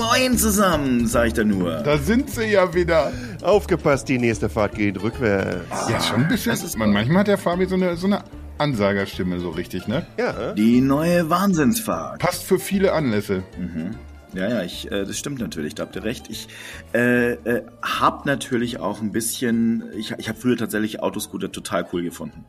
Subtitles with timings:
[0.00, 1.82] Moin zusammen, sag ich da nur.
[1.82, 3.12] Da sind sie ja wieder.
[3.42, 5.90] Aufgepasst, die nächste Fahrt geht rückwärts.
[5.90, 6.56] ja, schon ein bisschen.
[6.78, 8.24] Man, manchmal hat der Fabi so eine, so eine
[8.56, 10.06] Ansagerstimme so richtig, ne?
[10.18, 10.54] Ja.
[10.54, 12.18] Die neue Wahnsinnsfahrt.
[12.18, 13.42] Passt für viele Anlässe.
[14.32, 16.30] Ja, ja, ich, äh, das stimmt natürlich, da habt ihr recht.
[16.30, 16.48] Ich
[16.94, 22.02] äh, äh, hab natürlich auch ein bisschen, ich, ich habe früher tatsächlich Autoscooter total cool
[22.02, 22.46] gefunden.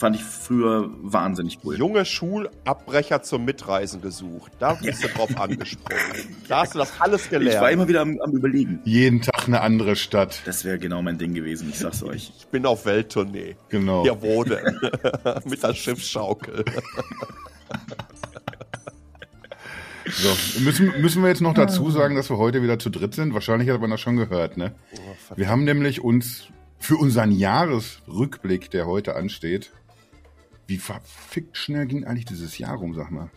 [0.00, 1.76] Fand ich früher wahnsinnig cool.
[1.76, 4.50] Junge Schulabbrecher zum Mitreisen gesucht.
[4.58, 6.36] Da bist du drauf angesprochen.
[6.48, 7.70] Da hast du das alles Ich war gelernt.
[7.72, 8.80] immer wieder am, am überlegen.
[8.84, 10.40] Jeden Tag eine andere Stadt.
[10.46, 12.32] Das wäre genau mein Ding gewesen, ich sag's euch.
[12.38, 13.56] Ich bin auf Welttournee.
[13.68, 14.06] Genau.
[14.06, 14.80] Ja, wo denn?
[15.44, 16.64] Mit der Schiffsschaukel.
[20.06, 23.34] So, müssen, müssen wir jetzt noch dazu sagen, dass wir heute wieder zu dritt sind?
[23.34, 24.74] Wahrscheinlich hat man das schon gehört, ne?
[25.36, 26.48] Wir haben nämlich uns
[26.78, 29.70] für unseren Jahresrückblick, der heute ansteht,
[30.70, 33.30] wie verfickt schnell ging eigentlich dieses Jahr rum, sag mal.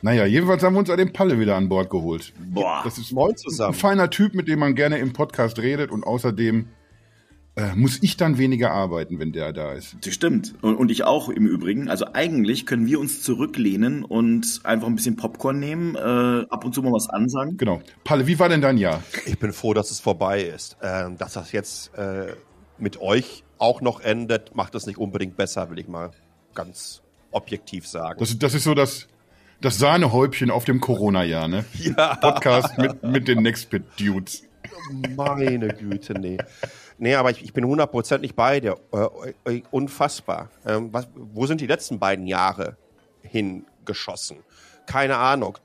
[0.00, 2.32] Naja, jedenfalls haben wir uns den Palle wieder an Bord geholt.
[2.38, 2.82] Boah.
[2.84, 3.74] Das ist ein zusammen.
[3.74, 6.68] feiner Typ, mit dem man gerne im Podcast redet und außerdem
[7.56, 9.96] äh, muss ich dann weniger arbeiten, wenn der da ist.
[10.02, 10.54] Das stimmt.
[10.62, 11.88] Und, und ich auch im Übrigen.
[11.88, 15.98] Also eigentlich können wir uns zurücklehnen und einfach ein bisschen Popcorn nehmen, äh,
[16.48, 17.56] ab und zu mal was ansagen.
[17.56, 17.80] Genau.
[18.04, 19.02] Palle, wie war denn dein Jahr?
[19.26, 20.76] Ich bin froh, dass es vorbei ist.
[20.80, 22.34] Ähm, dass das jetzt äh,
[22.78, 26.12] mit euch auch noch endet, macht es nicht unbedingt besser, will ich mal
[26.58, 28.18] ganz objektiv sagen.
[28.18, 29.06] Das, das ist so das,
[29.60, 31.64] das Sahnehäubchen auf dem Corona-Jahr, ne?
[31.74, 32.16] ja.
[32.16, 34.42] Podcast mit, mit den Nextpit-Dudes.
[35.16, 36.36] Meine Güte, nee.
[36.98, 38.76] Nee, aber ich, ich bin hundertprozentig bei dir.
[38.92, 40.50] Äh, äh, unfassbar.
[40.66, 42.76] Ähm, was, wo sind die letzten beiden Jahre
[43.22, 44.38] hingeschossen?
[44.86, 45.58] Keine Ahnung.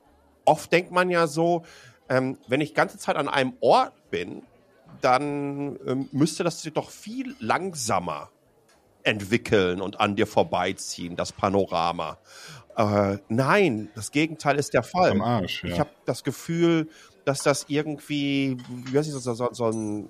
[0.46, 1.64] Oft denkt man ja so,
[2.08, 4.44] ähm, wenn ich ganze Zeit an einem Ort bin,
[5.02, 8.30] dann ähm, müsste das doch viel langsamer
[9.04, 12.18] entwickeln und an dir vorbeiziehen, das Panorama.
[12.76, 15.12] Äh, nein, das Gegenteil ist der Fall.
[15.12, 15.70] Am Arsch, ja.
[15.70, 16.90] Ich habe das Gefühl,
[17.26, 20.10] dass das irgendwie, wie weiß ich, so, so, so ein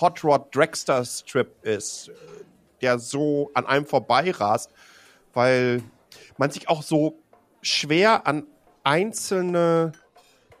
[0.00, 2.10] Hot Rod Dragster Strip ist,
[2.80, 4.70] der so an einem vorbeirast,
[5.32, 5.82] weil
[6.38, 7.18] man sich auch so
[7.60, 8.46] schwer an
[8.84, 9.92] einzelne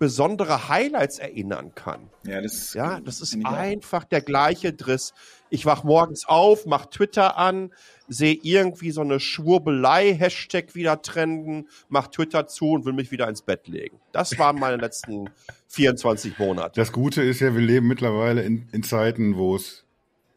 [0.02, 2.10] besondere Highlights erinnern kann.
[2.26, 5.14] Ja, das, Ja, das ist einfach der gleiche Driss.
[5.48, 7.70] Ich wach morgens auf, mach Twitter an,
[8.08, 13.42] sehe irgendwie so eine Schwurbelei-Hashtag wieder trenden, mach Twitter zu und will mich wieder ins
[13.42, 14.00] Bett legen.
[14.10, 15.30] Das waren meine letzten
[15.68, 16.72] 24 Monate.
[16.74, 19.84] Das Gute ist ja, wir leben mittlerweile in, in Zeiten, wo es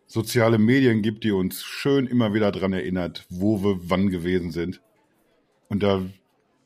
[0.05, 4.79] soziale Medien gibt, die uns schön immer wieder dran erinnert, wo wir wann gewesen sind.
[5.69, 6.03] Und da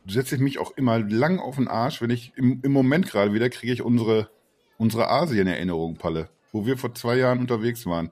[0.10, 3.34] setze ich mich auch immer lang auf den Arsch, wenn ich im, im Moment gerade
[3.34, 4.30] wieder kriege ich unsere,
[4.78, 8.12] unsere Asien-Erinnerung, Palle, wo wir vor zwei Jahren unterwegs waren.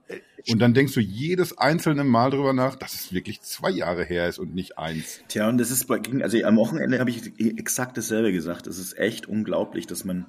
[0.49, 4.29] Und dann denkst du jedes einzelne Mal drüber nach, dass es wirklich zwei Jahre her
[4.29, 5.21] ist und nicht eins.
[5.27, 8.67] Tja, und das ist bei, also am Wochenende habe ich exakt dasselbe gesagt.
[8.67, 10.25] Es ist echt unglaublich, dass man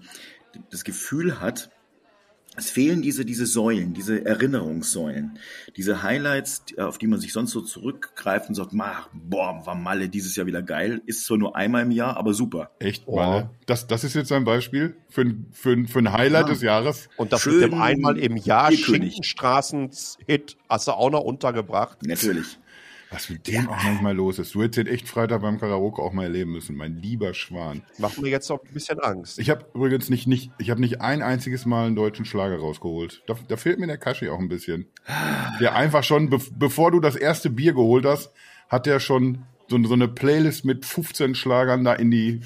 [0.70, 1.70] das Gefühl hat,
[2.58, 5.38] es fehlen diese, diese Säulen, diese Erinnerungssäulen,
[5.76, 10.08] diese Highlights, auf die man sich sonst so zurückgreift und sagt, "Ma, boah, war Malle
[10.08, 11.00] dieses Jahr wieder geil.
[11.06, 12.70] Ist zwar nur einmal im Jahr, aber super.
[12.80, 13.16] Echt, Oh.
[13.16, 13.50] Malle?
[13.66, 16.52] Das, das ist jetzt ein Beispiel für, ein- für, ein- für ein Highlight Ja.
[16.52, 17.08] des Jahres.
[17.16, 19.12] Und das Schön mit dem einmal im Jahr Bierkönig.
[19.14, 22.02] Schinkenstraßen-Hit hast du auch noch untergebracht.
[22.04, 22.58] Natürlich.
[23.10, 24.54] Was mit dem auch manchmal los ist.
[24.54, 27.82] Du hättest den echt Freitag beim Karaoke auch mal erleben müssen, mein lieber Schwan.
[27.96, 29.38] Macht mir jetzt noch ein bisschen Angst.
[29.38, 33.22] Ich habe übrigens nicht, nicht, ich habe nicht ein einziges Mal einen deutschen Schlager rausgeholt.
[33.26, 34.88] Da, da fehlt mir der Kaschi auch ein bisschen.
[35.60, 38.30] Der einfach schon, be bevor du das erste Bier geholt hast,
[38.68, 42.40] hat der schon so, so eine Playlist mit 15 Schlagern da in die,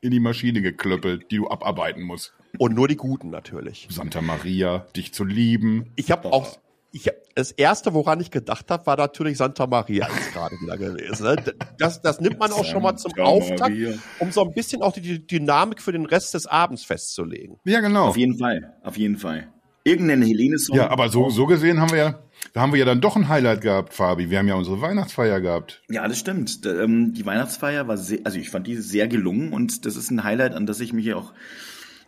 [0.00, 2.34] in die Maschine geklöppelt, die du abarbeiten musst.
[2.58, 3.88] Und nur die Guten natürlich.
[3.90, 5.90] Santa Maria, dich zu lieben.
[5.96, 6.58] Ich habe auch,
[6.92, 11.24] ich das erste, woran ich gedacht habe, war natürlich Santa Maria jetzt gerade wieder gewesen.
[11.24, 11.36] Ne?
[11.78, 13.74] Das, das nimmt man auch schon mal zum Auftakt,
[14.20, 17.58] um so ein bisschen auch die, Dynamik für den Rest des Abends festzulegen.
[17.64, 18.06] Ja, genau.
[18.06, 19.48] Auf jeden Fall, auf jeden Fall.
[19.82, 20.76] Irgendeinen Helene-Song.
[20.76, 22.18] Ja, aber so, so gesehen haben wir ja,
[22.54, 24.30] da haben wir ja dann doch ein Highlight gehabt, Fabi.
[24.30, 25.82] Wir haben ja unsere Weihnachtsfeier gehabt.
[25.90, 26.64] Ja, das stimmt.
[26.64, 30.24] Ähm, Die Weihnachtsfeier war sehr, also ich fand die sehr gelungen und das ist ein
[30.24, 31.32] Highlight, an das ich mich auch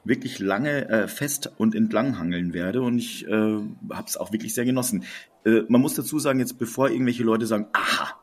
[0.06, 4.54] wirklich lange äh, fest und entlang hangeln werde und ich äh, habe es auch wirklich
[4.54, 5.04] sehr genossen.
[5.44, 8.14] Äh, man muss dazu sagen, jetzt bevor irgendwelche Leute sagen, aha,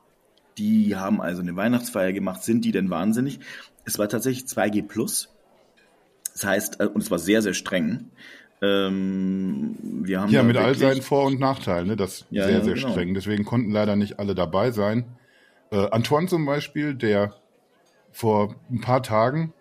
[0.57, 3.39] die haben also eine Weihnachtsfeier gemacht, sind die denn wahnsinnig?
[3.85, 5.29] Es war tatsächlich 2G plus.
[6.33, 8.11] Das heißt, äh, und es war sehr, sehr streng.
[8.61, 11.95] Ähm, wir haben Ja, mit all seinen Vor- und Nachteilen, ne?
[11.97, 12.91] Das Ja, sehr, ja, sehr genau.
[12.91, 13.13] streng.
[13.13, 15.05] Deswegen konnten leider nicht alle dabei sein.
[15.71, 17.35] Äh, Antoine zum Beispiel, der
[18.11, 19.53] vor ein paar Tagen,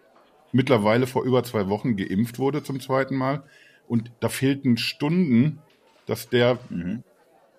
[0.52, 3.42] mittlerweile vor über zwei Wochen geimpft wurde zum zweiten Mal.
[3.88, 5.58] Und da fehlten Stunden,
[6.06, 7.02] dass der Mhm.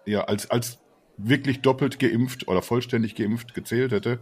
[0.05, 0.79] ja als, als
[1.17, 4.19] wirklich doppelt geimpft oder vollständig geimpft gezählt hätte.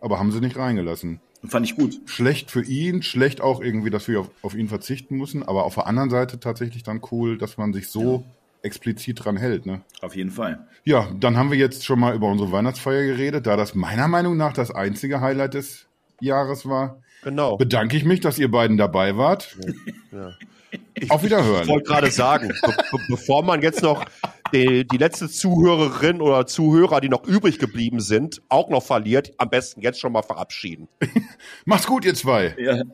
[0.00, 1.20] Aber haben sie nicht reingelassen.
[1.44, 2.00] Fand ich gut.
[2.06, 5.74] Schlecht für ihn, schlecht auch irgendwie, dass wir auf, auf ihn verzichten müssen, aber auf
[5.74, 8.24] der anderen Seite tatsächlich dann cool, dass man sich so
[8.62, 9.66] explizit dran hält.
[9.66, 9.82] Ne?
[10.00, 10.66] Auf jeden Fall.
[10.84, 14.36] Ja, dann haben wir jetzt schon mal über unsere Weihnachtsfeier geredet, da das meiner Meinung
[14.36, 15.86] nach das einzige Highlight des
[16.20, 17.00] Jahres war.
[17.22, 17.56] Genau.
[17.56, 19.56] Bedanke ich mich, dass ihr beiden dabei wart.
[20.12, 20.32] Ja.
[21.08, 21.62] Auf Wiederhören.
[21.62, 24.04] Ich wollte gerade sagen, be be bevor man jetzt noch
[24.52, 29.48] die, die letzte Zuhörerin oder Zuhörer, die noch übrig geblieben sind, auch noch verliert, am
[29.48, 30.88] besten jetzt schon mal verabschieden.
[31.64, 32.54] Macht's gut, ihr zwei.
[32.58, 32.82] Ja.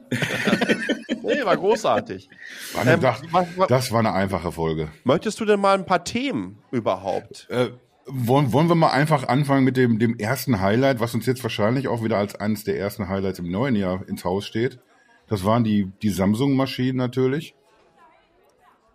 [1.27, 2.29] Nee, war großartig.
[2.75, 3.23] War eine, Ähm, das,
[3.69, 4.89] das war eine einfache Folge.
[5.05, 7.47] Möchtest du denn mal ein paar Themen überhaupt?
[7.49, 7.71] Äh,
[8.07, 11.89] wollen, wollen wir mal einfach anfangen mit dem, dem ersten Highlight, was uns jetzt wahrscheinlich
[11.89, 14.79] auch wieder als eines der ersten Highlights im neuen Jahr ins Haus steht.
[15.27, 17.55] Das waren die, die Samsung-Maschinen natürlich.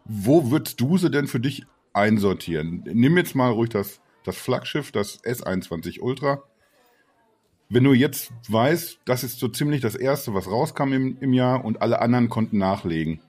[0.05, 2.83] Wo würdest du sie denn für dich einsortieren?
[2.91, 6.43] Nimm jetzt mal ruhig das, das Flaggschiff, das S21 Ultra.
[7.67, 11.63] Wenn du jetzt weißt, das ist so ziemlich das erste, was rauskam im, im Jahr
[11.63, 13.21] und alle anderen konnten nachlegen.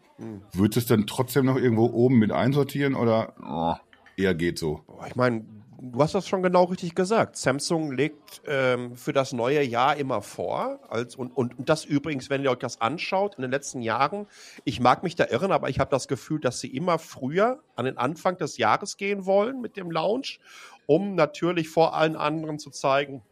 [0.53, 3.75] Würdest du es dann trotzdem noch irgendwo oben mit einsortieren oder oh,
[4.19, 4.83] eher geht so?
[5.07, 5.45] Ich meine,
[5.81, 7.37] du hast das schon genau richtig gesagt.
[7.37, 10.81] Samsung legt ähm, für das neue Jahr immer vor.
[10.89, 14.27] Als, und, und, und das übrigens, wenn ihr euch das anschaut, in den letzten Jahren,
[14.65, 17.87] ich mag mich da irren, aber ich habe das Gefühl, dass sie immer früher an
[17.87, 20.41] den Anfang des Jahres gehen wollen mit dem Launch,
[20.87, 23.23] um natürlich vor allen anderen zu zeigen,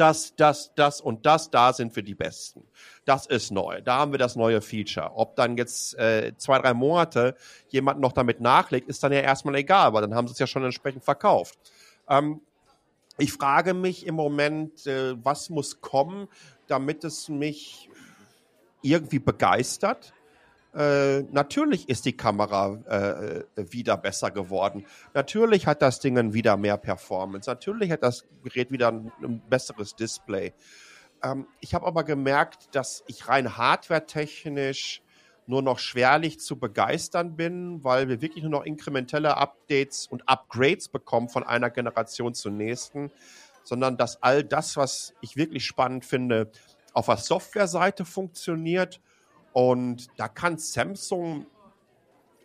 [0.00, 2.66] das, das, das und das, da sind wir die Besten.
[3.04, 3.82] Das ist neu.
[3.82, 5.12] Da haben wir das neue Feature.
[5.14, 7.36] Ob dann jetzt äh, zwei, drei Monate
[7.68, 10.46] jemand noch damit nachlegt, ist dann ja erstmal egal, weil dann haben sie es ja
[10.46, 11.58] schon entsprechend verkauft.
[12.08, 12.40] Ähm,
[13.18, 16.28] ich frage mich im Moment, äh, was muss kommen,
[16.66, 17.90] damit es mich
[18.80, 20.14] irgendwie begeistert.
[20.74, 24.86] Äh, natürlich ist die Kamera äh, wieder besser geworden.
[25.14, 27.50] Natürlich hat das Ding wieder mehr Performance.
[27.50, 30.52] Natürlich hat das Gerät wieder ein, ein besseres Display.
[31.22, 35.02] Ähm, ich habe aber gemerkt, dass ich rein hardwaretechnisch
[35.46, 40.88] nur noch schwerlich zu begeistern bin, weil wir wirklich nur noch inkrementelle Updates und Upgrades
[40.88, 43.10] bekommen von einer Generation zur nächsten,
[43.64, 46.50] sondern dass all das, was ich wirklich spannend finde,
[46.92, 49.00] auf der Softwareseite funktioniert.
[49.52, 51.46] Und da kann Samsung,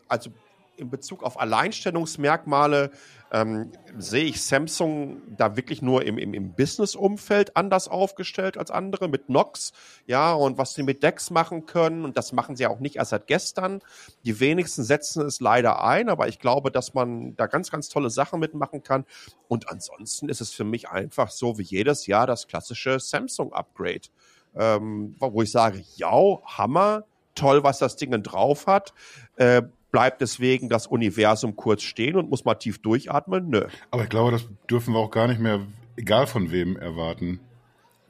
[0.07, 0.31] also
[0.77, 2.91] in Bezug auf Alleinstellungsmerkmale,
[3.31, 9.07] ähm, sehe ich Samsung da wirklich nur im, im, im Business-Umfeld anders aufgestellt als andere
[9.07, 9.73] mit Nox,
[10.05, 13.11] ja, und was sie mit Dex machen können, und das machen sie auch nicht erst
[13.11, 13.81] seit gestern.
[14.23, 18.09] Die wenigsten setzen es leider ein, aber ich glaube, dass man da ganz, ganz tolle
[18.09, 19.05] Sachen mitmachen kann.
[19.47, 24.09] Und ansonsten ist es für mich einfach so wie jedes Jahr das klassische Samsung-Upgrade,
[24.57, 27.03] ähm, wo ich sage, ja, Hammer,
[27.35, 28.93] toll, was das Ding drauf hat.
[29.35, 33.49] Äh, bleibt deswegen das Universum kurz stehen und muss mal tief durchatmen?
[33.49, 33.65] Nö.
[33.91, 35.61] Aber ich glaube, das dürfen wir auch gar nicht mehr,
[35.95, 37.39] egal von wem, erwarten.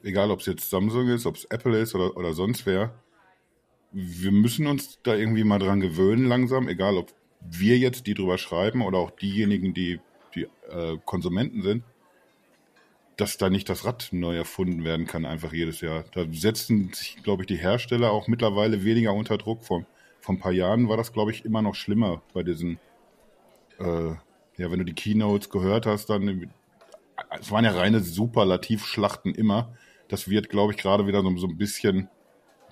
[0.02, 2.92] Egal, ob es jetzt Samsung ist, ob es Apple ist oder, oder sonst wer.
[3.92, 8.38] Wir müssen uns da irgendwie mal dran gewöhnen langsam, egal ob wir jetzt die drüber
[8.38, 10.00] schreiben oder auch diejenigen, die,
[10.34, 11.84] die äh, Konsumenten sind,
[13.16, 16.04] dass da nicht das Rad neu erfunden werden kann, einfach jedes Jahr.
[16.12, 19.64] Da setzen sich, glaube ich, die Hersteller auch mittlerweile weniger unter Druck.
[19.64, 19.86] Vor,
[20.20, 22.78] vor ein paar Jahren war das, glaube ich, immer noch schlimmer bei diesen
[23.78, 24.14] äh,
[24.58, 26.50] ja, wenn du die Keynotes gehört hast, dann
[27.40, 29.74] es waren ja reine Superlativschlachten immer.
[30.08, 32.08] Das wird, glaube ich, gerade wieder so, so ein bisschen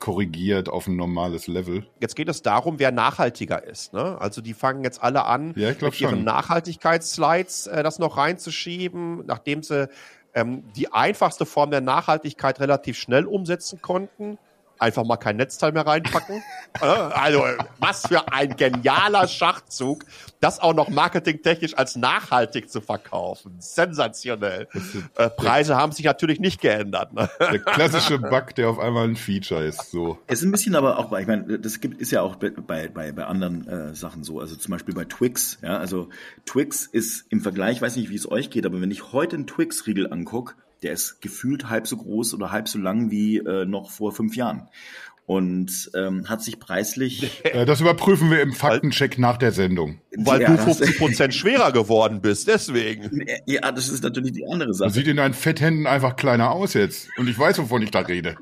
[0.00, 1.86] korrigiert auf ein normales Level.
[2.00, 3.94] Jetzt geht es darum, wer nachhaltiger ist.
[3.94, 4.18] Ne?
[4.20, 6.24] Also die fangen jetzt alle an, Ja, mit ihren.
[6.24, 9.88] Nachhaltigkeitsslides äh, das noch reinzuschieben, nachdem sie
[10.34, 14.38] ähm, die einfachste Form der Nachhaltigkeit relativ schnell umsetzen konnten.
[14.84, 16.42] Einfach mal kein Netzteil mehr reinpacken.
[16.80, 17.44] Äh, also,
[17.78, 20.04] was für ein genialer Schachzug,
[20.40, 23.54] das auch noch marketingtechnisch als nachhaltig zu verkaufen.
[23.60, 24.66] Sensationell.
[25.14, 27.12] Äh, Preise haben sich natürlich nicht geändert.
[27.12, 27.30] Ne?
[27.38, 29.92] Der klassische Bug, der auf einmal ein Feature ist.
[29.92, 30.18] So.
[30.26, 32.88] Es ist ein bisschen aber auch, ich meine, das gibt, ist ja auch bei, bei,
[32.88, 34.40] bei bei anderen äh, Sachen so.
[34.40, 35.58] Also zum Beispiel bei Twix.
[35.62, 36.08] Ja, also
[36.44, 39.46] Twix ist im Vergleich, weiß nicht, wie es euch geht, aber wenn ich heute einen
[39.46, 43.90] Twix-Riegel angucke, der ist gefühlt halb so groß oder halb so lang wie äh, noch
[43.90, 44.68] vor fünf Jahren.
[45.26, 47.40] Und ähm, hat sich preislich.
[47.44, 49.98] Äh, das überprüfen wir im Faktencheck nach der Sendung.
[50.14, 53.24] Weil Ja, du das- 50 Prozent schwerer geworden bist, deswegen.
[53.46, 54.90] Ja, das ist natürlich die andere Das Sache.
[54.90, 57.08] sieht in deinen Fetthänden einfach kleiner aus jetzt.
[57.16, 58.36] Und ich weiß, wovon ich da rede.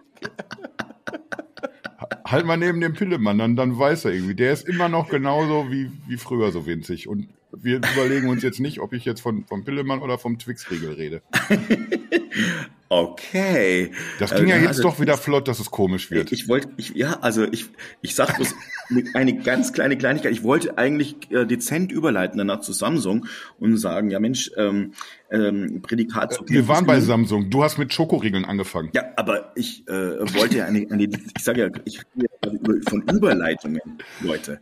[2.24, 4.34] Halt mal neben dem Pillemann, dann, dann weiß er irgendwie.
[4.34, 7.06] Der ist immer noch genauso wie, wie früher so winzig.
[7.06, 7.28] Und
[7.60, 11.22] wir überlegen uns jetzt nicht, ob ich jetzt von, vom Pillemann oder vom Twix-Riegel rede.
[12.88, 13.90] Okay.
[14.18, 16.30] Das ging ja Äh, jetzt also doch wieder flott, dass es komisch wird.
[16.30, 17.66] Ich wollte, ich, ja, also ich,
[18.02, 18.54] ich sag bloß
[19.14, 20.30] eine ganz kleine Kleinigkeit.
[20.32, 23.26] Ich wollte eigentlich äh, dezent überleiten danach zu Samsung
[23.58, 24.92] und sagen, ja Mensch, ähm,
[25.30, 27.00] ähm, Prädikat zur Wir waren bei.
[27.00, 27.48] Samsung.
[27.48, 28.90] Du hast mit Schokoriegeln angefangen.
[28.92, 32.90] Ja, aber ich äh, wollte ja eine, eine ich sage ja, ich rede ja über-
[32.90, 33.80] von Überleitungen,
[34.20, 34.60] Leute.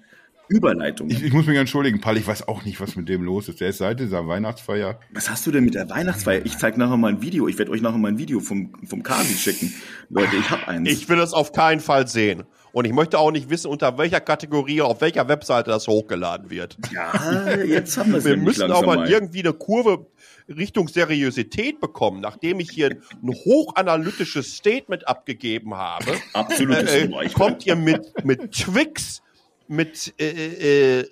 [0.51, 1.17] Überleitungen.
[1.17, 3.61] Ich, ich muss mich entschuldigen, Paul, ich weiß auch nicht, was mit dem los ist.
[3.61, 4.99] Der ist seit dieser Weihnachtsfeier.
[5.13, 6.45] Was hast du denn mit der Weihnachtsfeier?
[6.45, 7.47] Ich zeig nachher mal ein Video.
[7.47, 9.73] Ich werde euch nachher mal ein Video vom, vom Kasi schicken.
[10.09, 10.91] Leute, ich hab eins.
[10.91, 12.43] Ich will es auf keinen Fall sehen.
[12.73, 16.77] Und ich möchte auch nicht wissen, unter welcher Kategorie, auf welcher Webseite das hochgeladen wird.
[16.93, 20.07] ja, jetzt haben wir es Wir müssen auch mal irgendwie eine Kurve
[20.49, 26.13] Richtung Seriosität bekommen, nachdem ich hier ein hochanalytisches Statement abgegeben habe.
[26.33, 29.23] Absolutes äh, kommt ihr mit, mit Twix,
[29.71, 31.07] mit äh, äh,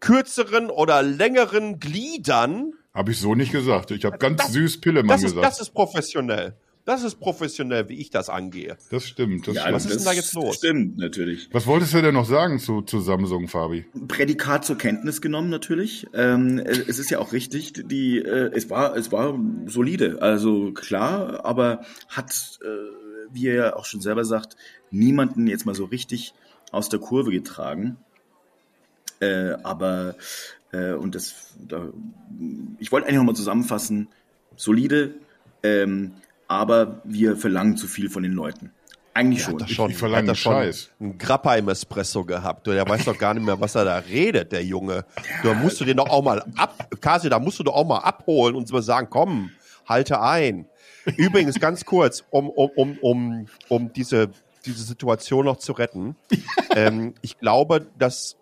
[0.00, 2.72] kürzeren oder längeren Gliedern.
[2.94, 3.90] Habe ich so nicht gesagt.
[3.90, 5.46] Ich habe ganz süß Pillemann Das ist, gesagt.
[5.46, 6.54] das ist professionell.
[6.86, 8.76] Das ist professionell, wie ich das angehe.
[8.90, 9.46] das stimmt.
[9.48, 9.74] Das Ja, stimmt.
[9.74, 10.56] was ist denn da jetzt los?
[10.56, 11.48] Stimmt, natürlich.
[11.52, 13.86] Was wolltest du denn noch sagen zu, zu Samsung, Fabi?
[14.06, 16.06] Prädikat zur Kenntnis genommen natürlich.
[16.12, 21.44] Ähm, es ist ja auch richtig, die äh, es war es war solide, also klar,
[21.46, 22.66] aber hat, äh,
[23.32, 24.56] wie er ja auch schon selber sagt,
[24.90, 26.34] niemanden jetzt mal so richtig
[26.74, 27.96] aus der Kurve getragen.
[29.20, 30.16] Äh, aber
[30.72, 31.88] äh, und das, da,
[32.78, 34.08] ich wollte eigentlich nochmal zusammenfassen:
[34.56, 35.14] solide,
[35.62, 36.12] ähm,
[36.48, 38.70] aber wir verlangen zu viel von den Leuten.
[39.16, 39.58] Eigentlich Der schon.
[39.58, 40.90] das Ich- schon, ich verlange der hat das schon Scheiß.
[40.98, 42.66] einen Grappa im Espresso gehabt.
[42.66, 45.04] Du, Der weiß doch gar nicht mehr, was er da redet, der Junge.
[45.44, 47.98] Da musst du den doch auch mal ab, Kasi, da musst du doch auch mal
[47.98, 49.52] abholen und so sagen, komm,
[49.88, 50.66] halte ein.
[51.16, 54.30] Übrigens, ganz kurz, um, um, um, um, um diese,
[54.66, 56.16] diese Situation noch zu retten.
[56.74, 58.36] ähm, ich glaube, dass,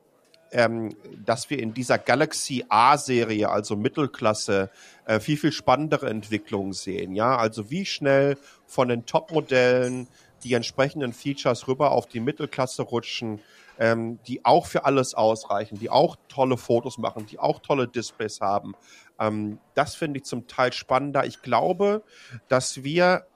[0.51, 4.71] ähm, dass wir in dieser Galaxy A-Serie, also Mittelklasse,
[5.07, 7.15] äh, viel, viel spannendere Entwicklungen sehen.
[7.15, 10.09] Ja, also wie schnell von den Top-Modellen
[10.45, 13.41] die entsprechenden Features rüber auf die Mittelklasse rutschen,
[13.79, 18.41] ähm, die auch für alles ausreichen, die auch tolle Fotos machen, die auch tolle Displays
[18.41, 18.75] haben.
[19.19, 21.25] Ähm, das finde ich zum Teil spannender.
[21.27, 22.03] Ich glaube,
[22.49, 23.27] dass wir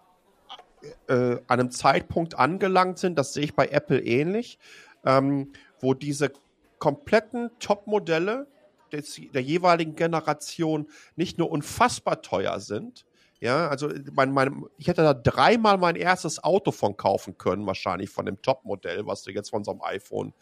[1.08, 4.58] an einem Zeitpunkt angelangt sind, das sehe ich bei Apple ähnlich,
[5.04, 6.32] ähm, wo diese
[6.78, 8.46] kompletten Top-Modelle
[8.92, 13.06] des, der jeweiligen Generation nicht nur unfassbar teuer sind,
[13.40, 18.08] ja, also mein, mein, ich hätte da dreimal mein erstes Auto von kaufen können, wahrscheinlich
[18.08, 20.32] von dem Top-Modell, was du jetzt von so einem iPhone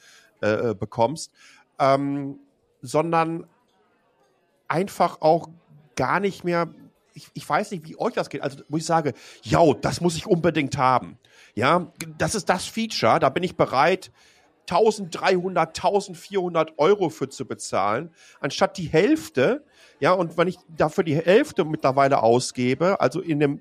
[0.40, 1.32] äh, äh, bekommst,
[1.80, 2.38] ähm,
[2.82, 3.46] sondern
[4.68, 5.48] einfach auch
[5.96, 6.72] gar nicht mehr,
[7.14, 10.16] ich, ich weiß nicht, wie euch das geht, also wo ich sage, ja, das muss
[10.16, 11.18] ich unbedingt haben.
[11.54, 14.10] Ja, das ist das Feature, da bin ich bereit,
[14.68, 19.64] 1300, 1400 Euro für zu bezahlen, anstatt die Hälfte,
[20.00, 23.60] ja, und wenn ich dafür die Hälfte mittlerweile ausgebe, also in dem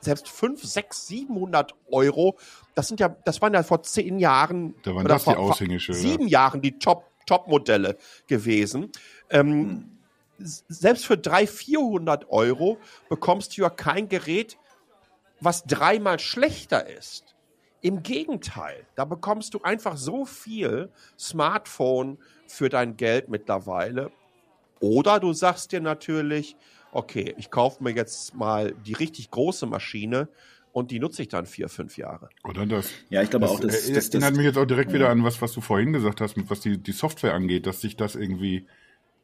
[0.00, 2.36] selbst 5, 6, 700 Euro,
[2.74, 5.34] das sind ja, das waren ja vor zehn Jahren Da waren oder das die vor,
[5.34, 6.00] vor Aushängeschilder.
[6.00, 7.96] sieben Jahren die Top, Top-Modelle
[8.26, 8.92] gewesen.
[9.30, 9.90] Ähm,
[10.38, 14.58] Selbst für 300, 400 Euro bekommst du ja kein Gerät,
[15.40, 17.34] was dreimal schlechter ist.
[17.80, 24.10] Im Gegenteil, da bekommst du einfach so viel Smartphone für dein Geld mittlerweile.
[24.80, 26.56] Oder du sagst dir natürlich,
[26.92, 30.28] okay, ich kaufe mir jetzt mal die richtig große Maschine
[30.72, 32.28] und die nutze ich dann vier, fünf Jahre.
[32.42, 32.90] Oder das?
[33.10, 35.08] Ja, ich glaube Das, auch, dass, äh, dass, dass erinnert mich jetzt auch direkt wieder
[35.10, 38.14] an was, was du vorhin gesagt hast, was die, die Software angeht, dass sich das
[38.14, 38.66] irgendwie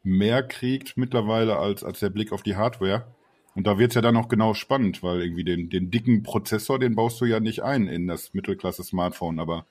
[0.03, 3.05] mehr kriegt mittlerweile als, als der Blick auf die Hardware.
[3.53, 6.95] Und da wird's ja dann auch genau spannend, weil irgendwie den, den dicken Prozessor, den
[6.95, 9.65] baust du ja nicht ein in das Mittelklasse-Smartphone, aber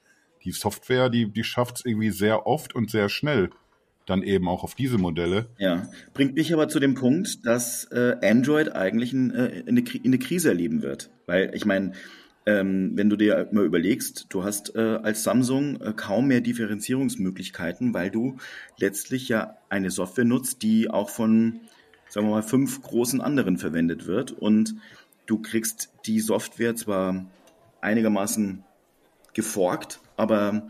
[0.44, 3.50] die Software, die, die schafft's irgendwie sehr oft und sehr schnell
[4.06, 5.46] dann eben auch auf diese Modelle.
[5.58, 10.18] Ja, bringt mich aber zu dem Punkt, dass äh, Android eigentlich ein, äh, eine, eine
[10.18, 11.10] Krise erleben wird.
[11.26, 11.92] Weil ich meine,
[12.46, 17.92] ähm, wenn du dir mal überlegst, du hast äh, als Samsung äh, kaum mehr Differenzierungsmöglichkeiten,
[17.92, 18.36] weil du
[18.78, 21.60] letztlich ja eine Software nutzt, die auch von,
[22.08, 24.32] sagen wir mal, fünf großen anderen verwendet wird.
[24.32, 24.76] Und
[25.26, 27.26] du kriegst die Software zwar
[27.80, 28.64] einigermaßen
[29.34, 30.66] geforkt, aber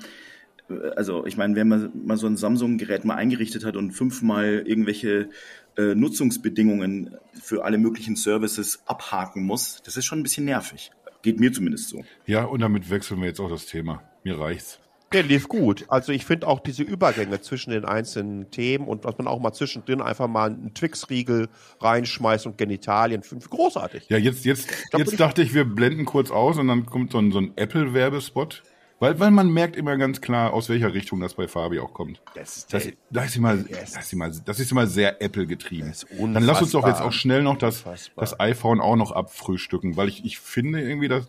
[0.97, 5.31] also ich meine, wenn man mal so ein Samsung-Gerät mal eingerichtet hat und fünfmal irgendwelche
[5.77, 10.93] äh, Nutzungsbedingungen für alle möglichen Services abhaken muss, das ist schon ein bisschen nervig.
[11.23, 12.05] Geht mir zumindest so.
[12.27, 14.03] Ja, und damit wechseln wir jetzt auch das Thema.
[14.25, 14.79] Mir reicht's.
[15.13, 15.87] Der lief gut.
[15.89, 19.53] Also ich finde auch diese Übergänge zwischen den einzelnen Themen und was man auch mal
[19.53, 21.49] zwischendrin einfach mal einen Twix-Riegel
[21.81, 24.05] reinschmeißt und Genitalien, finde ich großartig.
[24.09, 27.11] Ja, jetzt, jetzt, glaub, jetzt ich- dachte ich, wir blenden kurz aus und dann kommt
[27.11, 28.63] so ein, so ein Apple-Werbespot.
[29.01, 32.21] Weil, weil man merkt immer ganz klar, aus welcher Richtung das bei Fabi auch kommt.
[32.35, 35.89] Das, Das, das, ist immer, das, ist immer, das ist immer sehr Apple getrieben.
[35.91, 38.23] Ist Dann lass uns doch jetzt auch schnell noch das, Unfassbar.
[38.23, 41.29] das iPhone auch noch abfrühstücken, weil ich, ich finde irgendwie, das,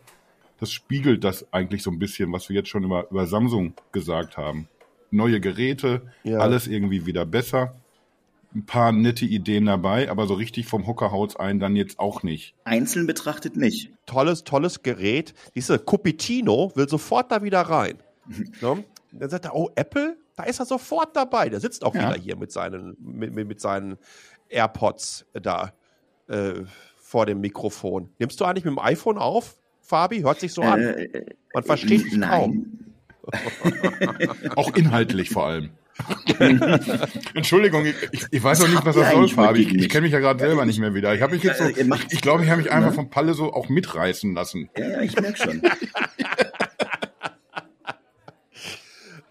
[0.60, 4.36] das spiegelt das eigentlich so ein bisschen, was wir jetzt schon über, über Samsung gesagt
[4.36, 4.68] haben.
[5.10, 6.40] Neue Geräte, Ja.
[6.40, 7.76] alles irgendwie wieder besser.
[8.54, 12.22] Ein paar nette Ideen dabei, aber so richtig vom Hocker haut's einen dann jetzt auch
[12.24, 12.54] nicht.
[12.66, 13.92] Einzeln betrachtet nicht.
[14.06, 15.34] tolles, tolles Gerät.
[15.56, 17.98] Diese Cupertino will sofort da wieder rein.
[18.62, 18.84] ne?
[19.14, 21.48] Dann sagt er, oh, Apple, da ist er sofort dabei.
[21.50, 22.10] Der sitzt auch Ja.
[22.10, 23.98] wieder hier mit seinen, mit, mit, mit seinen
[24.50, 25.72] AirPods da
[26.28, 26.62] äh,
[26.98, 28.10] vor dem Mikrofon.
[28.20, 30.22] Nimmst du eigentlich mit dem iPhone auf, Fabi?
[30.22, 30.82] Hört sich so an.
[30.82, 32.20] Äh, Man versteht dich kaum.
[32.20, 32.78] Nein.
[34.56, 35.70] Auch inhaltlich vor allem.
[37.34, 39.62] Entschuldigung, ich, ich, ich weiß noch nicht, was das soll, Fabi.
[39.64, 41.14] Ich, ich kenne mich ja gerade selber nicht mehr wieder.
[41.14, 43.10] Ich habe mich jetzt so, ihr macht- ich, ich glaube, ich habe mich einfach vom
[43.10, 44.70] Palle so auch mitreißen lassen.
[44.78, 45.62] Ja, ja, ich merke schon.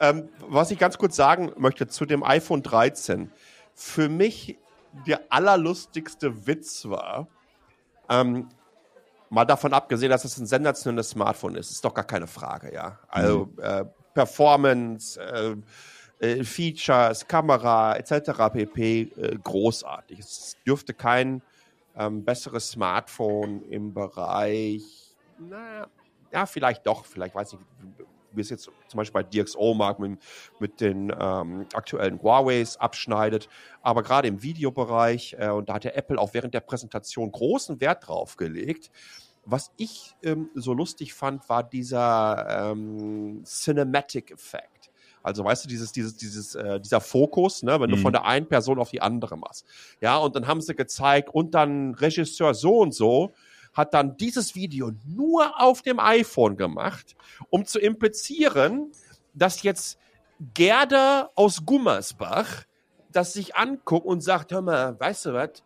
[0.02, 3.30] Ähm, was ich ganz kurz sagen möchte zu dem iPhone 13.
[3.74, 4.56] Für mich
[5.06, 7.28] der allerlustigste Witz war,
[8.08, 8.48] ähm,
[9.28, 12.98] mal davon abgesehen, dass es ein sensationelles Smartphone ist, ist doch gar keine Frage, ja.
[13.08, 15.56] Also äh, Performance, äh,
[16.20, 18.52] äh, Features, Kamera etc.
[18.52, 19.00] pp.
[19.16, 20.18] Äh, großartig.
[20.18, 21.42] Es dürfte kein
[21.96, 25.88] ähm, besseres Smartphone im Bereich, na,
[26.32, 27.58] ja, vielleicht doch, vielleicht weiß ich,
[28.32, 30.20] wie es jetzt zum Beispiel bei DxO mag mit,
[30.60, 33.48] mit den ähm, aktuellen Huaweis abschneidet,
[33.82, 37.80] aber gerade im Videobereich, äh, und da hat der Apple auch während der Präsentation großen
[37.80, 38.90] Wert drauf gelegt.
[39.44, 44.79] Was ich ähm, so lustig fand, war dieser ähm, Cinematic-Effekt.
[45.22, 48.02] Also weißt du, dieses, dieses, dieses, äh, dieser Fokus, ne, wenn du Mhm.
[48.02, 49.66] von der einen Person auf die andere machst.
[50.00, 53.32] Ja, und dann haben sie gezeigt, und dann Regisseur so und so
[53.72, 57.14] hat dann dieses Video nur auf dem iPhone gemacht,
[57.50, 58.90] um zu implizieren,
[59.34, 59.98] dass jetzt
[60.54, 62.64] Gerda aus Gummersbach
[63.12, 65.62] das sich anguckt und sagt, hör mal, weißt du was,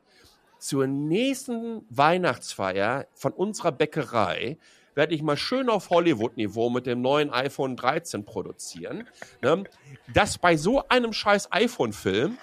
[0.58, 4.56] zur nächsten Weihnachtsfeier von unserer Bäckerei
[4.94, 9.08] werde ich mal schön auf Hollywood-Niveau mit dem neuen iPhone 13 produzieren.
[9.42, 9.64] Ne?
[10.12, 12.38] Dass bei so einem scheiß iPhone-Film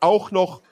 [0.00, 0.62] auch noch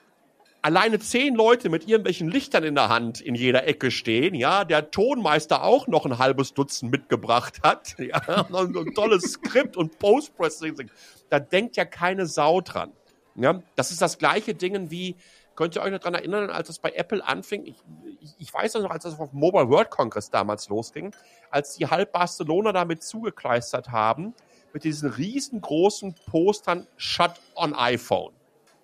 [0.63, 4.91] alleine zehn Leute mit irgendwelchen Lichtern in der Hand in jeder Ecke stehen, ja, der
[4.91, 10.89] Tonmeister auch noch ein halbes Dutzend mitgebracht hat, ja, und ein tolles Skript und Post-Processing,
[11.29, 12.93] da denkt ja keine Sau dran.
[13.35, 15.15] Ja, das ist das gleiche Ding wie,
[15.55, 17.75] könnt ihr euch noch dran erinnern, als es bei Apple anfing, ich,
[18.23, 21.13] ich, ich weiß noch, als es auf dem Mobile World Congress damals losging,
[21.51, 24.33] als die halb Barcelona damit zugekleistert haben,
[24.73, 28.33] mit diesen riesengroßen Postern Shut on iPhone.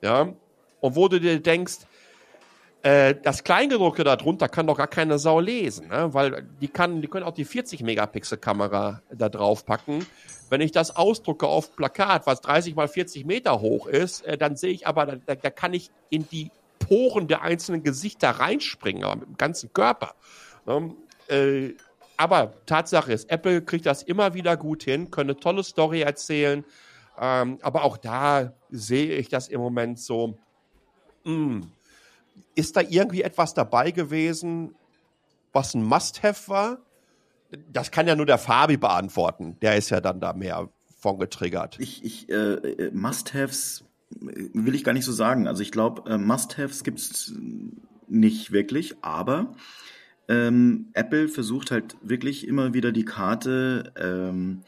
[0.02, 0.34] Ja,
[0.82, 1.80] und wo du dir denkst,
[2.82, 6.14] äh, das Kleingedruckte darunter kann doch gar keine Sau lesen, ne?
[6.14, 10.06] weil die kann, die können auch die 40 Megapixel Kamera da drauf packen.
[10.50, 14.56] Wenn ich das ausdrucke auf Plakat, was 30 mal 40 Meter hoch ist, äh, dann
[14.56, 16.52] sehe ich aber, da, da kann ich in die
[16.90, 20.16] Poren der einzelnen Gesichter reinspringen, aber mit dem ganzen Körper.
[20.66, 20.96] Ne?
[21.28, 21.76] Äh,
[22.18, 26.66] aber Tatsache ist, Apple kriegt das immer wieder gut hin, können eine tolle Story erzählen.
[27.20, 30.38] Ähm, aber auch da sehe ich das im Moment so,
[31.24, 31.68] mh,
[32.56, 34.76] ist da irgendwie etwas dabei gewesen,
[35.54, 36.78] was ein Must-Have war?
[37.72, 39.58] Das kann ja nur der Fabi beantworten.
[39.62, 41.78] Der ist ja dann da mehr von getriggert.
[41.80, 45.48] Ich, ich äh, äh, Must-Haves will ich gar nicht so sagen.
[45.48, 47.34] Also ich glaube, äh, Must-Haves gibt's
[48.08, 49.56] nicht wirklich, aber
[50.28, 54.62] ähm, Apple versucht halt wirklich immer wieder die Karte ähm,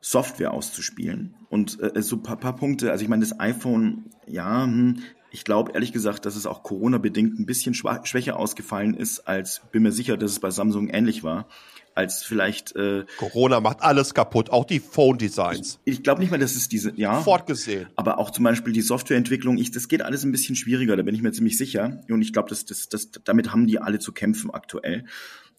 [0.00, 1.34] Software auszuspielen.
[1.48, 4.98] Und äh, so ein paar, paar Punkte, also ich meine, das iPhone, ja, hm,
[5.36, 9.82] ich glaube ehrlich gesagt, dass es auch Corona-bedingt ein bisschen schwächer ausgefallen ist, als bin
[9.82, 11.46] mir sicher, dass es bei Samsung ähnlich war,
[11.94, 15.78] als vielleicht äh, Corona macht alles kaputt, auch die Phone-Designs.
[15.84, 17.20] ich glaube nicht mal, dass es diese, ja.
[17.20, 17.86] Fortgesehen.
[17.96, 21.14] Aber auch zum Beispiel die Softwareentwicklung, ich, das geht alles ein bisschen schwieriger, da bin
[21.14, 22.00] ich mir ziemlich sicher.
[22.08, 25.04] Und ich glaube, das, das, das, damit haben die alle zu kämpfen aktuell.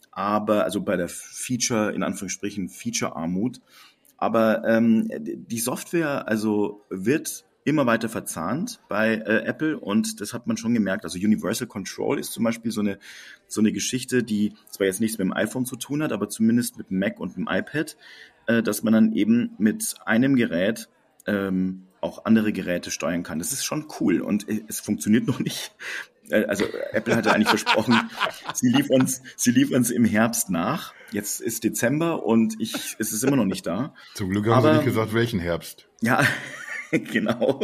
[0.10, 3.62] Aber, also bei der Feature, in Anführungsstrichen, Feature-Armut.
[4.18, 10.48] Aber ähm, die Software, also wird immer weiter verzahnt bei äh, Apple und das hat
[10.48, 11.04] man schon gemerkt.
[11.04, 12.98] Also Universal Control ist zum Beispiel so eine
[13.48, 16.78] so eine Geschichte, die zwar jetzt nichts mit dem iPhone zu tun hat, aber zumindest
[16.78, 17.98] mit dem Mac und dem iPad,
[18.48, 20.88] äh, dass man dann eben mit einem Gerät
[21.26, 23.40] ähm, auch andere Geräte steuern kann.
[23.40, 25.76] Das ist schon cool und äh, es funktioniert noch nicht.
[26.30, 28.00] Äh, Also Apple hatte eigentlich versprochen,
[28.54, 30.94] sie liefern uns, sie liefern uns im Herbst nach.
[31.12, 33.94] Jetzt ist Dezember und ich, es ist immer noch nicht da.
[34.14, 35.90] Zum Glück haben Aber- sie nicht gesagt, welchen Herbst.
[36.02, 36.24] Ja,
[37.12, 37.60] genau.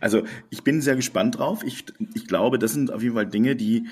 [0.00, 1.62] Also ich bin sehr gespannt drauf.
[1.64, 1.84] Ich,
[2.14, 3.86] ich glaube, das sind auf jeden Fall Dinge, die,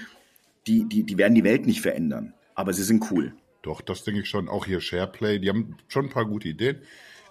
[0.67, 2.35] die, die, die werden die Welt nicht verändern.
[2.55, 3.35] Aber sie sind cool.
[3.63, 4.49] Doch, das denke ich schon.
[4.49, 6.79] Auch hier SharePlay, die haben schon ein paar gute Ideen.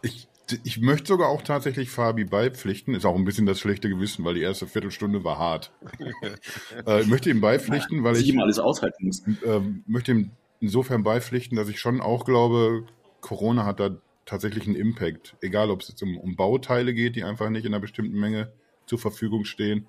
[0.02, 0.28] Ich,
[0.64, 2.94] ich möchte sogar auch tatsächlich Fabi beipflichten.
[2.94, 5.72] Ist auch ein bisschen das schlechte Gewissen, weil die erste Viertelstunde war hart.
[6.86, 8.28] äh, ich möchte ihm beipflichten, weil ich.
[8.28, 9.26] ihm alles aushalten muss.
[9.26, 12.86] Äh, möchte ihm insofern beipflichten, dass ich schon auch glaube,
[13.22, 15.36] Corona hat da tatsächlich einen Impact.
[15.42, 18.52] Egal, ob es jetzt um, um Bauteile geht, die einfach nicht in einer bestimmten Menge
[18.86, 19.88] zur Verfügung stehen,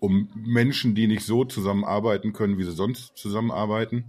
[0.00, 4.04] um Menschen, die nicht so zusammenarbeiten können, wie sie sonst zusammenarbeiten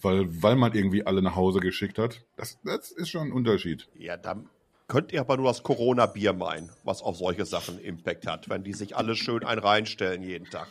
[0.00, 2.24] weil, weil man irgendwie alle nach Hause geschickt hat.
[2.36, 3.88] Das, das ist schon ein Unterschied.
[3.98, 4.48] Ja, dann
[4.86, 8.72] könnt ihr aber nur das Corona-Bier meinen, was auf solche Sachen Impact hat, wenn die
[8.72, 10.68] sich alle schön ein reinstellen jeden Tag.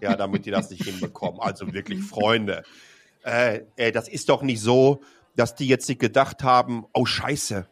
[0.00, 1.40] Ja, damit die das nicht hinbekommen.
[1.40, 2.64] Also wirklich, Freunde.
[3.24, 5.00] Äh, äh, das ist doch nicht so,
[5.36, 7.66] dass die jetzt sich gedacht haben, oh Scheiße,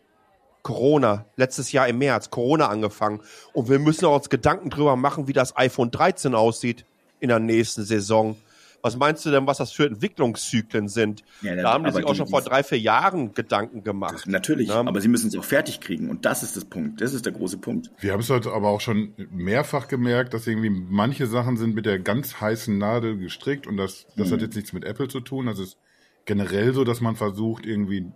[0.62, 3.20] Corona, letztes Jahr im März, Corona angefangen.
[3.52, 6.86] Und wir müssen uns Gedanken drüber machen, wie das iPhone 13 aussieht
[7.20, 8.36] in der nächsten Saison.
[8.80, 11.24] Was meinst du denn, was das für Entwicklungszyklen sind?
[11.40, 14.14] Ja, da haben die sich auch schon vor drei, vier Jahren Gedanken gemacht.
[14.14, 14.80] Das, natürlich, ja?
[14.80, 17.00] aber sie müssen es auch fertig kriegen und das ist das Punkt.
[17.00, 17.90] Das ist der große Punkt.
[18.00, 21.86] Wir haben es heute aber auch schon mehrfach gemerkt, dass irgendwie manche Sachen sind mit
[21.86, 24.34] der ganz heißen Nadel gestrickt und das, das hm.
[24.34, 25.46] hat jetzt nichts mit Apple zu tun.
[25.46, 25.78] Das ist
[26.24, 28.10] generell so, dass man versucht, irgendwie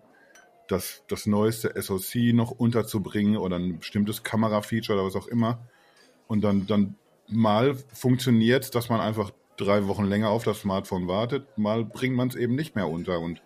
[0.68, 5.66] das, das neueste SoC noch unterzubringen oder ein bestimmtes Kamerafeature oder was auch immer.
[6.26, 11.58] Und dann, dann mal funktioniert dass man einfach drei Wochen länger auf das Smartphone wartet,
[11.58, 13.18] mal bringt man es eben nicht mehr unter.
[13.18, 13.42] Und,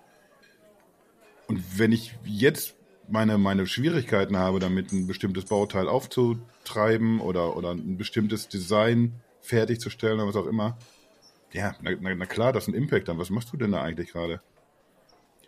[1.48, 2.76] und wenn ich jetzt
[3.08, 10.20] meine, meine Schwierigkeiten habe, damit ein bestimmtes Bauteil aufzutreiben oder, oder ein bestimmtes Design fertigzustellen
[10.20, 10.78] oder was auch immer,
[11.52, 13.18] ja, na, na klar, das ist ein Impact dann.
[13.18, 14.40] Was machst du denn da eigentlich gerade?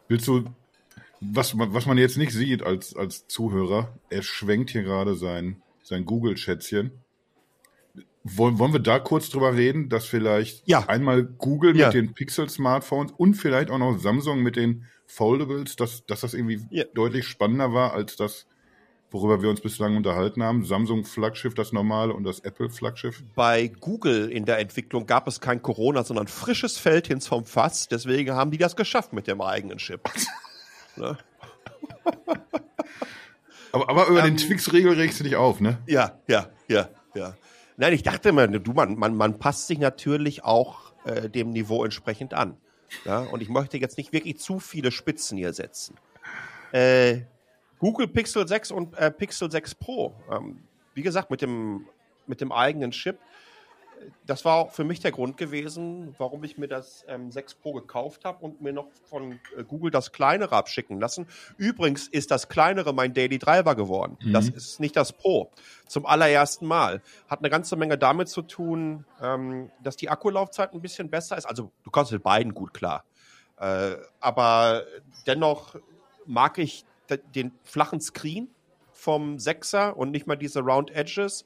[0.09, 0.45] Willst du,
[1.21, 6.05] was, was man jetzt nicht sieht als, als Zuhörer, er schwenkt hier gerade sein, sein
[6.05, 6.93] Google-Schätzchen
[8.25, 10.89] wollen, wollen wir da kurz drüber reden, dass vielleicht ja.
[10.89, 11.87] einmal Google ja.
[11.87, 16.63] mit den Pixel-Smartphones und vielleicht auch noch Samsung mit den Foldables, dass, dass das irgendwie
[16.71, 16.85] ja.
[16.95, 18.47] deutlich spannender war als das,
[19.15, 20.65] worüber wir uns bislang unterhalten haben.
[20.65, 23.23] Samsung Flaggschiff, das normale und das Apple Flaggschiff.
[23.37, 27.87] Bei Google in der Entwicklung gab es kein Corona, sondern frisches Feldhins vom Fass.
[27.87, 30.01] Deswegen haben die das geschafft mit dem eigenen Chip.
[30.97, 31.17] ne?
[33.71, 35.79] aber, aber über ähm, den Twix-Regel regst du dich auf, ne?
[35.87, 37.35] Ja, ja, ja, ja.
[37.77, 41.85] Nein, ich dachte immer, du, man, man, man passt sich natürlich auch äh, dem Niveau
[41.85, 42.57] entsprechend an.
[43.05, 43.21] Ja?
[43.21, 45.95] Und ich möchte jetzt nicht wirklich zu viele Spitzen hier setzen.
[46.73, 47.23] Äh,
[47.85, 50.63] Google Pixel 6 und äh, Pixel 6 Pro, ähm,
[50.95, 51.87] wie gesagt, mit dem,
[52.27, 53.19] mit dem eigenen Chip,
[54.25, 57.75] das war auch für mich der Grund gewesen, warum ich mir das ähm, 6 Pro
[57.75, 61.27] gekauft habe und mir noch von äh, Google das kleinere abschicken lassen.
[61.59, 64.17] Übrigens ist das kleinere mein Daily Driver geworden.
[64.23, 64.33] Mhm.
[64.33, 65.51] Das ist nicht das Pro.
[65.87, 67.03] Zum allerersten Mal.
[67.29, 71.45] Hat eine ganze Menge damit zu tun, ähm, dass die Akkulaufzeit ein bisschen besser ist.
[71.45, 73.05] Also du kommst mit beiden gut klar.
[73.59, 74.85] Äh, aber
[75.27, 75.77] dennoch
[76.25, 76.87] mag ich
[77.35, 78.49] den flachen Screen
[78.93, 81.45] vom 6er und nicht mal diese Round Edges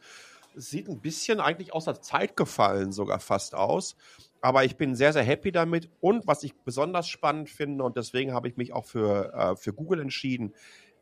[0.55, 3.97] sieht ein bisschen eigentlich aus der Zeit gefallen sogar fast aus.
[4.41, 5.89] Aber ich bin sehr, sehr happy damit.
[6.01, 9.73] Und was ich besonders spannend finde, und deswegen habe ich mich auch für, äh, für
[9.73, 10.55] Google entschieden,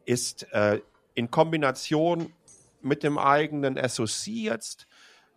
[0.05, 0.81] ist äh,
[1.14, 2.33] in Kombination
[2.81, 4.87] mit dem eigenen SoC jetzt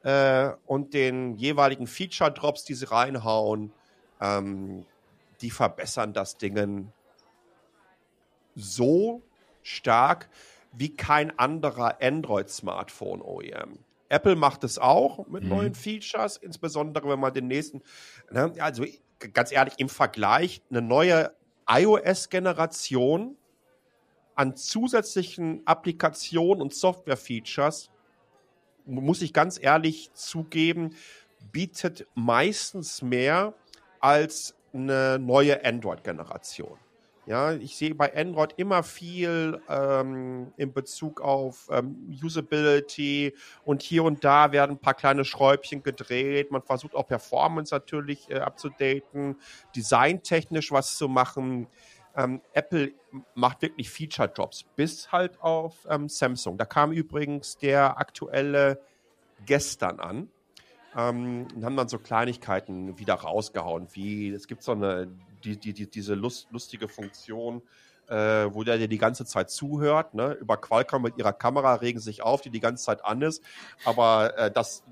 [0.03, 3.73] äh, und den jeweiligen Feature-Drops, die sie reinhauen,
[4.21, 4.85] ähm,
[5.41, 6.91] die verbessern das Ding
[8.55, 9.21] so
[9.63, 10.29] stark
[10.73, 13.79] wie kein anderer Android-Smartphone OEM.
[14.09, 15.49] Apple macht es auch mit mhm.
[15.49, 17.81] neuen Features, insbesondere wenn man den nächsten,
[18.31, 18.83] ne, also
[19.33, 21.31] ganz ehrlich, im Vergleich eine neue
[21.67, 23.37] iOS-Generation
[24.35, 27.91] an zusätzlichen Applikationen und Software-Features,
[28.85, 30.95] muss ich ganz ehrlich zugeben,
[31.51, 33.53] bietet meistens mehr
[33.99, 36.77] als eine neue Android-Generation.
[37.29, 44.03] Ja, ich sehe bei Android immer viel ähm, in Bezug auf ähm, Usability und hier
[44.03, 46.49] und da werden ein paar kleine Schräubchen gedreht.
[46.49, 49.35] Man versucht auch Performance natürlich äh, abzudaten,
[49.75, 51.67] designtechnisch was zu machen.
[52.15, 52.93] Ähm, Apple
[53.35, 56.57] macht wirklich Feature-Jobs, bis halt auf ähm, Samsung.
[56.57, 58.81] Da kam übrigens der aktuelle
[59.45, 60.31] gestern an.
[60.97, 65.07] Ähm, und haben dann so Kleinigkeiten wieder rausgehauen, wie es gibt so eine
[65.43, 67.61] die, die, die, diese Lust, lustige Funktion,
[68.07, 70.13] äh, wo der dir die ganze Zeit zuhört.
[70.13, 70.33] Ne?
[70.33, 73.43] Über Qualcomm mit ihrer Kamera regen sich auf, die die ganze Zeit an ist.
[73.85, 74.83] Aber äh, dass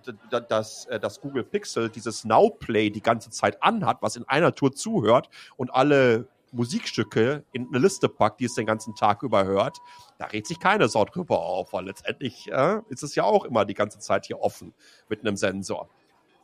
[0.50, 4.54] das, äh, das Google Pixel dieses Now Play die ganze Zeit anhat, was in einer
[4.54, 9.46] Tour zuhört und alle Musikstücke in eine Liste packt, die es den ganzen Tag über
[9.46, 9.80] hört,
[10.18, 13.66] da regt sich keine Sau drüber auf, weil letztendlich äh, ist es ja auch immer
[13.66, 14.74] die ganze Zeit hier offen
[15.10, 15.90] mit einem Sensor.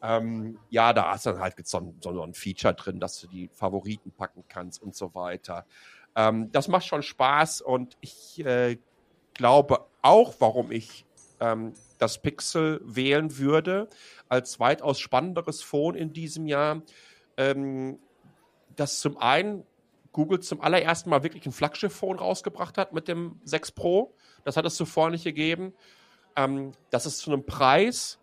[0.04, 3.50] Ähm, ja, da hast du dann halt so, so ein Feature drin, dass du die
[3.54, 5.66] Favoriten packen kannst und so weiter.
[6.16, 8.78] Ähm, das macht schon Spaß und ich äh,
[9.34, 11.06] glaube auch, warum ich
[11.40, 13.88] ähm, das Pixel wählen würde
[14.28, 16.82] als weitaus spannenderes Phone in diesem Jahr.
[17.38, 17.98] Ähm,
[18.76, 19.64] dass zum einen
[20.12, 24.14] Google zum allerersten Mal wirklich ein Flaggschiff-Phone rausgebracht hat mit dem 6 Pro.
[24.44, 25.74] Das hat es zuvor nicht gegeben.
[26.36, 28.20] Ähm, dass es zu einem Preis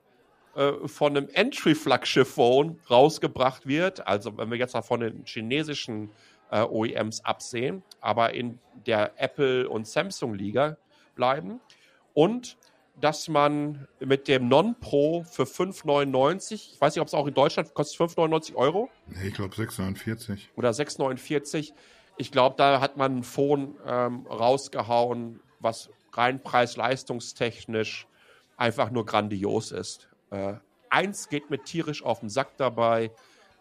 [0.54, 4.06] äh, von einem Entry-Flaggschiff-Phone rausgebracht wird.
[4.06, 6.10] Also wenn wir jetzt mal von den chinesischen
[6.50, 10.76] äh, OEMs absehen, aber in der Apple- und Samsung-Liga
[11.14, 11.60] bleiben.
[12.14, 12.56] Und
[13.00, 17.72] dass man mit dem Non-Pro für 5,99, ich weiß nicht, ob es auch in Deutschland
[17.72, 18.90] kostet 5,99 Euro.
[19.06, 20.38] Nee, ich glaube 6,49.
[20.56, 21.72] Oder 6,49.
[22.16, 28.06] Ich glaube, da hat man ein Phone ähm, rausgehauen, was rein preis-leistungstechnisch
[28.56, 30.09] einfach nur grandios ist.
[30.30, 30.54] Äh,
[30.88, 33.10] eins geht mir tierisch auf den Sack dabei.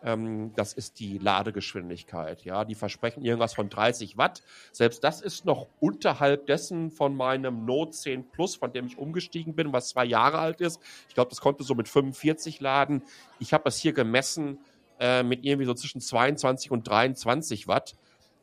[0.01, 2.43] Ähm, das ist die Ladegeschwindigkeit.
[2.45, 4.41] Ja, die versprechen irgendwas von 30 Watt.
[4.71, 9.55] Selbst das ist noch unterhalb dessen von meinem Note 10 Plus, von dem ich umgestiegen
[9.55, 10.79] bin, was zwei Jahre alt ist.
[11.07, 13.03] Ich glaube, das konnte so mit 45 laden.
[13.39, 14.59] Ich habe es hier gemessen
[14.99, 17.95] äh, mit irgendwie so zwischen 22 und 23 Watt.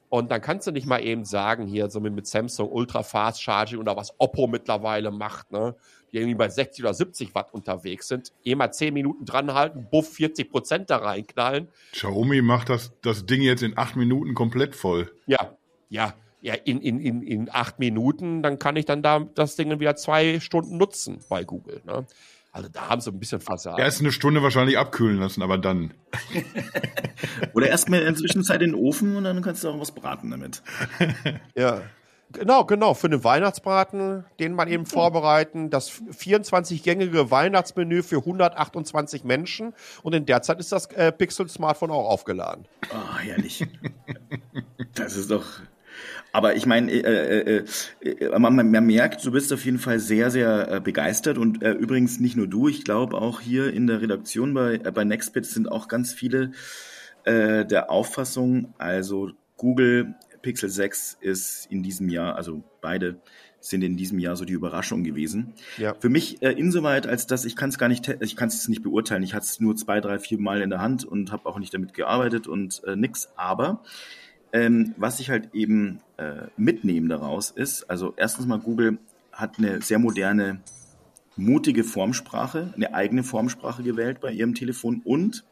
[0.09, 3.79] Und dann kannst du nicht mal eben sagen, hier so mit, Samsung Ultra Fast Charging
[3.79, 5.75] oder was Oppo mittlerweile macht, ne?
[6.13, 10.13] die irgendwie bei 60 oder 70 Watt unterwegs sind, eh mal 10 Minuten dranhalten, buff
[10.15, 11.69] 40 Prozent da reinknallen.
[11.93, 15.13] Xiaomi macht das, das Ding jetzt in 8 Minuten komplett voll.
[15.27, 15.57] Ja,
[15.89, 19.81] ja, ja, in, in, in, in 8 Minuten, dann kann ich dann da das Ding
[19.81, 21.83] wieder zwei Stunden nutzen bei Google.
[21.85, 22.07] Ne?
[22.57, 23.79] Also da haben sie ein bisschen versagt.
[23.79, 25.93] Erst eine Stunde wahrscheinlich abkühlen lassen, aber dann.
[27.53, 30.31] Oder erstmal in der Zwischenzeit in den Ofen und dann kannst du auch was braten
[30.31, 30.63] damit.
[31.55, 31.83] ja.
[32.33, 32.95] Genau, genau.
[32.95, 35.69] Für den Weihnachtsbraten, den man eben vorbereiten.
[35.69, 39.75] Das 24-gängige Weihnachtsmenü für 128 Menschen.
[40.03, 42.67] Und in der Zeit ist das äh, Pixel-Smartphone auch aufgeladen.
[42.91, 43.67] Oh, herrlich.
[44.95, 45.45] das ist doch
[46.37, 47.65] aber ich meine, äh, äh,
[48.03, 51.39] äh, man, man, merkt, du bist auf jeden Fall sehr, sehr äh, begeistert.
[51.39, 54.93] Und äh, übrigens nicht nur du, ich glaube auch hier in der Redaktion bei, äh,
[54.93, 56.53] bei Nextbit sind auch ganz viele
[57.25, 63.17] äh, der Auffassung, also Google Pixel 6 ist in diesem Jahr, also beide
[63.61, 65.55] sind in diesem Jahr so die Überraschung gewesen.
[65.79, 65.95] Ja.
[65.95, 68.83] Für mich äh, insoweit, als dass ich kann es gar nicht, ich kann es nicht
[68.83, 69.23] beurteilen.
[69.23, 71.73] Ich hatte es nur zwei, drei, vier Mal in der Hand und habe auch nicht
[71.73, 73.31] damit gearbeitet und äh, nix.
[73.37, 73.83] Aber
[74.57, 78.97] ähm, was ich halt eben äh, mitnehme daraus ist, also erstens mal Google
[79.31, 80.61] hat eine sehr moderne,
[81.37, 85.45] mutige Formsprache, eine eigene Formsprache gewählt bei ihrem Telefon und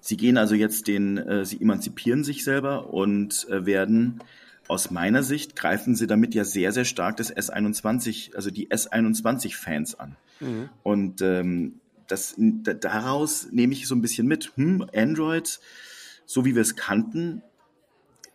[0.00, 4.18] sie gehen also jetzt den, äh, sie emanzipieren sich selber und äh, werden
[4.66, 10.00] aus meiner Sicht greifen sie damit ja sehr, sehr stark das S21, also die S21-Fans
[10.00, 10.16] an.
[10.40, 10.68] Mhm.
[10.82, 11.74] Und ähm,
[12.08, 14.52] das, daraus nehme ich so ein bisschen mit.
[14.56, 15.60] Hm, Android
[16.32, 17.42] so wie wir es kannten,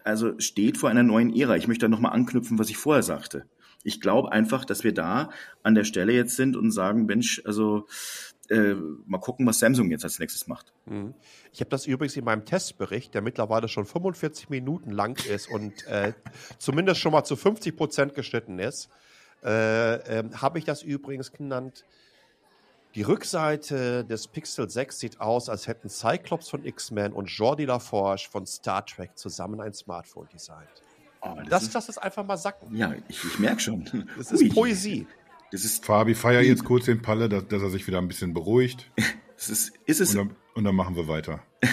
[0.08, 1.58] also steht vor einer neuen Ära.
[1.58, 3.46] Ich möchte da nochmal anknüpfen, was ich vorher sagte.
[3.84, 5.30] Ich glaube einfach, dass wir da
[5.64, 7.86] an der Stelle jetzt sind und sagen, Mensch, also
[8.50, 8.74] äh,
[9.06, 10.74] mal gucken, was Samsung jetzt als nächstes macht.
[10.86, 11.14] Mhm.
[11.52, 15.86] Ich habe das übrigens in meinem Testbericht, der mittlerweile schon 45 Minuten lang ist und
[15.88, 16.14] äh,
[16.58, 18.90] zumindest schon mal zu 50 Prozent geschnitten ist,
[19.44, 21.86] äh, äh habe ich das übrigens genannt
[22.96, 28.28] die Rückseite des Pixel 6 sieht aus, als hätten Cyclops von X-Men und Jordi LaForge
[28.30, 30.68] von Star Trek zusammen ein Smartphone designt.
[31.22, 32.76] Oh, das, das, ist, ist einfach mal sacken.
[32.76, 34.08] Ja, ich, ich merke schon.
[34.18, 34.50] Das ist Ui.
[34.50, 35.08] Poesie.
[35.52, 38.34] Das ist Fabi feier jetzt kurz den Palle, dass, dass, er sich wieder ein bisschen
[38.34, 38.92] beruhigt.
[39.36, 40.16] das ist, ist es.
[40.16, 41.42] Und dann, und dann machen wir weiter.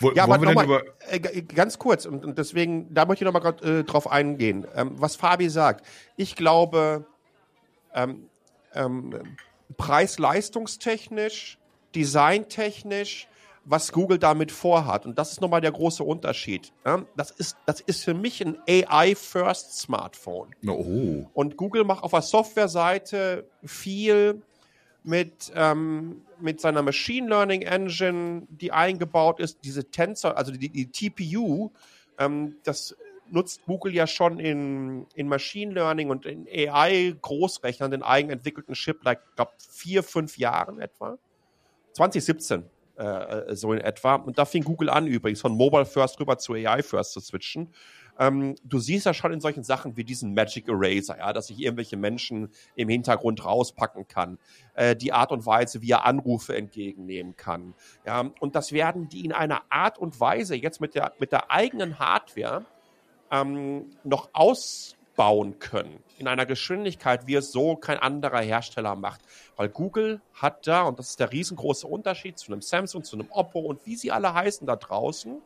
[0.00, 3.84] Wo, ja, aber nochmal, äh, ganz kurz, und, und, deswegen, da möchte ich nochmal äh,
[3.84, 5.84] drauf eingehen, ähm, was Fabi sagt.
[6.16, 7.06] Ich glaube,
[7.92, 8.29] ähm,
[8.74, 9.36] ähm,
[9.76, 11.58] preis-leistungstechnisch,
[11.94, 13.28] designtechnisch,
[13.64, 15.06] was Google damit vorhat.
[15.06, 16.72] Und das ist nochmal der große Unterschied.
[17.16, 20.54] Das, ist, das ist für mich ein AI-First-Smartphone.
[20.66, 21.26] Oh.
[21.34, 24.42] Und Google macht auf der Softwareseite viel
[25.02, 30.86] mit, ähm, mit seiner Machine Learning Engine, die eingebaut ist, diese Tensor, also die, die
[30.86, 31.70] TPU,
[32.18, 32.96] ähm, das
[33.32, 39.20] nutzt Google ja schon in, in Machine Learning und in AI-Großrechnern den eigenentwickelten Chip, like,
[39.36, 41.18] glaube vier, fünf Jahren etwa.
[41.92, 42.64] 2017
[43.00, 44.16] äh, äh, so in etwa.
[44.16, 47.72] Und da fing Google an, übrigens von Mobile First rüber zu AI First zu switchen.
[48.18, 51.58] Ähm, du siehst ja schon in solchen Sachen wie diesen Magic Eraser, ja, dass ich
[51.58, 54.38] irgendwelche Menschen im Hintergrund rauspacken kann.
[54.74, 57.72] Äh, die Art und Weise, wie er Anrufe entgegennehmen kann.
[58.04, 61.50] Ja, und das werden die in einer Art und Weise jetzt mit der, mit der
[61.50, 62.66] eigenen Hardware
[63.30, 69.20] ähm, noch ausbauen bauen können in einer Geschwindigkeit, wie es so kein anderer Hersteller macht.
[69.54, 73.30] Weil Google hat da, und das ist der riesengroße Unterschied zu einem Samsung, zu einem
[73.30, 75.42] Oppo und wie sie alle heißen da draußen,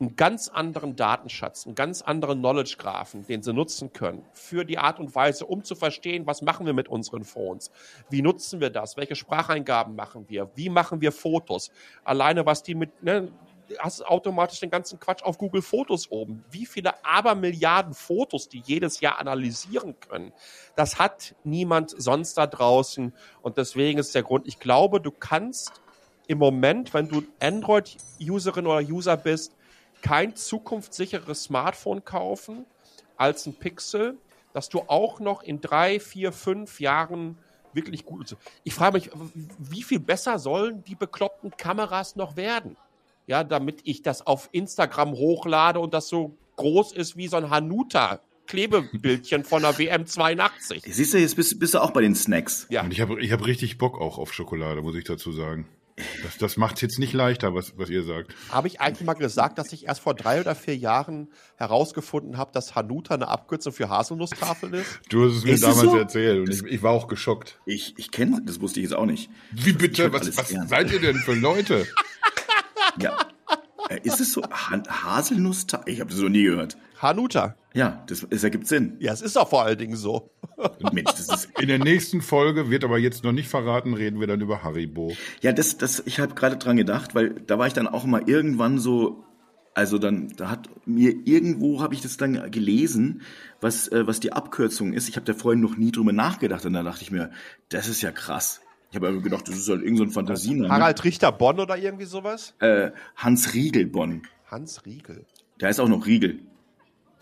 [0.00, 4.98] einen ganz anderen Datenschatz, einen ganz anderen Knowledge-Graphen, den sie nutzen können, für die Art
[4.98, 7.70] und Weise, um zu verstehen, was machen wir mit unseren Phones,
[8.10, 11.70] wie nutzen wir das, welche Spracheingaben machen wir, wie machen wir Fotos,
[12.02, 13.30] alleine was die mit, ne,
[13.78, 16.44] hast automatisch den ganzen Quatsch auf Google Fotos oben.
[16.50, 20.32] Wie viele Abermilliarden Fotos die jedes Jahr analysieren können,
[20.74, 23.12] das hat niemand sonst da draußen.
[23.42, 25.80] Und deswegen ist der Grund, ich glaube, du kannst
[26.26, 29.56] im Moment, wenn du Android-Userin oder User bist,
[30.02, 32.66] kein zukunftssicheres Smartphone kaufen
[33.16, 34.18] als ein Pixel,
[34.52, 37.38] dass du auch noch in drei, vier, fünf Jahren
[37.72, 38.36] wirklich gut.
[38.64, 39.10] Ich frage mich,
[39.58, 42.76] wie viel besser sollen die bekloppten Kameras noch werden?
[43.26, 47.50] Ja, damit ich das auf Instagram hochlade und das so groß ist wie so ein
[47.50, 50.82] Hanuta Klebebildchen von der WM 82.
[50.86, 52.66] Siehst du, jetzt bist, bist du auch bei den Snacks.
[52.70, 52.82] Ja.
[52.82, 55.66] Und ich habe ich hab richtig Bock auch auf Schokolade, muss ich dazu sagen.
[56.22, 58.34] Das, das macht es jetzt nicht leichter, was, was ihr sagt.
[58.50, 62.52] Habe ich eigentlich mal gesagt, dass ich erst vor drei oder vier Jahren herausgefunden habe,
[62.52, 65.00] dass Hanuta eine Abkürzung für Haselnusstafel ist?
[65.08, 65.96] Du hast es mir ist damals so?
[65.96, 67.58] erzählt und ich, ich, war auch geschockt.
[67.64, 69.30] Ich, ich kenne, das wusste ich jetzt auch nicht.
[69.52, 70.12] Wie bitte?
[70.12, 71.86] Was, was seid ihr denn für Leute?
[73.00, 73.16] ja.
[73.88, 74.42] Äh, ist es so?
[74.42, 75.92] Ha Haselnusstafel?
[75.92, 76.76] Ich habe das noch nie gehört.
[77.00, 77.56] Hanuta.
[77.74, 78.96] Ja, das, das ergibt Sinn.
[79.00, 80.30] Ja, es ist doch vor allen Dingen so.
[80.92, 84.26] Mensch, das ist In der nächsten Folge wird aber jetzt noch nicht verraten, reden wir
[84.26, 85.14] dann über Haribo.
[85.42, 88.22] Ja, das, das, ich habe gerade dran gedacht, weil da war ich dann auch mal
[88.26, 89.24] irgendwann so,
[89.74, 93.20] also dann, da hat mir irgendwo habe ich das dann gelesen,
[93.60, 95.10] was, äh, was die Abkürzung ist.
[95.10, 97.30] Ich habe da vorhin noch nie drüber nachgedacht und da dachte ich mir,
[97.68, 98.62] das ist ja krass.
[98.96, 100.68] Ich habe gedacht, das ist halt irgendein so Fantasien.
[100.68, 102.54] Harald Richter Bonn oder irgendwie sowas?
[102.60, 104.22] Äh, Hans Riegel Bonn.
[104.46, 105.24] Hans Riegel.
[105.60, 106.40] Der heißt auch noch Riegel.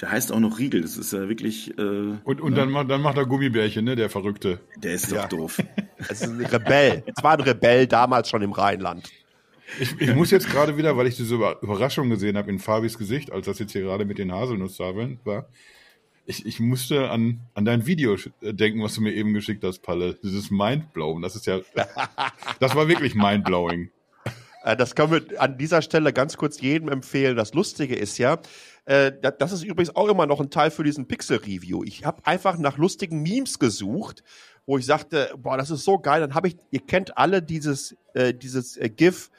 [0.01, 0.83] Der heißt auch noch Riegel.
[0.83, 1.77] Das ist ja wirklich.
[1.79, 2.57] Äh, und und ne?
[2.57, 3.97] dann, macht, dann macht er Gummibärchen, ne?
[3.97, 4.61] Der Verrückte.
[4.77, 5.27] Der ist doch ja.
[5.27, 5.63] doof.
[6.07, 7.03] Das ist ein Rebell.
[7.07, 9.11] Es war ein Rebell damals schon im Rheinland.
[9.81, 13.33] Ich, ich muss jetzt gerade wieder, weil ich diese Überraschung gesehen habe in Fabis Gesicht,
[13.33, 15.47] als das jetzt hier gerade mit den Haselnusstafeln war.
[16.27, 20.19] Ich, ich musste an, an dein Video denken, was du mir eben geschickt hast, Palle.
[20.23, 21.23] Dieses Mindblowing.
[21.23, 21.61] Das ist ja.
[22.61, 23.91] Das war wirklich mindblowing.
[24.65, 27.37] Äh, das können wir an dieser Stelle ganz kurz jedem empfehlen.
[27.37, 28.39] Das Lustige ist ja,
[28.87, 31.85] äh, das ist übrigens auch immer noch ein Teil für diesen Pixel-Review.
[31.85, 34.25] Ich habe einfach nach lustigen Memes gesucht,
[34.67, 36.21] wo ich sagte, boah, das ist so geil.
[36.21, 39.31] Dann habe ich, ihr kennt alle dieses, äh, dieses äh, GIF.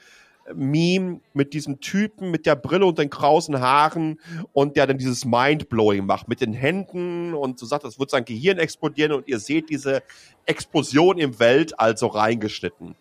[0.54, 4.20] Meme mit diesem Typen mit der Brille und den krausen Haaren
[4.52, 8.24] und der dann dieses Mindblowing macht mit den Händen und so sagt, das wird sein
[8.24, 10.02] Gehirn explodieren und ihr seht diese
[10.44, 12.94] Explosion im Welt also reingeschnitten.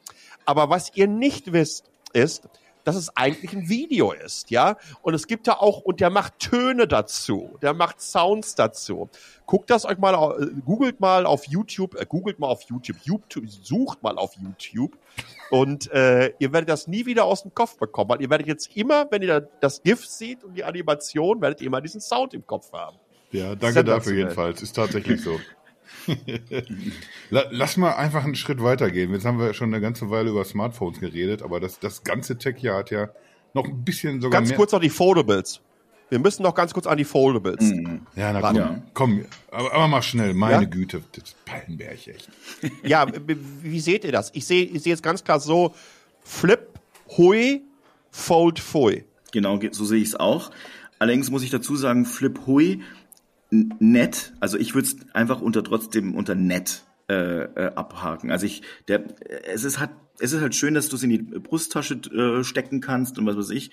[0.46, 2.48] Aber was ihr nicht wisst, ist,
[2.86, 4.78] dass es eigentlich ein Video ist, ja.
[5.02, 9.10] Und es gibt da auch, und der macht Töne dazu, der macht Sounds dazu.
[9.46, 13.50] Guckt das euch mal, äh, googelt mal auf YouTube, äh, googelt mal auf YouTube, YouTube,
[13.50, 14.98] sucht mal auf YouTube
[15.50, 18.76] und äh, ihr werdet das nie wieder aus dem Kopf bekommen, weil ihr werdet jetzt
[18.78, 22.46] immer, wenn ihr das GIF seht und die Animation, werdet ihr immer diesen Sound im
[22.46, 22.98] Kopf haben.
[23.32, 24.62] Ja, danke dafür jedenfalls.
[24.62, 25.40] Ist tatsächlich so.
[27.30, 29.14] Lass mal einfach einen Schritt weitergehen.
[29.14, 32.56] Jetzt haben wir schon eine ganze Weile über Smartphones geredet, aber das, das ganze Tech
[32.58, 33.10] hier hat ja
[33.54, 35.62] noch ein bisschen sogar Ganz mehr kurz noch die Foldables.
[36.10, 37.62] Wir müssen noch ganz kurz an die Foldables.
[37.62, 38.02] Mhm.
[38.16, 38.84] Ja, na komm, ja.
[38.94, 40.70] komm aber, aber, mal schnell, meine ja?
[40.70, 42.30] Güte, das Pallenberg echt.
[42.84, 44.32] Ja, wie seht ihr das?
[44.36, 45.74] Ich sehe ich sehe jetzt ganz klar so,
[46.24, 46.68] Flip,
[47.18, 47.64] Hui,
[48.12, 49.04] Fold, Fui.
[49.32, 50.52] Genau, so sehe ich es auch.
[51.00, 52.82] Allerdings muss ich dazu sagen, Flip Hui
[53.80, 58.32] nett, also ich würde es einfach unter trotzdem unter nett äh, äh, abhaken.
[58.32, 59.04] Also ich, der,
[59.46, 62.82] es ist halt, es ist halt schön, dass du es in die Brusttasche äh, stecken
[62.82, 63.72] kannst und was weiß ich.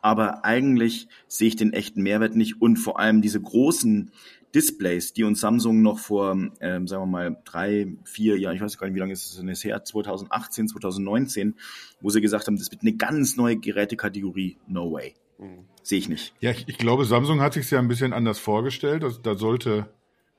[0.00, 4.12] Aber eigentlich sehe ich den echten Mehrwert nicht und vor allem diese großen
[4.54, 8.78] Displays, die uns Samsung noch vor, ähm, sagen wir mal, drei, vier Jahren, ich weiß
[8.78, 11.54] gar nicht, wie lange ist es denn her, 2018, 2019,
[12.00, 15.14] wo sie gesagt haben, das wird eine ganz neue Gerätekategorie, no way.
[15.38, 15.66] Mhm.
[15.88, 16.34] Sehe ich nicht.
[16.40, 19.02] Ja, ich, ich, glaube, Samsung hat sich ja ein bisschen anders vorgestellt.
[19.02, 19.88] Also, da sollte,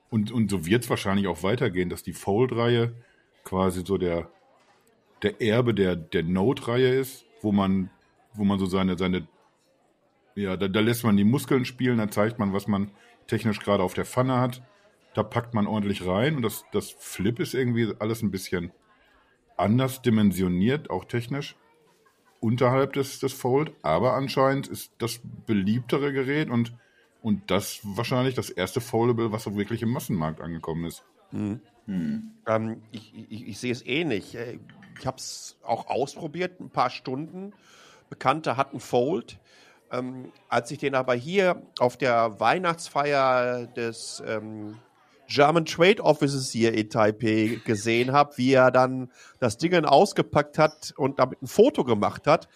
[0.08, 2.94] und, und so wird es wahrscheinlich auch weitergehen, dass die Fold-Reihe
[3.42, 4.30] quasi so der,
[5.24, 7.90] der Erbe der, der Note-Reihe ist, wo man,
[8.32, 9.26] wo man so seine, seine,
[10.36, 12.92] ja, da, da lässt man die Muskeln spielen, da zeigt man, was man
[13.26, 14.62] technisch gerade auf der Pfanne hat.
[15.14, 18.70] Da packt man ordentlich rein und das, das Flip ist irgendwie alles ein bisschen
[19.56, 21.56] anders dimensioniert, auch technisch
[22.40, 26.72] unterhalb des, des Fold, aber anscheinend ist das beliebtere Gerät und,
[27.22, 31.04] und das wahrscheinlich das erste Foldable, was so wirklich im Massenmarkt angekommen ist.
[31.30, 31.60] Mhm.
[31.86, 32.30] Mhm.
[32.46, 34.34] Ähm, ich, ich, ich, sehe es ähnlich.
[34.36, 34.58] Äh,
[34.98, 37.52] ich habe es auch ausprobiert, ein paar Stunden.
[38.08, 39.38] Bekannte hatten Fold.
[39.92, 44.78] Ähm, als ich den aber hier auf der Weihnachtsfeier des ähm,
[45.30, 50.92] German Trade Offices hier in Taipei gesehen habe, wie er dann das Ding ausgepackt hat
[50.96, 52.48] und damit ein Foto gemacht hat,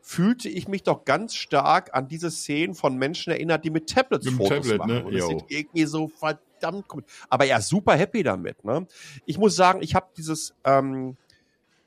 [0.00, 4.24] fühlte ich mich doch ganz stark an diese Szenen von Menschen erinnert, die mit Tablets
[4.24, 4.90] mit Fotos Tablet, machen.
[4.90, 5.04] Ne?
[5.04, 7.04] Und das sieht irgendwie so verdammt gut.
[7.28, 8.64] Aber er ist super happy damit.
[8.64, 8.86] Ne?
[9.26, 11.16] Ich muss sagen, ich habe dieses, ähm,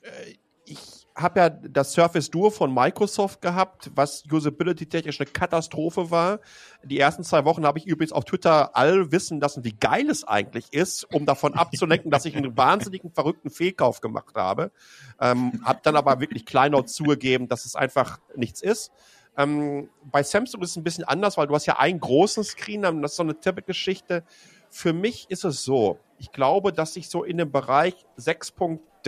[0.02, 0.34] äh,
[0.66, 6.40] ich habe ja das Surface Duo von Microsoft gehabt, was usability-technisch eine Katastrophe war.
[6.84, 10.24] Die ersten zwei Wochen habe ich übrigens auf Twitter all wissen lassen, wie geil es
[10.26, 14.72] eigentlich ist, um davon abzulenken, dass ich einen wahnsinnigen, verrückten Fehlkauf gemacht habe.
[15.20, 18.92] Ähm, habe dann aber wirklich kleinlaut zugegeben, dass es einfach nichts ist.
[19.38, 22.84] Ähm, bei Samsung ist es ein bisschen anders, weil du hast ja einen großen Screen,
[22.84, 24.24] das ist so eine Tablet-Geschichte.
[24.70, 28.06] Für mich ist es so, ich glaube, dass ich so in dem Bereich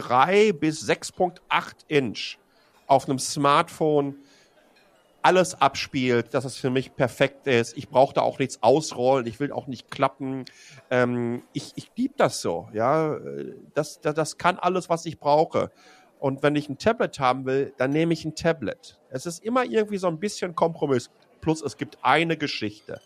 [0.01, 1.39] 6.3 bis 6.8
[1.87, 2.37] Inch
[2.87, 4.15] auf einem Smartphone
[5.21, 7.77] alles abspielt, dass es für mich perfekt ist.
[7.77, 10.45] Ich brauche da auch nichts ausrollen, ich will auch nicht klappen.
[10.89, 13.17] Ähm, ich ich liebe das so, ja.
[13.73, 15.71] Das, das, das kann alles, was ich brauche.
[16.19, 18.99] Und wenn ich ein Tablet haben will, dann nehme ich ein Tablet.
[19.09, 21.09] Es ist immer irgendwie so ein bisschen Kompromiss.
[21.41, 23.01] Plus es gibt eine Geschichte.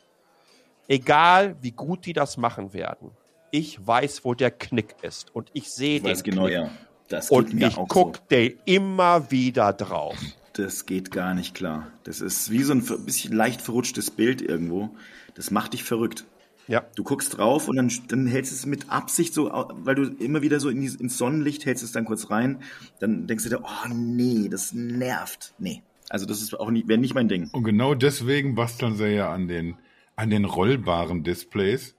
[0.87, 3.11] Egal wie gut die das machen werden,
[3.53, 6.53] ich weiß, wo der Knick ist und ich sehe den weiß genau, Knick.
[6.53, 6.71] ja.
[7.07, 8.25] Das und ich gucke so.
[8.31, 10.17] den immer wieder drauf.
[10.53, 11.91] Das geht gar nicht klar.
[12.03, 14.89] Das ist wie so ein bisschen leicht verrutschtes Bild irgendwo.
[15.35, 16.25] Das macht dich verrückt.
[16.67, 16.83] Ja.
[16.95, 20.41] Du guckst drauf und dann, dann hältst du es mit Absicht so, weil du immer
[20.41, 22.59] wieder so in die, ins Sonnenlicht hältst es dann kurz rein.
[22.99, 25.53] Dann denkst du dir, oh nee, das nervt.
[25.59, 25.83] Nee.
[26.09, 27.49] Also das ist auch nicht, wäre nicht mein Ding.
[27.51, 29.75] Und genau deswegen basteln sie ja an den,
[30.15, 31.95] an den rollbaren Displays.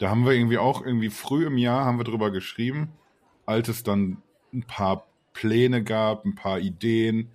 [0.00, 2.88] Da haben wir irgendwie auch irgendwie früh im Jahr haben wir drüber geschrieben,
[3.44, 4.16] als es dann
[4.50, 7.28] ein paar Pläne gab, ein paar Ideen,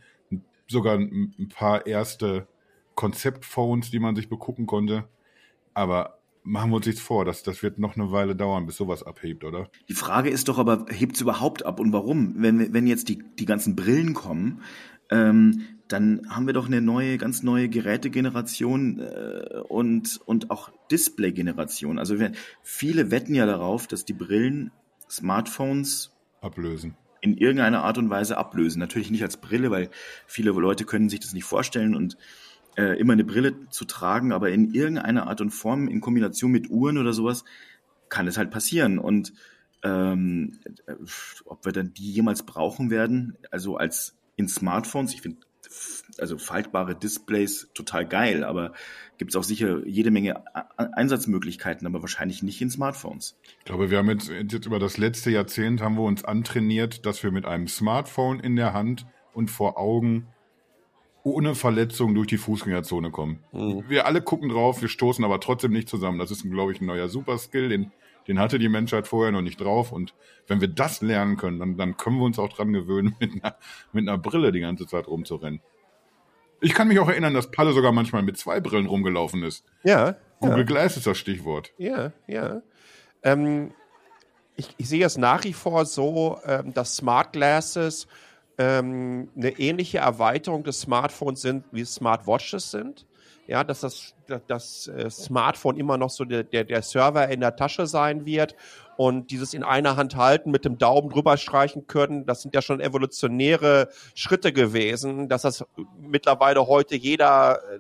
[0.68, 2.48] sogar ein paar erste
[2.96, 5.08] Konzeptphones, die man sich begucken konnte.
[5.76, 9.04] Aber machen wir uns nichts vor, das, das wird noch eine Weile dauern, bis sowas
[9.04, 9.70] abhebt, oder?
[9.88, 12.34] Die Frage ist doch aber, hebt es überhaupt ab und warum?
[12.38, 14.64] Wenn, wenn jetzt die, die ganzen Brillen kommen,
[15.12, 22.00] ähm, dann haben wir doch eine neue, ganz neue Gerätegeneration äh, und, und auch Display-Generation.
[22.00, 22.32] Also wir,
[22.64, 24.72] viele wetten ja darauf, dass die Brillen
[25.10, 26.12] Smartphones
[26.42, 26.96] ablösen.
[27.22, 28.80] In irgendeiner Art und Weise ablösen.
[28.80, 29.90] Natürlich nicht als Brille, weil
[30.28, 32.18] viele Leute können sich das nicht vorstellen und
[32.78, 36.70] äh, immer eine Brille zu tragen, aber in irgendeiner Art und Form in Kombination mit
[36.70, 37.46] Uhren oder sowas
[38.10, 39.00] kann es halt passieren.
[39.00, 39.34] Und
[39.84, 40.96] ähm, äh,
[41.46, 45.40] ob wir dann die jemals brauchen werden, also als in Smartphones, ich finde
[46.18, 48.74] also faltbare Displays total geil, aber
[49.18, 50.44] gibt es auch sicher jede Menge
[50.78, 53.38] Einsatzmöglichkeiten, aber wahrscheinlich nicht in Smartphones.
[53.60, 57.24] Ich glaube, wir haben jetzt, jetzt über das letzte Jahrzehnt haben wir uns antrainiert, dass
[57.24, 60.28] wir mit einem Smartphone in der Hand und vor Augen
[61.24, 63.40] ohne Verletzung durch die Fußgängerzone kommen.
[63.52, 63.84] Mhm.
[63.88, 66.20] Wir alle gucken drauf, wir stoßen aber trotzdem nicht zusammen.
[66.20, 67.92] Das ist, glaube ich, ein neuer Superskill, den
[68.28, 69.92] den hatte die Menschheit vorher noch nicht drauf.
[69.92, 70.14] Und
[70.48, 73.56] wenn wir das lernen können, dann, dann können wir uns auch dran gewöhnen, mit einer,
[73.92, 75.62] mit einer Brille die ganze Zeit rumzurennen.
[76.62, 79.66] Ich kann mich auch erinnern, dass Palle sogar manchmal mit zwei Brillen rumgelaufen ist.
[79.84, 80.16] Ja.
[80.40, 80.64] Google ja.
[80.64, 81.72] Glass ist das Stichwort.
[81.78, 82.62] Ja, ja.
[83.24, 83.74] Ähm,
[84.56, 88.08] ich, ich, sehe es nach wie vor so, ähm, dass Smart Glasses
[88.58, 93.06] ähm, eine ähnliche Erweiterung des Smartphones sind, wie Smartwatches sind
[93.48, 94.15] ja, dass das,
[94.48, 98.56] das äh, Smartphone immer noch so der, der, der Server in der Tasche sein wird
[98.98, 102.62] und dieses in einer Hand halten, mit dem Daumen drüber streichen können, das sind ja
[102.62, 105.66] schon evolutionäre Schritte gewesen, dass das
[106.00, 107.80] mittlerweile heute jeder äh,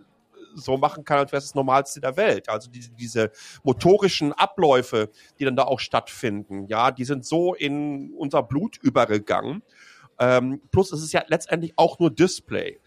[0.55, 2.49] so machen kann, als wäre es das Normalste der Welt.
[2.49, 3.31] Also diese, diese
[3.63, 9.63] motorischen Abläufe, die dann da auch stattfinden, ja, die sind so in unser Blut übergegangen.
[10.17, 12.79] Ähm, plus es ist ja letztendlich auch nur Display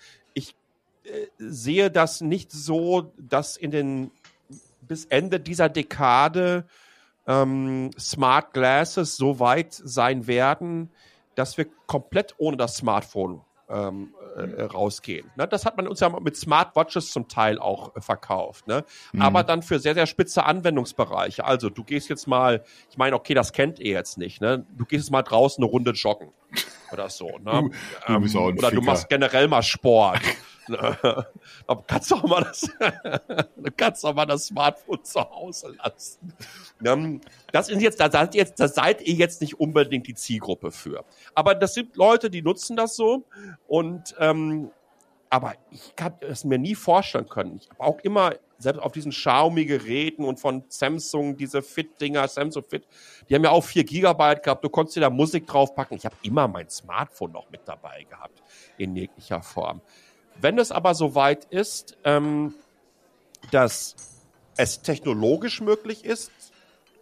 [1.39, 4.11] sehe das nicht so, dass in den
[4.81, 6.65] bis Ende dieser Dekade
[7.27, 10.91] ähm, Smart Glasses so weit sein werden,
[11.35, 15.31] dass wir komplett ohne das Smartphone ähm, äh, rausgehen.
[15.37, 15.47] Ne?
[15.47, 18.67] Das hat man uns ja mit Smartwatches zum Teil auch äh, verkauft.
[18.67, 18.85] Ne?
[19.13, 19.23] Mhm.
[19.23, 21.45] Aber dann für sehr, sehr spitze Anwendungsbereiche.
[21.45, 24.41] Also du gehst jetzt mal, ich meine, okay, das kennt ihr jetzt nicht.
[24.41, 24.65] Ne?
[24.77, 26.33] Du gehst jetzt mal draußen eine Runde joggen
[26.93, 27.39] oder so.
[27.39, 27.71] Ne?
[28.07, 30.21] Du, du ähm, oder du machst generell mal Sport.
[30.77, 32.61] du kannst doch mal das,
[33.57, 36.33] du kannst doch mal das Smartphone zu Hause lassen.
[37.53, 41.05] Das ist jetzt, da seid, jetzt, da seid ihr jetzt nicht unbedingt die Zielgruppe für.
[41.35, 43.25] Aber das sind Leute, die nutzen das so
[43.67, 44.71] und ähm,
[45.31, 47.59] aber ich kann es mir nie vorstellen können.
[47.61, 52.87] Ich habe auch immer, selbst auf diesen Xiaomi-Geräten und von Samsung, diese Fit-Dinger, Samsung Fit,
[53.29, 55.97] die haben ja auch 4 Gigabyte gehabt, du konntest dir da Musik draufpacken.
[55.97, 58.43] Ich habe immer mein Smartphone noch mit dabei gehabt,
[58.77, 59.81] in jeglicher Form
[60.41, 62.55] Wenn es aber soweit ist, ähm,
[63.51, 63.97] dass
[64.57, 66.31] es technologisch möglich ist,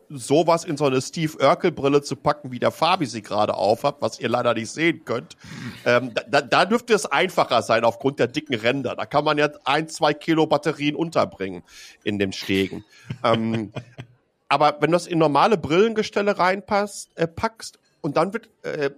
[0.09, 4.21] sowas in so eine Steve Urkel-Brille zu packen, wie der Fabi sie gerade aufhat, was
[4.21, 5.37] ihr leider nicht sehen könnt,
[5.85, 8.95] ähm, da, da dürfte es einfacher sein aufgrund der dicken Ränder.
[8.95, 11.63] Da kann man ja ein, zwei Kilo Batterien unterbringen
[12.05, 12.85] in dem Stegen.
[13.25, 13.73] ähm,
[14.49, 18.91] aber wenn du das in normale Brillengestelle reinpasst, äh, packst und dann wird äh,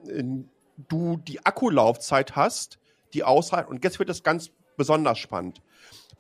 [0.89, 2.79] du die Akkulaufzeit hast,
[3.15, 5.61] die ausreicht, und jetzt wird es ganz besonders spannend.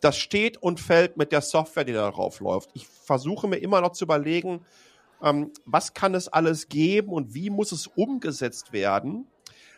[0.01, 2.70] Das steht und fällt mit der Software, die darauf läuft.
[2.74, 4.64] Ich versuche mir immer noch zu überlegen,
[5.22, 9.26] ähm, was kann es alles geben und wie muss es umgesetzt werden,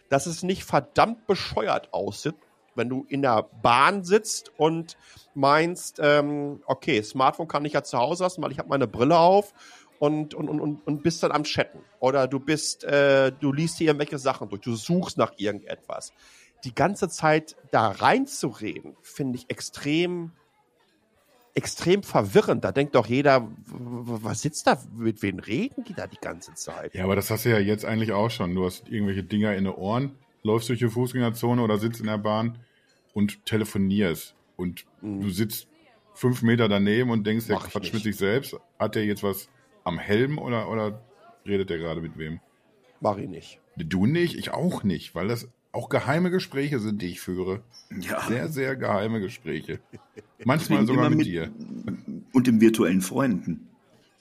[0.09, 2.35] dass es nicht verdammt bescheuert aussieht,
[2.75, 4.97] wenn du in der Bahn sitzt und
[5.35, 9.19] meinst, ähm, okay, Smartphone kann ich ja zu Hause lassen, weil ich habe meine Brille
[9.19, 9.55] auf
[9.99, 11.81] und, und, und, und bist dann am Chatten.
[11.99, 16.13] Oder du bist, äh, du liest hier irgendwelche Sachen durch, du suchst nach irgendetwas
[16.65, 20.33] die ganze Zeit da reinzureden, finde ich extrem,
[21.55, 22.65] extrem verwirrend.
[22.65, 26.95] Da denkt doch jeder, was sitzt da, mit wem reden die da die ganze Zeit?
[26.95, 28.55] Ja, aber das hast du ja jetzt eigentlich auch schon.
[28.55, 32.19] Du hast irgendwelche Dinger in den Ohren, läufst durch die Fußgängerzone oder sitzt in der
[32.19, 32.59] Bahn
[33.15, 34.35] und telefonierst.
[34.57, 35.23] Und mhm.
[35.23, 35.69] du sitzt
[36.15, 38.57] fünf Meter daneben und denkst, der Quatsch mit sich selbst.
[38.79, 39.49] Hat der jetzt was
[39.85, 41.01] am Helm oder, oder
[41.47, 42.41] redet der gerade mit wem?
[43.01, 43.61] Mach ich nicht.
[43.77, 47.63] Du nicht, ich auch nicht, weil das auch geheime Gespräche sind, die ich führe.
[48.01, 48.21] Ja.
[48.27, 49.81] Sehr, sehr geheime Gespräche.
[50.45, 51.51] Manchmal sogar mit, mit, dir.
[52.33, 53.69] Und dem virtuellen Freunden.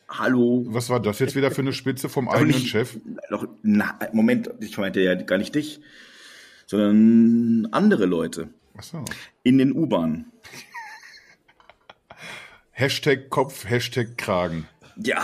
[0.10, 0.66] Hallo.
[0.68, 2.98] Was war das jetzt wieder für eine Spitze vom eigenen nicht, Chef?
[3.30, 5.82] Doch, na, Moment, ich meinte ja gar nicht dich,
[6.66, 8.50] sondern andere Leute.
[8.76, 9.06] Ach so.
[9.44, 10.32] In den U-Bahnen.
[12.72, 14.68] Hashtag Kopf, Hashtag Kragen.
[15.02, 15.22] Ja,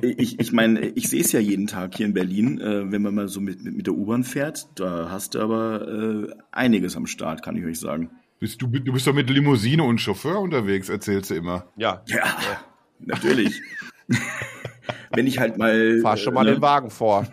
[0.00, 3.14] ich, ich meine, ich sehe es ja jeden Tag hier in Berlin, äh, wenn man
[3.14, 4.68] mal so mit, mit, mit der U-Bahn fährt.
[4.76, 8.10] Da hast du aber äh, einiges am Start, kann ich euch sagen.
[8.38, 11.66] Bist du, du bist doch mit Limousine und Chauffeur unterwegs, erzählst du immer.
[11.76, 12.02] Ja.
[12.06, 12.36] Ja,
[13.00, 13.60] natürlich.
[15.14, 16.00] wenn ich halt mal.
[16.00, 17.26] Fahr schon mal äh, den Wagen vor.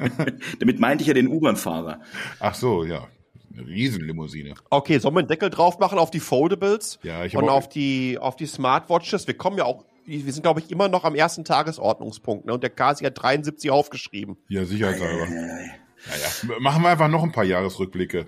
[0.58, 2.00] Damit meinte ich ja den U-Bahn-Fahrer.
[2.40, 3.06] Ach so, ja.
[3.52, 4.54] Eine Riesenlimousine.
[4.68, 6.98] Okay, sollen wir einen Deckel drauf machen auf die Foldables?
[7.02, 9.26] Ja, ich Und auf die, auf die Smartwatches?
[9.26, 12.46] Wir kommen ja auch wir sind, glaube ich, immer noch am ersten Tagesordnungspunkt.
[12.46, 12.54] Ne?
[12.54, 14.36] Und der Kasi hat 73 aufgeschrieben.
[14.48, 15.26] Ja, sicherheitshalber.
[15.28, 18.26] Naja, machen wir einfach noch ein paar Jahresrückblicke.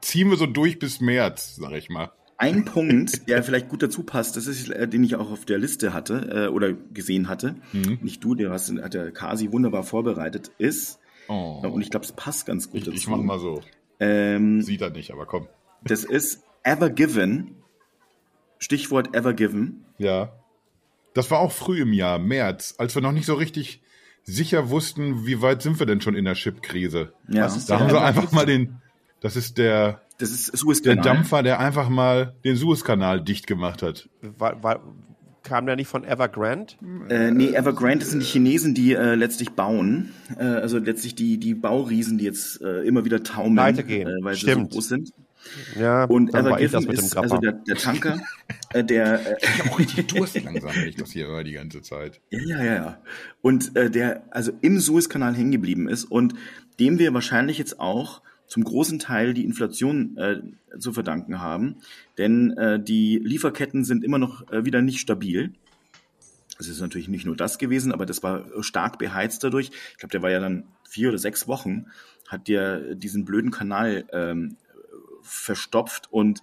[0.00, 2.12] Ziehen wir so durch bis März, sag ich mal.
[2.36, 5.56] Ein Punkt, der vielleicht gut dazu passt, das ist, äh, den ich auch auf der
[5.56, 8.00] Liste hatte äh, oder gesehen hatte, mhm.
[8.02, 10.98] nicht du, der hast, hat der Kasi wunderbar vorbereitet, ist,
[11.28, 11.62] oh.
[11.62, 12.96] und ich glaube, es passt ganz gut ich, dazu.
[12.96, 13.60] Ich mach mal so.
[14.00, 15.46] Ähm, Sieht er nicht, aber komm.
[15.84, 17.54] Das ist Ever Given.
[18.58, 19.84] Stichwort Ever Given.
[19.98, 20.32] Ja.
[21.14, 23.80] Das war auch früh im Jahr, März, als wir noch nicht so richtig
[24.24, 27.12] sicher wussten, wie weit sind wir denn schon in der Chip-Krise.
[27.28, 27.48] Ja.
[27.68, 28.76] Da haben sie einfach mal den,
[29.20, 31.02] das ist der, das ist Suezkanal.
[31.02, 34.08] der Dampfer, der einfach mal den Suezkanal dicht gemacht hat.
[34.22, 34.80] War, war,
[35.42, 36.74] kam der nicht von Evergrande?
[37.08, 40.10] Äh, nee, Evergrande das sind die Chinesen, die äh, letztlich bauen.
[40.38, 44.08] Äh, also letztlich die, die Bauriesen, die jetzt äh, immer wieder taumeln, Weitergehen.
[44.08, 44.54] Äh, weil Stimmt.
[44.54, 45.10] sie so groß sind.
[45.78, 48.20] Ja, und Evergiven ist also der, der Tanker,
[48.72, 49.14] äh, der.
[49.24, 52.20] Äh, ich habe auch richtig Durst langsam, wenn ich das hier höre die ganze Zeit.
[52.30, 53.02] Ja, ja, ja, ja.
[53.42, 56.34] Und äh, der also im Suezkanal hängen geblieben ist und
[56.80, 60.40] dem wir wahrscheinlich jetzt auch zum großen Teil die Inflation äh,
[60.78, 61.76] zu verdanken haben,
[62.18, 65.54] denn äh, die Lieferketten sind immer noch äh, wieder nicht stabil.
[66.58, 69.70] Es ist natürlich nicht nur das gewesen, aber das war stark beheizt dadurch.
[69.92, 71.86] Ich glaube, der war ja dann vier oder sechs Wochen,
[72.28, 74.56] hat der diesen blöden Kanal ähm,
[75.24, 76.40] verstopft und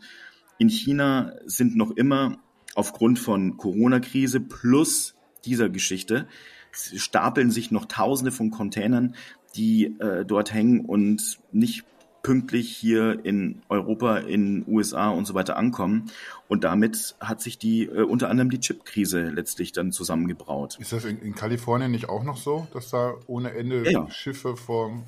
[0.57, 2.37] in China sind noch immer
[2.75, 5.15] aufgrund von Corona-Krise plus
[5.45, 6.27] dieser Geschichte
[6.71, 9.15] stapeln sich noch Tausende von Containern,
[9.55, 11.83] die äh, dort hängen und nicht
[12.23, 16.11] pünktlich hier in Europa, in USA und so weiter ankommen.
[16.47, 20.77] Und damit hat sich die äh, unter anderem die Chip-Krise letztlich dann zusammengebraut.
[20.79, 24.09] Ist das in, in, Kalifornien nicht auch noch so, dass da ohne Ende ja.
[24.11, 25.03] Schiffe vor,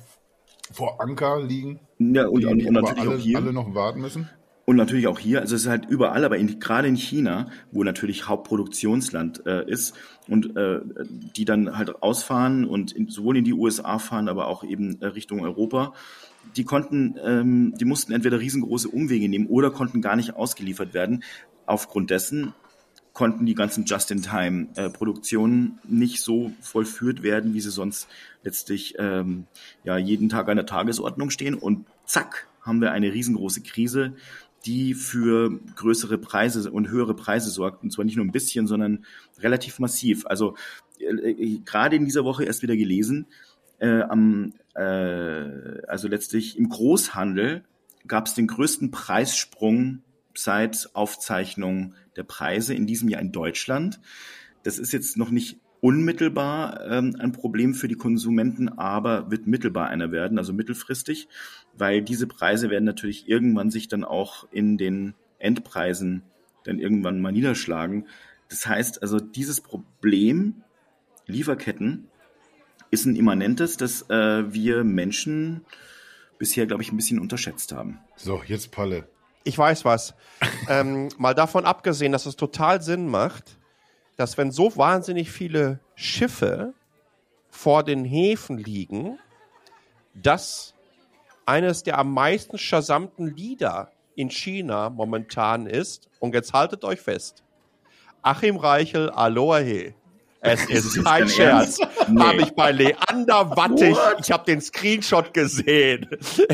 [0.72, 1.80] vor Anker liegen?
[1.98, 3.38] Ja, und, und, und natürlich alle, auch hier.
[3.38, 4.28] alle noch warten müssen?
[4.66, 7.84] Und natürlich auch hier, also es ist halt überall, aber in, gerade in China, wo
[7.84, 9.94] natürlich Hauptproduktionsland äh, ist
[10.26, 10.80] und äh,
[11.36, 15.06] die dann halt ausfahren und in, sowohl in die USA fahren, aber auch eben äh,
[15.06, 15.92] Richtung Europa,
[16.56, 21.24] die konnten, ähm, die mussten entweder riesengroße Umwege nehmen oder konnten gar nicht ausgeliefert werden.
[21.66, 22.54] Aufgrund dessen
[23.14, 28.08] konnten die ganzen Just-in-Time-Produktionen nicht so vollführt werden, wie sie sonst
[28.42, 29.46] letztlich ähm,
[29.84, 31.54] ja jeden Tag an der Tagesordnung stehen.
[31.54, 34.14] Und zack, haben wir eine riesengroße Krise,
[34.66, 37.84] die für größere Preise und höhere Preise sorgt.
[37.84, 39.04] Und zwar nicht nur ein bisschen, sondern
[39.38, 40.26] relativ massiv.
[40.26, 40.56] Also
[40.98, 43.26] äh, äh, gerade in dieser Woche erst wieder gelesen,
[43.78, 47.62] äh, am, äh, also letztlich im Großhandel
[48.06, 50.02] gab es den größten Preissprung
[50.34, 54.00] seit Aufzeichnung der Preise in diesem Jahr in Deutschland.
[54.62, 59.88] Das ist jetzt noch nicht unmittelbar ähm, ein Problem für die Konsumenten, aber wird mittelbar
[59.88, 61.28] einer werden, also mittelfristig,
[61.76, 66.22] weil diese Preise werden natürlich irgendwann sich dann auch in den Endpreisen
[66.64, 68.06] dann irgendwann mal niederschlagen.
[68.48, 70.62] Das heißt also, dieses Problem
[71.26, 72.08] Lieferketten
[72.90, 75.66] ist ein immanentes, das äh, wir Menschen
[76.38, 77.98] bisher, glaube ich, ein bisschen unterschätzt haben.
[78.16, 79.08] So, jetzt Palle.
[79.44, 80.14] Ich weiß was.
[80.68, 83.58] ähm, mal davon abgesehen, dass es total Sinn macht,
[84.16, 86.72] dass wenn so wahnsinnig viele Schiffe
[87.50, 89.18] vor den Häfen liegen,
[90.14, 90.74] dass
[91.46, 97.42] eines der am meisten schasamten Lieder in China momentan ist, und jetzt haltet euch fest,
[98.22, 99.92] Achim Reichel, Aloha.
[100.44, 101.78] Es ist kein Scherz.
[102.06, 102.20] Nee.
[102.20, 104.16] Habe ich bei Leander Wattig, What?
[104.20, 106.06] ich habe den Screenshot gesehen.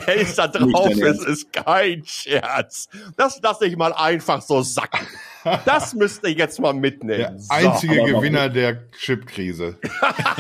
[0.07, 2.89] Er ist da drauf, es ist kein Scherz.
[3.17, 5.07] Das lasse ich mal einfach so sacken.
[5.65, 7.39] Das müsst ihr jetzt mal mitnehmen.
[7.39, 9.77] Der einzige so, Gewinner der Chipkrise.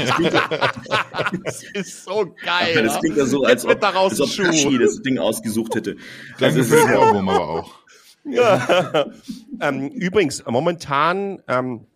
[1.44, 2.84] das ist so geil.
[2.84, 5.96] Das klingt ja so, als ob, als ob Tashi das Ding ausgesucht hätte.
[6.38, 7.80] Danke für den Ohrwurm aber auch.
[8.24, 9.06] Ja.
[9.60, 11.86] ähm, übrigens, momentan ähm,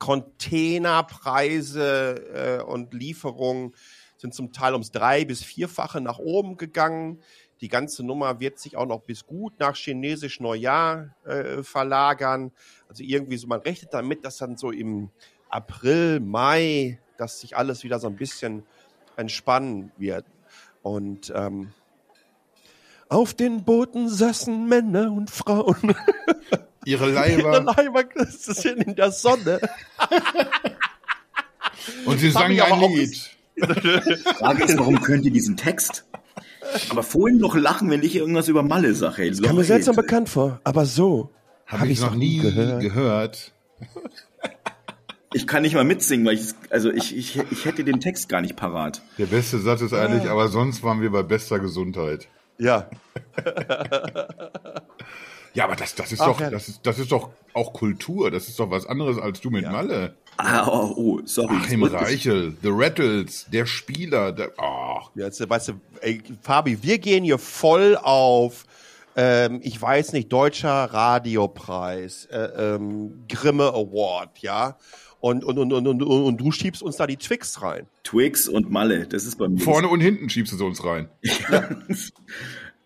[0.00, 3.76] Containerpreise äh, und Lieferungen
[4.16, 7.22] sind zum Teil ums drei- bis vierfache nach oben gegangen.
[7.60, 12.50] Die ganze Nummer wird sich auch noch bis gut nach chinesisch Neujahr äh, verlagern.
[12.88, 15.10] Also irgendwie so, man rechnet damit, dass dann so im
[15.50, 18.62] April, Mai, dass sich alles wieder so ein bisschen
[19.16, 20.24] entspannen wird.
[20.82, 21.74] Und ähm,
[23.10, 25.94] auf den Booten saßen Männer und Frauen.
[26.84, 27.38] Ihre Leiber.
[27.38, 29.60] Ihre Leiber sind in der Sonne.
[32.04, 33.30] Und sie sangen ein Lied.
[33.56, 33.62] Die
[34.38, 36.04] Frage ist, warum könnt ihr diesen Text?
[36.90, 39.28] Aber vorhin noch lachen, wenn ich irgendwas über Malle sage.
[39.28, 41.30] Das kam mir seltsam bekannt vor, aber so
[41.66, 42.80] habe hab ich noch nie gehört.
[42.80, 43.52] gehört.
[45.32, 48.40] Ich kann nicht mal mitsingen, weil ich, also ich, ich, ich hätte den Text gar
[48.40, 49.02] nicht parat.
[49.18, 52.26] Der beste Satz ist eigentlich, aber sonst waren wir bei bester Gesundheit.
[52.58, 52.90] Ja.
[55.54, 56.50] Ja, aber das, das ist Ach, doch, ja.
[56.50, 58.30] das ist, das ist doch auch Kultur.
[58.30, 59.72] Das ist doch was anderes als du mit ja.
[59.72, 60.14] Malle.
[60.36, 61.56] Ah, oh, oh sorry.
[61.56, 65.00] Achim Reichel, The Rattles, der Spieler, der, oh.
[65.14, 68.64] Ja, jetzt, weißt du, ey, Fabi, wir gehen hier voll auf,
[69.16, 74.76] ähm, ich weiß nicht, Deutscher Radiopreis, äh, ähm, Grimme Award, ja.
[75.18, 77.86] Und, und, und, und, und, und du schiebst uns da die Twix rein.
[78.04, 79.60] Twix und Malle, das ist bei mir.
[79.60, 81.08] Vorne und hinten schiebst du sie uns rein.
[81.50, 81.68] Ja.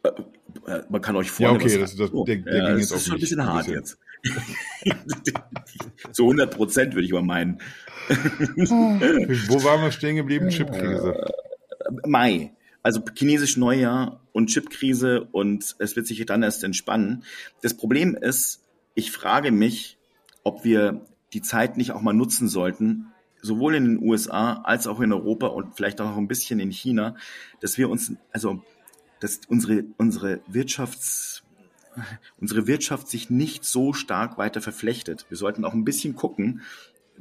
[0.05, 1.61] Äh, man kann euch vorstellen.
[1.61, 3.46] Ja, okay, das, das, der, der ja, ging das jetzt ist schon ein bisschen ein
[3.46, 3.98] hart jetzt.
[6.12, 7.61] Zu 100 Prozent würde ich mal meinen.
[8.09, 10.48] Wo waren wir stehen geblieben?
[10.48, 11.14] Chipkrise.
[11.14, 12.52] Äh, Mai.
[12.82, 17.24] Also chinesisch Neujahr und Chipkrise und es wird sich dann erst entspannen.
[17.62, 18.62] Das Problem ist,
[18.94, 19.96] ich frage mich,
[20.42, 21.00] ob wir
[21.32, 23.07] die Zeit nicht auch mal nutzen sollten,
[23.40, 27.16] sowohl in den USA als auch in Europa und vielleicht auch ein bisschen in China,
[27.61, 28.62] dass wir uns, also
[29.21, 31.43] dass unsere, unsere Wirtschafts,
[32.41, 35.27] unsere Wirtschaft sich nicht so stark weiter verflechtet.
[35.29, 36.62] Wir sollten auch ein bisschen gucken,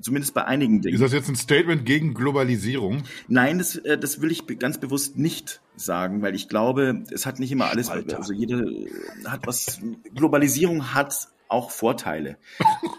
[0.02, 0.96] zumindest bei einigen Dingen.
[0.96, 3.04] Ist das jetzt ein Statement gegen Globalisierung?
[3.28, 7.40] Nein, das, äh, das will ich ganz bewusst nicht sagen, weil ich glaube, es hat
[7.40, 8.18] nicht immer alles, Alter.
[8.18, 8.88] also jede
[9.26, 9.80] hat was,
[10.16, 12.38] Globalisierung hat auch Vorteile.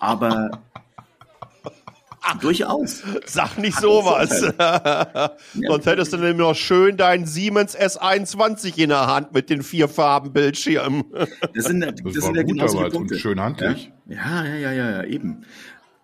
[0.01, 0.63] Aber
[2.41, 3.03] Durchaus.
[3.27, 4.41] Sag nicht Hat sowas.
[5.67, 9.89] Sonst hättest du nämlich noch schön deinen Siemens S21 in der Hand mit den vier
[9.89, 11.05] Farben Bildschirmen.
[11.55, 13.15] Das sind, das, das sind ja genau die Punkte.
[13.15, 13.93] Und schön handlich.
[14.07, 15.45] Ja, ja, ja, ja, ja, eben.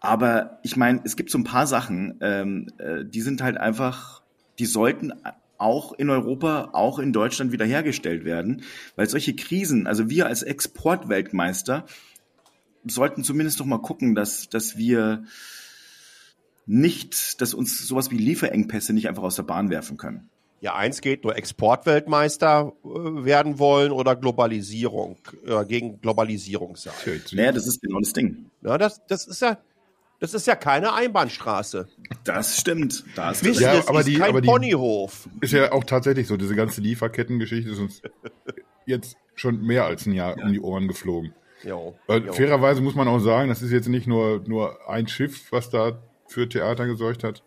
[0.01, 4.23] Aber ich meine, es gibt so ein paar Sachen, ähm, äh, die sind halt einfach,
[4.59, 5.13] die sollten
[5.59, 8.63] auch in Europa, auch in Deutschland wiederhergestellt werden,
[8.97, 11.85] weil solche Krisen, also wir als Exportweltmeister
[12.87, 15.25] sollten zumindest noch mal gucken, dass, dass wir
[16.67, 20.29] nicht, dass uns sowas wie Lieferengpässe nicht einfach aus der Bahn werfen können.
[20.61, 22.89] Ja, eins geht, nur Exportweltmeister äh,
[23.25, 26.93] werden wollen oder Globalisierung, äh, gegen Globalisierung sein.
[27.33, 28.51] Naja, das ist genau das Ding.
[28.61, 29.57] Ja, das, das ist ja,
[30.19, 31.89] das ist ja keine Einbahnstraße.
[32.25, 33.05] Das stimmt.
[33.17, 35.31] Da ist ja, das aber ist die, kein aber die, Ponyhof.
[35.41, 36.37] Ist ja auch tatsächlich so.
[36.37, 38.03] Diese ganze Lieferkettengeschichte ist uns
[38.85, 40.45] jetzt schon mehr als ein Jahr ja.
[40.45, 41.33] um die Ohren geflogen.
[41.65, 42.33] Jo, jo.
[42.33, 46.03] Fairerweise muss man auch sagen, das ist jetzt nicht nur, nur ein Schiff, was da
[46.31, 47.43] für Theater gesorgt hat.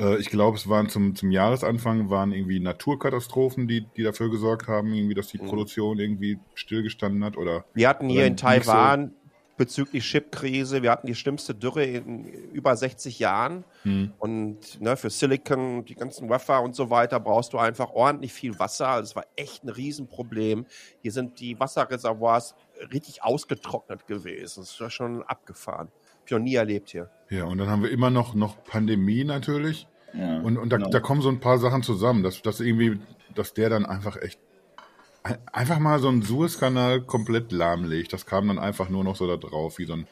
[0.00, 4.68] Äh, ich glaube, es waren zum, zum Jahresanfang waren irgendwie Naturkatastrophen, die, die dafür gesorgt
[4.68, 5.46] haben, irgendwie, dass die mhm.
[5.46, 7.64] Produktion irgendwie stillgestanden hat oder.
[7.74, 9.24] Wir hatten hier in Taiwan so
[9.56, 13.64] bezüglich Chipkrise, wir hatten die schlimmste Dürre in über 60 Jahren.
[13.82, 14.12] Hm.
[14.18, 18.58] Und ne, für Silicon, die ganzen Wafer und so weiter, brauchst du einfach ordentlich viel
[18.58, 18.88] Wasser.
[18.88, 20.66] Also es war echt ein Riesenproblem.
[21.02, 22.56] Hier sind die Wasserreservoirs
[22.92, 24.62] richtig ausgetrocknet gewesen.
[24.62, 25.88] Das war schon abgefahren.
[26.24, 27.10] Hab ich noch nie erlebt hier.
[27.30, 29.86] Ja, und dann haben wir immer noch, noch Pandemie natürlich.
[30.14, 30.90] Ja, Und, und da, genau.
[30.90, 32.98] da kommen so ein paar Sachen zusammen, dass, dass irgendwie,
[33.34, 34.38] dass der dann einfach echt
[35.22, 38.12] ein- einfach mal so einen Suezkanal komplett lahmlegt.
[38.12, 40.06] Das kam dann einfach nur noch so da drauf, wie so ein,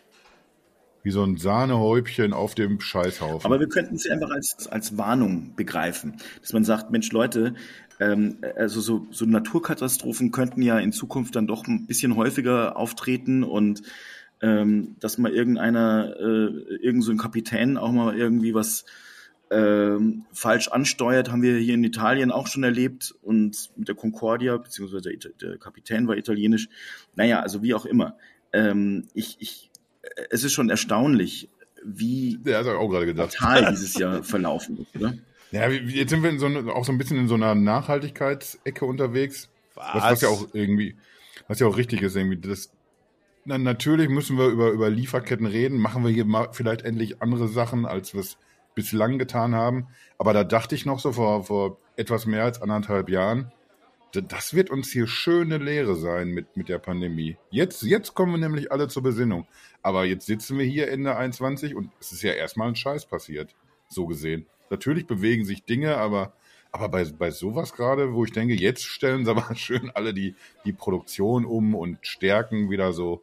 [1.03, 3.45] wie so ein Sahnehäubchen auf dem Scheißhaufen.
[3.47, 7.55] Aber wir könnten es einfach als, als Warnung begreifen, dass man sagt, Mensch Leute,
[8.01, 13.45] ähm, also so, so Naturkatastrophen könnten ja in Zukunft dann doch ein bisschen häufiger auftreten
[13.45, 13.83] und
[14.43, 18.85] ähm, dass mal irgendeiner, äh, irgend so ein Kapitän auch mal irgendwie was
[19.51, 24.57] ähm, falsch ansteuert, haben wir hier in Italien auch schon erlebt und mit der Concordia,
[24.57, 26.69] beziehungsweise der, der Kapitän war italienisch.
[27.15, 28.17] Naja, also wie auch immer.
[28.53, 29.71] Ähm, ich, ich,
[30.03, 31.49] äh, es ist schon erstaunlich,
[31.85, 33.35] wie ja, das hab ich auch gerade gedacht.
[33.37, 35.15] fatal dieses Jahr verlaufen ist, oder?
[35.53, 39.51] Ja, jetzt sind wir in so, auch so ein bisschen in so einer Nachhaltigkeitsecke unterwegs.
[39.75, 40.97] Was, was ja auch irgendwie,
[41.47, 42.39] was ja auch richtig ist, irgendwie.
[42.39, 42.71] Das,
[43.45, 45.79] na, natürlich müssen wir über, über Lieferketten reden.
[45.79, 48.39] Machen wir hier mal vielleicht endlich andere Sachen, als wir es
[48.75, 49.89] bislang getan haben.
[50.19, 53.53] Aber da dachte ich noch so vor, vor etwas mehr als anderthalb Jahren,
[54.13, 57.37] das wird uns hier schöne Lehre sein mit, mit der Pandemie.
[57.51, 59.47] Jetzt, jetzt kommen wir nämlich alle zur Besinnung.
[59.83, 63.55] Aber jetzt sitzen wir hier Ende 21 und es ist ja erstmal ein Scheiß passiert.
[63.89, 64.47] So gesehen.
[64.71, 66.35] Natürlich bewegen sich Dinge, aber,
[66.71, 70.37] aber bei, bei sowas gerade, wo ich denke, jetzt stellen sie aber schön alle die,
[70.65, 73.23] die Produktion um und stärken wieder so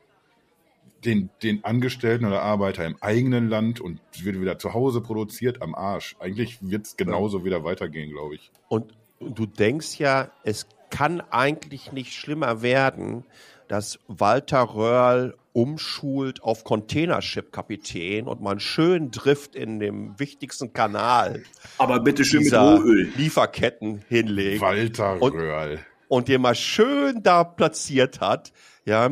[1.05, 5.75] den, den Angestellten oder Arbeiter im eigenen Land und wird wieder zu Hause produziert am
[5.75, 6.15] Arsch.
[6.19, 8.51] Eigentlich wird es genauso wieder weitergehen, glaube ich.
[8.67, 13.23] Und du denkst ja, es kann eigentlich nicht schlimmer werden,
[13.67, 21.43] dass Walter Röhrl umschult auf Containership-Kapitän und man schön trifft in dem wichtigsten Kanal
[21.77, 23.11] Aber bitte schön mit Rohöl.
[23.15, 25.79] Lieferketten hinlegt Walter Und- Röhrl.
[26.07, 28.51] und den mal schön da platziert hat,
[28.85, 29.09] ja,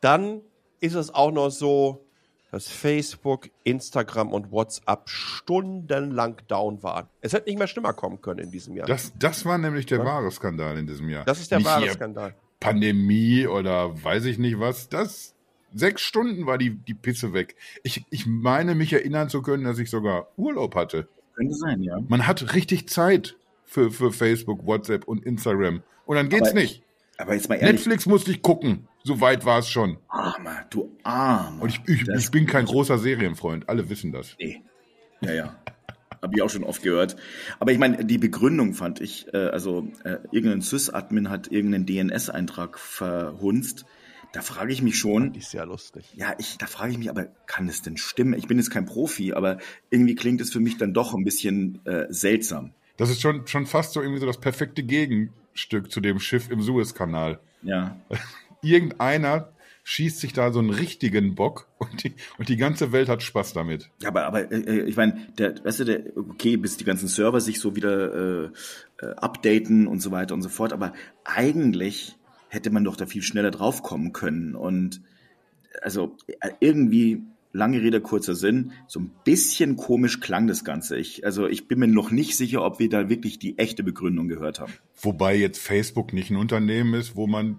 [0.00, 0.42] dann
[0.80, 2.04] ist es auch noch so,
[2.50, 7.06] dass Facebook, Instagram und WhatsApp stundenlang down waren.
[7.20, 8.86] Es hätte nicht mehr schlimmer kommen können in diesem Jahr.
[8.86, 11.24] Das, das war nämlich der wahre Skandal in diesem Jahr.
[11.24, 12.34] Das ist der Nicht wahre Skandal.
[12.58, 14.88] Pandemie oder weiß ich nicht was.
[14.88, 15.34] Das
[15.72, 17.54] sechs Stunden war die, die Pisse weg.
[17.84, 21.08] Ich, ich meine mich erinnern zu können, dass ich sogar Urlaub hatte.
[21.36, 21.98] Könnte sein, ja.
[22.08, 25.82] Man hat richtig Zeit für, für Facebook, WhatsApp und Instagram.
[26.04, 26.82] Und dann geht's Aber- nicht.
[27.16, 27.72] Aber jetzt mal ehrlich.
[27.74, 28.88] Netflix musste ich gucken.
[29.02, 29.98] So weit war es schon.
[30.08, 31.62] Armer, du Armer.
[31.62, 33.68] Und ich, ich, Das- ich bin kein großer Serienfreund.
[33.68, 34.36] Alle wissen das.
[34.38, 34.62] Nee.
[35.22, 35.56] Ja, ja.
[36.22, 37.16] Habe ich auch schon oft gehört.
[37.60, 42.78] Aber ich meine, die Begründung fand ich, äh, also äh, irgendein Sys-Admin hat irgendeinen DNS-Eintrag
[42.78, 43.86] verhunzt.
[44.32, 46.12] Da frage ich mich schon, Die ist ja lustig.
[46.14, 48.34] ja, ich, da frage ich mich, aber kann es denn stimmen?
[48.34, 51.84] Ich bin jetzt kein Profi, aber irgendwie klingt es für mich dann doch ein bisschen
[51.86, 52.74] äh, seltsam.
[52.98, 56.60] Das ist schon, schon fast so irgendwie so das perfekte Gegenstück zu dem Schiff im
[56.60, 57.40] Suezkanal.
[57.62, 57.96] Ja.
[58.62, 59.52] Irgendeiner
[59.84, 63.52] schießt sich da so einen richtigen Bock und die, und die ganze Welt hat Spaß
[63.54, 63.90] damit.
[64.02, 67.40] Ja, aber, aber äh, ich meine, der, weißt du, der, okay, bis die ganzen Server
[67.40, 68.50] sich so wieder äh,
[69.00, 70.92] äh, updaten und so weiter und so fort, aber
[71.24, 72.16] eigentlich
[72.48, 74.54] hätte man doch da viel schneller draufkommen können.
[74.54, 75.00] Und
[75.82, 80.96] also äh, irgendwie, lange Rede, kurzer Sinn, so ein bisschen komisch klang das Ganze.
[80.96, 84.28] Ich, also ich bin mir noch nicht sicher, ob wir da wirklich die echte Begründung
[84.28, 84.72] gehört haben.
[85.00, 87.58] Wobei jetzt Facebook nicht ein Unternehmen ist, wo man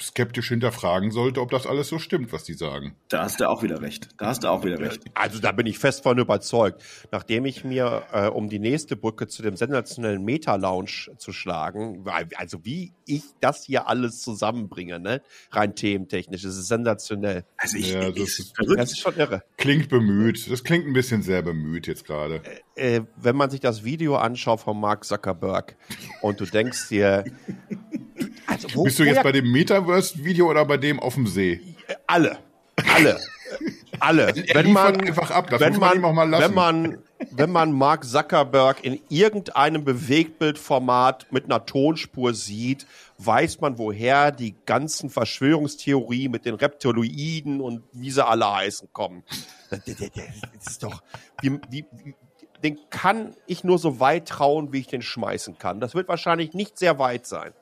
[0.00, 2.96] skeptisch hinterfragen sollte, ob das alles so stimmt, was die sagen.
[3.08, 4.08] Da hast du auch wieder recht.
[4.18, 5.02] Da hast du auch wieder recht.
[5.14, 6.82] Also da bin ich fest von überzeugt.
[7.10, 12.28] Nachdem ich mir, äh, um die nächste Brücke zu dem sensationellen Meta-Lounge zu schlagen, weil-
[12.36, 15.22] also wie ich das hier alles zusammenbringe, ne?
[15.52, 17.44] rein thementechnisch, das ist sensationell.
[17.56, 18.52] Also ich, Ja, ich das ist ist-.
[18.76, 19.42] Das ist schon irre.
[19.56, 20.50] Klingt bemüht.
[20.50, 22.42] Das klingt ein bisschen sehr bemüht jetzt gerade.
[22.76, 25.76] Äh, wenn man sich das Video anschaut von Mark Zuckerberg
[26.22, 27.24] und du denkst dir,
[28.50, 31.60] also wo, Bist du jetzt bei dem Metaverse-Video oder bei dem auf dem See?
[32.06, 32.38] alle,
[32.94, 33.18] alle,
[34.00, 34.34] alle.
[34.52, 36.44] Wenn man, einfach ab, das wenn muss man man, ihm auch mal lassen.
[36.44, 36.98] wenn man,
[37.32, 42.86] wenn man Mark Zuckerberg in irgendeinem Bewegtbildformat mit einer Tonspur sieht,
[43.18, 49.22] weiß man, woher die ganzen Verschwörungstheorien mit den Reptiloiden und wie sie alle heißen kommen.
[49.70, 49.80] Das
[50.66, 51.02] ist doch,
[51.42, 51.84] wie, wie-
[52.62, 55.80] den kann ich nur so weit trauen, wie ich den schmeißen kann.
[55.80, 57.52] Das wird wahrscheinlich nicht sehr weit sein.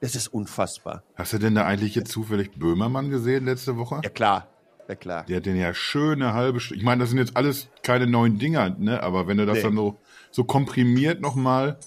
[0.00, 1.02] Das ist unfassbar.
[1.14, 4.00] Hast du denn da eigentlich jetzt zufällig Böhmermann gesehen letzte Woche?
[4.04, 4.48] Ja klar,
[4.88, 5.24] ja klar.
[5.24, 6.78] Der hat den ja schöne halbe Stunde.
[6.80, 9.02] Ich meine, das sind jetzt alles keine neuen Dinger, ne?
[9.02, 9.62] Aber wenn du das Nee.
[9.64, 9.98] dann so,
[10.30, 11.78] so komprimiert nochmal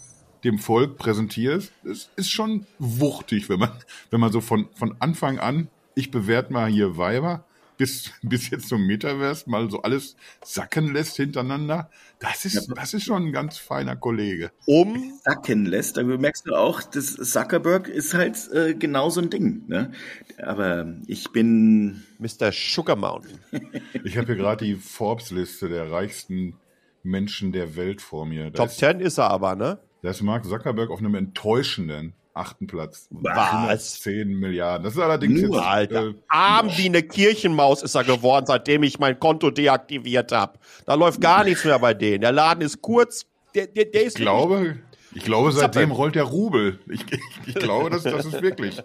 [0.43, 3.72] dem Volk präsentierst, das ist schon wuchtig, wenn man,
[4.10, 7.45] wenn man so von, von Anfang an, ich bewerte mal hier Weiber,
[7.80, 12.75] bis, bis jetzt zum Metaverse mal so alles sacken lässt hintereinander, das ist, ja.
[12.75, 14.51] das ist schon ein ganz feiner Kollege.
[14.65, 19.32] Um sacken lässt, da merkst du auch, das Zuckerberg ist halt äh, genau so ein
[19.32, 19.63] Ding.
[19.67, 19.91] Ne?
[20.38, 22.51] Aber ich bin Mr.
[22.51, 23.39] Sugar Mountain.
[24.03, 26.55] ich habe hier gerade die Forbes-Liste der reichsten
[27.01, 28.51] Menschen der Welt vor mir.
[28.51, 29.80] Da Top ist, 10 ist er aber, ne?
[30.01, 33.07] Da ist Mark Zuckerberg auf einem enttäuschenden achten Platz.
[33.09, 34.01] Was?
[34.01, 34.84] 10 Milliarden.
[34.84, 36.07] Das ist allerdings Nur, jetzt, Alter.
[36.09, 40.59] Äh, Arm wie eine Kirchenmaus ist er geworden, seitdem ich mein Konto deaktiviert habe.
[40.86, 42.21] Da läuft gar nichts mehr bei denen.
[42.21, 43.25] Der Laden ist kurz.
[43.55, 44.77] Der, der, der ist ich glaube,
[45.13, 46.80] ich glaube, seitdem rollt der Rubel.
[46.88, 48.82] Ich, ich, ich glaube, das, das ist wirklich.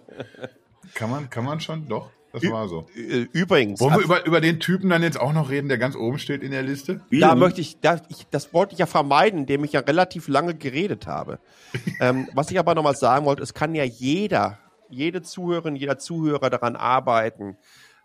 [0.95, 1.87] Kann man, kann man schon?
[1.87, 2.09] Doch.
[2.41, 2.85] Das war so.
[2.93, 3.79] Übrigens.
[3.79, 6.43] Wollen wir über, über den Typen dann jetzt auch noch reden, der ganz oben steht
[6.43, 7.01] in der Liste?
[7.11, 7.35] Da ja.
[7.35, 11.07] möchte ich, da, ich, das wollte ich ja vermeiden, indem ich ja relativ lange geredet
[11.07, 11.39] habe.
[11.99, 14.59] ähm, was ich aber nochmal sagen wollte, es kann ja jeder,
[14.89, 17.57] jede Zuhörerin, jeder Zuhörer daran arbeiten,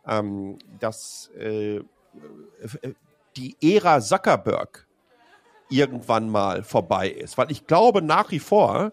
[0.06, 1.82] ähm, dass äh, äh
[3.36, 4.88] die Ära Zuckerberg
[5.68, 7.38] irgendwann mal vorbei ist.
[7.38, 8.92] Weil ich glaube nach wie vor,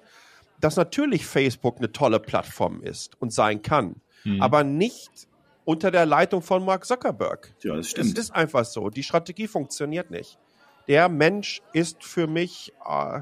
[0.60, 4.42] dass natürlich Facebook eine tolle Plattform ist und sein kann, mhm.
[4.42, 5.27] aber nicht
[5.68, 7.54] unter der Leitung von Mark Zuckerberg.
[7.62, 8.18] Ja, das stimmt.
[8.18, 8.90] Es ist einfach so.
[8.90, 10.40] Die Strategie funktioniert nicht.
[10.88, 13.20] Der Mensch ist für mich äh,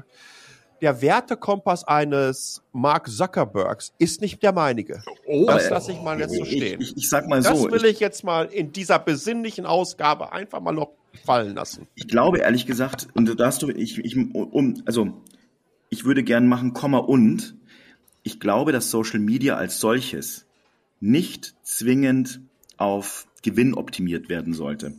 [0.80, 5.02] der Wertekompass eines Mark Zuckerbergs ist nicht der meinige.
[5.26, 6.80] Oh, das lasse ich mal jetzt so stehen.
[6.80, 7.64] Ich, ich, ich sag mal das so.
[7.66, 10.92] Das will ich, ich jetzt mal in dieser besinnlichen Ausgabe einfach mal noch
[11.24, 11.88] fallen lassen.
[11.96, 15.08] Ich glaube ehrlich gesagt, und da hast du, ich, ich, um, also
[15.88, 17.56] ich würde gern machen, Komma und.
[18.22, 20.45] Ich glaube, dass Social Media als solches
[21.00, 22.40] nicht zwingend
[22.76, 24.94] auf Gewinn optimiert werden sollte.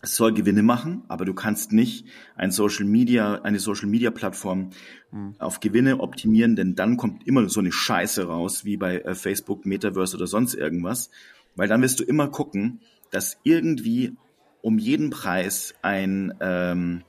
[0.00, 2.06] Es soll Gewinne machen, aber du kannst nicht
[2.36, 4.70] ein Social Media, eine Social Media Plattform
[5.10, 5.34] mhm.
[5.40, 9.66] auf Gewinne optimieren, denn dann kommt immer so eine Scheiße raus, wie bei äh, Facebook,
[9.66, 11.10] Metaverse oder sonst irgendwas,
[11.56, 14.16] weil dann wirst du immer gucken, dass irgendwie
[14.62, 17.02] um jeden Preis ein ähm,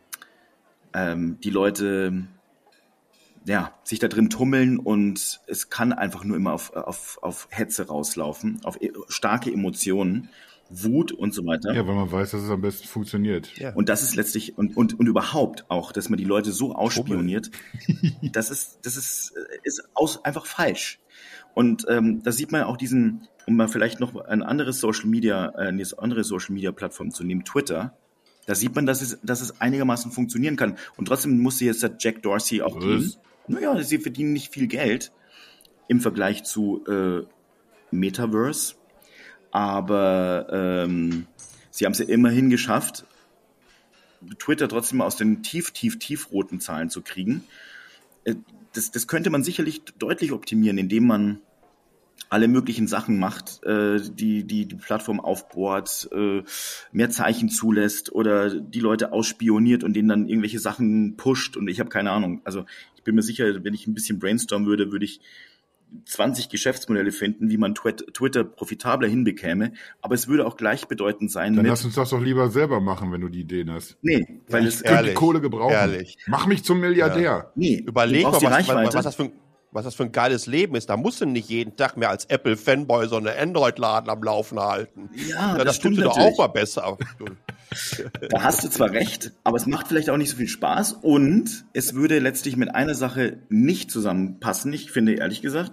[0.94, 2.28] ähm, die Leute
[3.50, 7.88] ja, sich da drin tummeln und es kann einfach nur immer auf, auf, auf Hetze
[7.88, 10.30] rauslaufen, auf e starke Emotionen,
[10.70, 11.74] Wut und so weiter.
[11.74, 13.58] Ja, weil man weiß, dass es am besten funktioniert.
[13.58, 13.74] Ja.
[13.74, 17.50] Und das ist letztlich, und, und, und überhaupt auch, dass man die Leute so ausspioniert,
[18.22, 19.34] das ist, das ist,
[19.64, 21.00] ist aus, einfach falsch.
[21.56, 25.50] Und ähm, da sieht man auch diesen, um mal vielleicht noch ein anderes Social Media,
[25.56, 27.98] äh, eine andere Social Media Plattform zu nehmen, Twitter,
[28.46, 30.78] da sieht man, dass es, dass es einigermaßen funktionieren kann.
[30.98, 33.12] Und trotzdem musste jetzt der Jack Dorsey auch gehen
[33.50, 35.12] naja, sie verdienen nicht viel Geld
[35.88, 37.26] im Vergleich zu äh,
[37.92, 38.76] Metaverse,
[39.52, 41.28] aber ähm,
[41.72, 43.06] sie haben es ja immerhin geschafft,
[44.38, 47.44] Twitter trotzdem aus den tief, tief, tiefroten Zahlen zu kriegen.
[48.24, 48.36] Äh,
[48.74, 51.42] das, das könnte man sicherlich deutlich optimieren, indem man
[52.30, 56.44] alle möglichen Sachen macht, äh, die, die die Plattform aufbohrt, äh,
[56.92, 61.80] mehr Zeichen zulässt oder die Leute ausspioniert und denen dann irgendwelche Sachen pusht und ich
[61.80, 62.42] habe keine Ahnung.
[62.44, 62.66] Also
[63.00, 65.22] ich bin mir sicher, wenn ich ein bisschen brainstormen würde, würde ich
[66.06, 69.72] 20 Geschäftsmodelle finden, wie man Twitter profitabler hinbekäme,
[70.02, 71.56] aber es würde auch gleichbedeutend sein.
[71.56, 73.98] Dann lass uns das doch lieber selber machen, wenn du die Ideen hast.
[74.02, 75.74] Nee, weil ja, es könnte Kohle gebrauchen.
[75.74, 76.18] Ehrlich.
[76.28, 77.22] Mach mich zum Milliardär.
[77.22, 77.52] Ja.
[77.56, 79.32] Nee, überleg mal, was, was, was das für ein
[79.72, 80.90] was das für ein geiles Leben ist.
[80.90, 85.10] Da musst du nicht jeden Tag mehr als Apple-Fanboy so eine Android-Laden am Laufen halten.
[85.16, 86.98] Ja, ja das, das tut dir doch auch mal besser.
[88.30, 91.66] da hast du zwar recht, aber es macht vielleicht auch nicht so viel Spaß und
[91.74, 94.74] es würde letztlich mit einer Sache nicht zusammenpassen.
[94.74, 95.72] Ich finde ehrlich gesagt,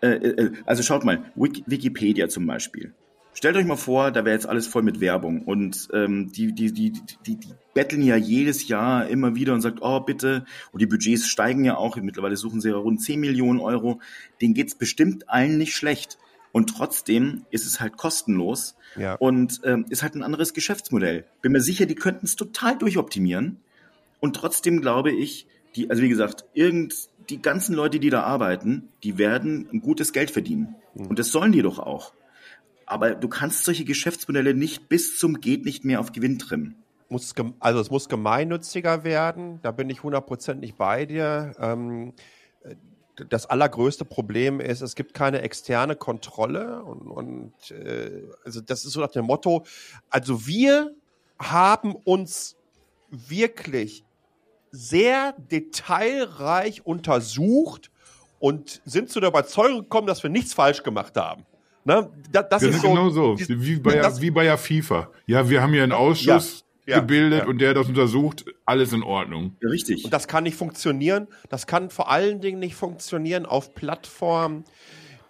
[0.00, 2.94] äh, äh, also schaut mal, Wikipedia zum Beispiel.
[3.34, 6.72] Stellt euch mal vor, da wäre jetzt alles voll mit Werbung und ähm, die, die,
[6.72, 10.86] die, die, die betteln ja jedes Jahr immer wieder und sagt, oh bitte, und die
[10.86, 14.00] Budgets steigen ja auch, mittlerweile suchen sie ja rund 10 Millionen Euro,
[14.40, 16.18] denen geht's bestimmt allen nicht schlecht.
[16.52, 19.16] Und trotzdem ist es halt kostenlos ja.
[19.16, 21.24] und ähm, ist halt ein anderes Geschäftsmodell.
[21.42, 23.56] Bin mir sicher, die könnten es total durchoptimieren.
[24.20, 26.94] Und trotzdem glaube ich, die, also wie gesagt, irgend
[27.28, 30.76] die ganzen Leute, die da arbeiten, die werden ein gutes Geld verdienen.
[30.94, 31.08] Mhm.
[31.08, 32.12] Und das sollen die doch auch.
[32.86, 36.76] Aber du kannst solche Geschäftsmodelle nicht bis zum geht nicht mehr auf Gewinn trimmen.
[37.08, 41.54] Muss, also es muss gemeinnütziger werden, da bin ich hundertprozentig bei dir.
[41.58, 42.14] Ähm,
[43.28, 48.92] das allergrößte Problem ist, es gibt keine externe Kontrolle und, und äh, also das ist
[48.92, 49.64] so nach dem Motto,
[50.10, 50.94] also wir
[51.38, 52.56] haben uns
[53.10, 54.04] wirklich
[54.70, 57.90] sehr detailreich untersucht
[58.40, 61.46] und sind zu der Überzeugung gekommen, dass wir nichts falsch gemacht haben.
[61.84, 62.10] Ne?
[62.32, 65.10] Das, das, ist so, genau so, wie bei, das, wie bei der FIFA.
[65.26, 67.46] Ja, wir haben hier einen Ausschuss ja, gebildet ja.
[67.46, 69.56] und der hat das untersucht, alles in Ordnung.
[69.62, 70.04] Ja, richtig.
[70.04, 71.28] Und das kann nicht funktionieren.
[71.48, 74.64] Das kann vor allen Dingen nicht funktionieren auf Plattformen,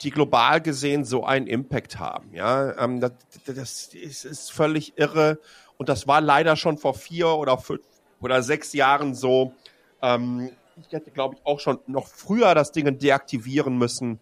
[0.03, 2.33] die global gesehen so einen Impact haben.
[2.33, 3.13] Ja, ähm, das,
[3.47, 5.39] das ist, ist völlig irre
[5.77, 7.83] und das war leider schon vor vier oder fünf
[8.21, 9.55] oder sechs Jahren so.
[10.03, 10.51] Ähm,
[10.81, 14.21] ich hätte, glaube ich, auch schon noch früher das Ding deaktivieren müssen.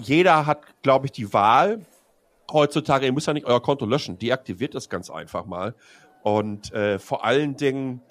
[0.00, 1.84] Jeder hat, glaube ich, die Wahl.
[2.50, 4.18] Heutzutage, ihr müsst ja nicht euer Konto löschen.
[4.18, 5.74] Deaktiviert es ganz einfach mal.
[6.22, 8.02] Und äh, vor allen Dingen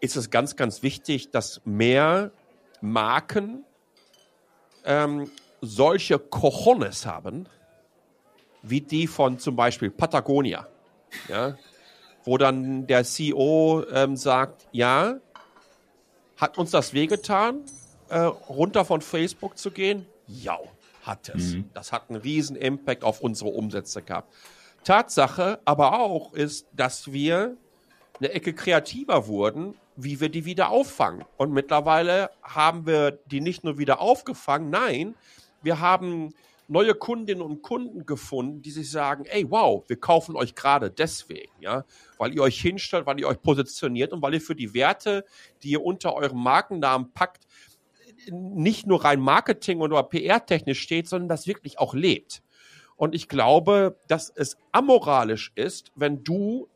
[0.00, 2.30] ist es ganz, ganz wichtig, dass mehr
[2.80, 3.64] Marken
[4.84, 5.30] ähm,
[5.60, 7.46] solche Cojones haben,
[8.62, 10.66] wie die von zum Beispiel Patagonia.
[11.28, 11.56] Ja,
[12.24, 15.16] wo dann der CEO ähm, sagt, ja,
[16.36, 17.64] hat uns das wehgetan,
[18.08, 20.06] äh, runter von Facebook zu gehen?
[20.26, 20.58] Ja,
[21.02, 21.54] hat es.
[21.54, 21.70] Mhm.
[21.74, 24.32] Das hat einen riesen Impact auf unsere Umsätze gehabt.
[24.84, 27.56] Tatsache aber auch ist, dass wir
[28.18, 31.24] eine Ecke kreativer wurden, wie wir die wieder auffangen.
[31.36, 35.14] Und mittlerweile haben wir die nicht nur wieder aufgefangen, nein,
[35.62, 36.32] wir haben
[36.68, 41.50] neue Kundinnen und Kunden gefunden, die sich sagen, ey, wow, wir kaufen euch gerade deswegen,
[41.60, 41.84] ja,
[42.16, 45.24] weil ihr euch hinstellt, weil ihr euch positioniert und weil ihr für die Werte,
[45.62, 47.48] die ihr unter eurem Markennamen packt,
[48.30, 52.42] nicht nur rein Marketing oder PR-technisch steht, sondern das wirklich auch lebt.
[52.96, 56.68] Und ich glaube, dass es amoralisch ist, wenn du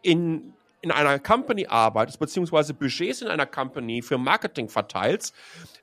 [0.00, 5.34] in, in einer Company arbeitest, beziehungsweise Budgets in einer Company für Marketing verteilst,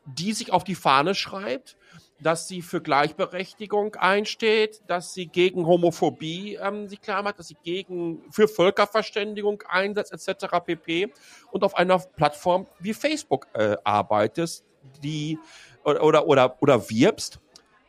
[0.06, 1.78] die sich auf die Fahne schreibt,
[2.22, 7.58] dass sie für Gleichberechtigung einsteht, dass sie gegen Homophobie ähm, sich klar macht, dass sie
[7.64, 10.48] gegen für Völkerverständigung einsetzt etc.
[10.66, 11.14] pp.
[11.52, 14.66] und auf einer Plattform wie Facebook äh, arbeitest,
[15.04, 15.38] die
[15.84, 17.40] oder, oder oder oder wirbst,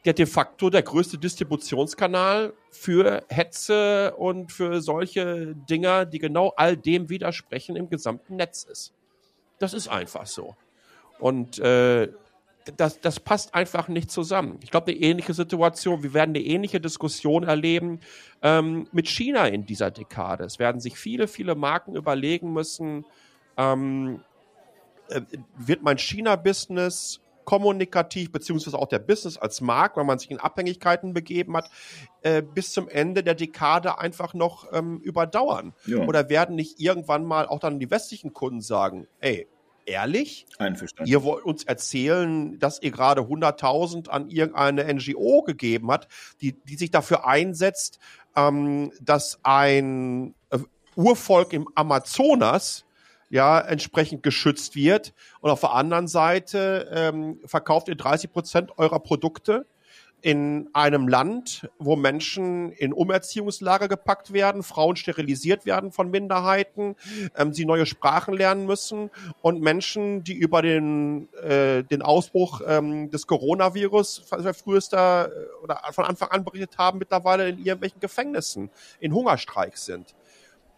[0.05, 6.77] der de facto der größte Distributionskanal für Hetze und für solche Dinger, die genau all
[6.77, 8.95] dem widersprechen im gesamten Netz ist.
[9.59, 10.57] Das ist einfach so.
[11.19, 12.09] Und äh,
[12.77, 14.59] das, das passt einfach nicht zusammen.
[14.63, 18.01] Ich glaube, eine ähnliche Situation, wir werden eine ähnliche Diskussion erleben
[18.43, 20.45] ähm, mit China in dieser Dekade.
[20.45, 23.05] Es werden sich viele, viele Marken überlegen müssen,
[23.57, 24.30] ähm, äh,
[25.57, 31.15] wird mein China-Business kommunikativ, beziehungsweise auch der Business als Markt, weil man sich in Abhängigkeiten
[31.15, 31.69] begeben hat,
[32.23, 35.75] äh, bis zum Ende der Dekade einfach noch ähm, überdauern?
[35.87, 36.07] Ja.
[36.07, 39.49] Oder werden nicht irgendwann mal auch dann die westlichen Kunden sagen, ey,
[39.85, 40.47] ehrlich?
[40.59, 41.11] Einverstanden.
[41.11, 46.09] Ihr wollt uns erzählen, dass ihr gerade 100.000 an irgendeine NGO gegeben habt,
[46.41, 47.99] die, die sich dafür einsetzt,
[48.37, 50.59] ähm, dass ein äh,
[50.95, 52.85] Urvolk im Amazonas
[53.31, 55.15] ja entsprechend geschützt wird.
[55.41, 59.65] Und auf der anderen Seite ähm, verkauft ihr 30 Prozent eurer Produkte
[60.23, 66.97] in einem Land, wo Menschen in Umerziehungslager gepackt werden, Frauen sterilisiert werden von Minderheiten,
[67.37, 69.11] ähm, sie neue Sprachen lernen müssen
[69.43, 76.05] und Menschen, die über den, äh, den Ausbruch ähm, des Coronavirus frühester äh, oder von
[76.05, 78.71] Anfang an berichtet haben, mittlerweile in irgendwelchen Gefängnissen,
[79.01, 80.15] in Hungerstreiks sind.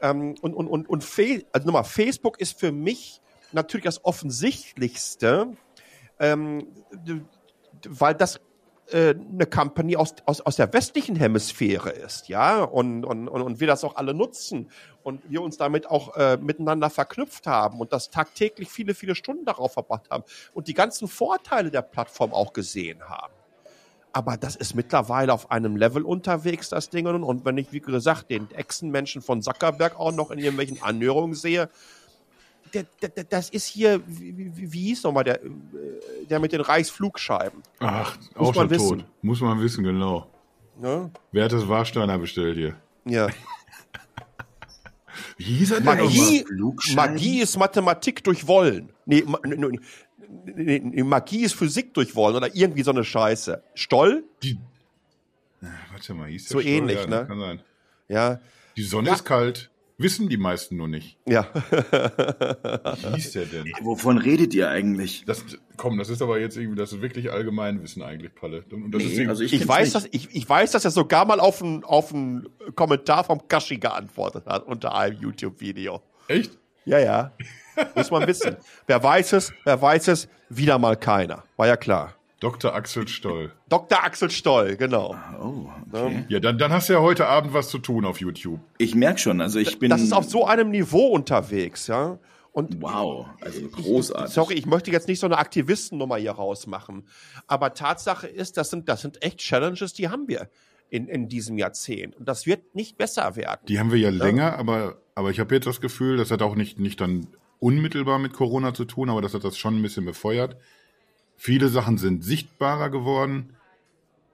[0.03, 1.05] Ähm, und und, und, und
[1.53, 3.21] also nochmal, Facebook ist für mich
[3.53, 5.57] natürlich das Offensichtlichste,
[6.19, 6.67] ähm,
[7.89, 8.41] weil das
[8.93, 13.67] äh, eine Company aus, aus, aus der westlichen Hemisphäre ist, ja, und, und, und wir
[13.67, 14.71] das auch alle nutzen
[15.03, 19.45] und wir uns damit auch äh, miteinander verknüpft haben und das tagtäglich viele, viele Stunden
[19.45, 23.33] darauf verbracht haben und die ganzen Vorteile der Plattform auch gesehen haben.
[24.13, 27.07] Aber das ist mittlerweile auf einem Level unterwegs, das Ding.
[27.07, 31.71] Und wenn ich, wie gesagt, den Echsenmenschen von Zuckerberg auch noch in irgendwelchen Anhörungen sehe,
[32.75, 35.49] der, der, das ist hier, wie, wie, wie hieß nochmal der, äh,
[36.29, 37.63] der mit den Reichsflugscheiben?
[37.81, 38.99] Ach, Muss auch schon wissen.
[38.99, 39.07] tot.
[39.23, 40.27] Muss man wissen, genau.
[40.83, 41.11] Ja?
[41.33, 42.77] Wer hat das Warsteiner bestellt hier?
[43.05, 43.29] Ja.
[45.37, 46.45] wie hieß er denn Magie,
[46.95, 48.91] Magie ist Mathematik durch Wollen.
[49.05, 49.79] Nee, nee, nee,
[51.05, 53.63] Magie ist Physik durch Wollen oder irgendwie so eine Scheiße.
[53.75, 54.25] Stoll?
[54.43, 54.59] Die,
[55.91, 56.73] warte mal, hieß der So Stoll?
[56.73, 57.27] ähnlich, ja, ne?
[57.27, 57.63] Kann sein.
[58.09, 58.41] Ja.
[58.77, 59.15] Die Sonne ja.
[59.15, 59.71] ist kalt.
[59.99, 61.17] Wissen die meisten nur nicht.
[61.27, 61.49] Ja.
[61.55, 63.73] Wie hieß der denn?
[63.83, 65.25] Wovon redet ihr eigentlich?
[65.27, 65.45] Das,
[65.77, 68.65] komm, das ist aber jetzt irgendwie, das ist wirklich Allgemeinwissen eigentlich, Palle.
[68.71, 71.85] Nee, also ich, ich weiß, dass, ich, ich weiß, dass er sogar mal auf einen
[71.85, 72.13] auf
[72.75, 76.03] Kommentar vom Kashi geantwortet hat unter einem YouTube-Video.
[76.27, 76.59] Echt?
[76.85, 77.33] Ja, ja.
[77.95, 78.57] Muss man wissen.
[78.87, 81.45] wer weiß es, wer weiß es, wieder mal keiner.
[81.57, 82.15] War ja klar.
[82.41, 82.75] Dr.
[82.75, 83.53] Axel Stoll.
[83.69, 84.03] Dr.
[84.03, 85.15] Axel Stoll, genau.
[85.41, 86.25] Oh, okay.
[86.29, 88.59] Ja, dann, dann hast du ja heute Abend was zu tun auf YouTube.
[88.79, 89.91] Ich merke schon, also ich bin.
[89.91, 92.19] Das ist auf so einem Niveau unterwegs, ja.
[92.51, 94.29] Und wow, also großartig.
[94.29, 97.07] Ich, sorry, ich möchte jetzt nicht so eine Aktivistennummer hier rausmachen.
[97.47, 100.51] Aber Tatsache ist, das sind, das sind echt Challenges, die haben wir
[100.91, 102.17] in, in diesem Jahrzehnt.
[102.17, 103.61] Und das wird nicht besser werden.
[103.69, 104.25] Die haben wir ja, ja.
[104.25, 107.29] länger, aber, aber ich habe jetzt das Gefühl, das hat auch nicht, nicht dann
[107.63, 110.57] unmittelbar mit Corona zu tun, aber das hat das schon ein bisschen befeuert
[111.43, 113.57] viele Sachen sind sichtbarer geworden.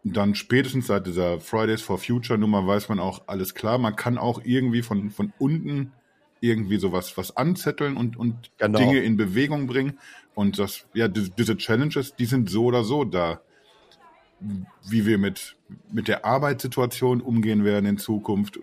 [0.05, 3.79] Dann spätestens seit dieser Fridays for Future Nummer weiß man auch alles klar.
[3.79, 5.93] Man kann auch irgendwie von, von unten
[6.41, 8.79] irgendwie sowas was anzetteln und, und Genau.
[8.79, 9.99] Dinge in Bewegung bringen.
[10.35, 13.41] Und das, ja, diese, Challenges, die sind so oder so da.
[14.87, 15.57] Wie wir mit,
[15.91, 18.61] mit der Arbeitssituation umgehen werden in Zukunft,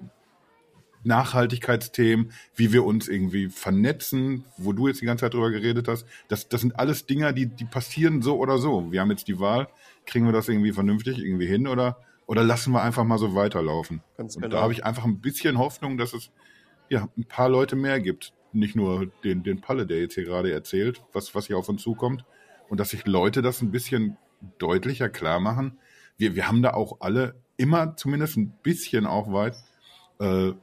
[1.05, 6.05] Nachhaltigkeitsthemen, wie wir uns irgendwie vernetzen, wo du jetzt die ganze Zeit drüber geredet hast.
[6.27, 8.91] Das, das sind alles Dinger, die, die passieren so oder so.
[8.91, 9.67] Wir haben jetzt die Wahl,
[10.05, 14.01] kriegen wir das irgendwie vernünftig irgendwie hin oder, oder lassen wir einfach mal so weiterlaufen?
[14.17, 14.55] Ganz Und genau.
[14.55, 16.31] da habe ich einfach ein bisschen Hoffnung, dass es
[16.89, 18.33] ja ein paar Leute mehr gibt.
[18.51, 21.81] Nicht nur den, den Palle, der jetzt hier gerade erzählt, was, was hier auf uns
[21.81, 22.25] zukommt.
[22.69, 24.17] Und dass sich Leute das ein bisschen
[24.57, 25.77] deutlicher klar machen.
[26.17, 29.55] Wir, wir haben da auch alle immer zumindest ein bisschen auch weit
[30.19, 30.53] äh,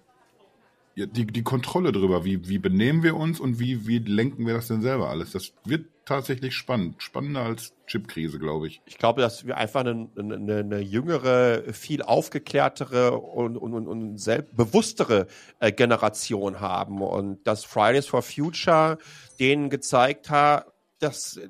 [0.97, 4.69] die, die Kontrolle drüber, wie, wie benehmen wir uns und wie, wie lenken wir das
[4.69, 5.33] denn selber alles.
[5.33, 7.03] Das wird tatsächlich spannend.
[7.03, 8.83] Spannender als Chipkrise, glaube ich.
[8.85, 14.19] Ich glaube, dass wir einfach eine, eine, eine jüngere, viel aufgeklärtere und, und, und, und
[14.19, 15.27] selbstbewusstere
[15.61, 18.99] äh, Generation haben und dass Fridays for Future
[19.39, 20.67] denen gezeigt hat,
[20.99, 21.41] dass,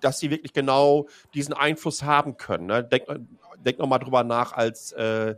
[0.00, 2.66] dass sie wirklich genau diesen Einfluss haben können.
[2.66, 2.84] Ne?
[2.84, 3.04] Denk,
[3.64, 5.36] denk noch mal drüber nach, als äh,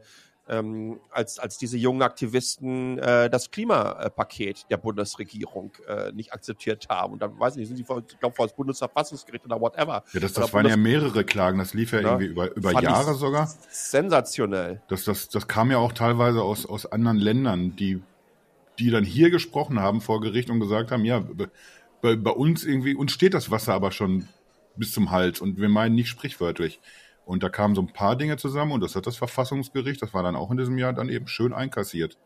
[0.48, 7.12] ähm, als, als diese jungen Aktivisten äh, das Klimapaket der Bundesregierung äh, nicht akzeptiert haben.
[7.14, 10.02] Und dann, weiß ich nicht, sind sie vor, ich glaube, vor das Bundesverfassungsgericht oder whatever.
[10.12, 11.58] Ja, das, Oder das waren ja Bundes- mehrere Klagen.
[11.58, 12.08] Das lief ja, Ja.
[12.08, 13.48] irgendwie über, über Jahre sogar.
[13.70, 14.82] Sensationell.
[14.88, 18.02] Das, das, das kam ja auch teilweise aus, aus anderen Ländern, die,
[18.78, 21.22] die dann hier gesprochen haben vor Gericht und gesagt haben, ja,
[22.00, 24.28] bei, bei uns irgendwie, uns steht das Wasser aber schon
[24.76, 26.80] bis zum Hals und wir meinen nicht sprichwörtlich.
[27.32, 30.22] Und da kamen so ein paar Dinge zusammen und das hat das Verfassungsgericht, das war
[30.22, 32.18] dann auch in diesem Jahr dann eben schön einkassiert.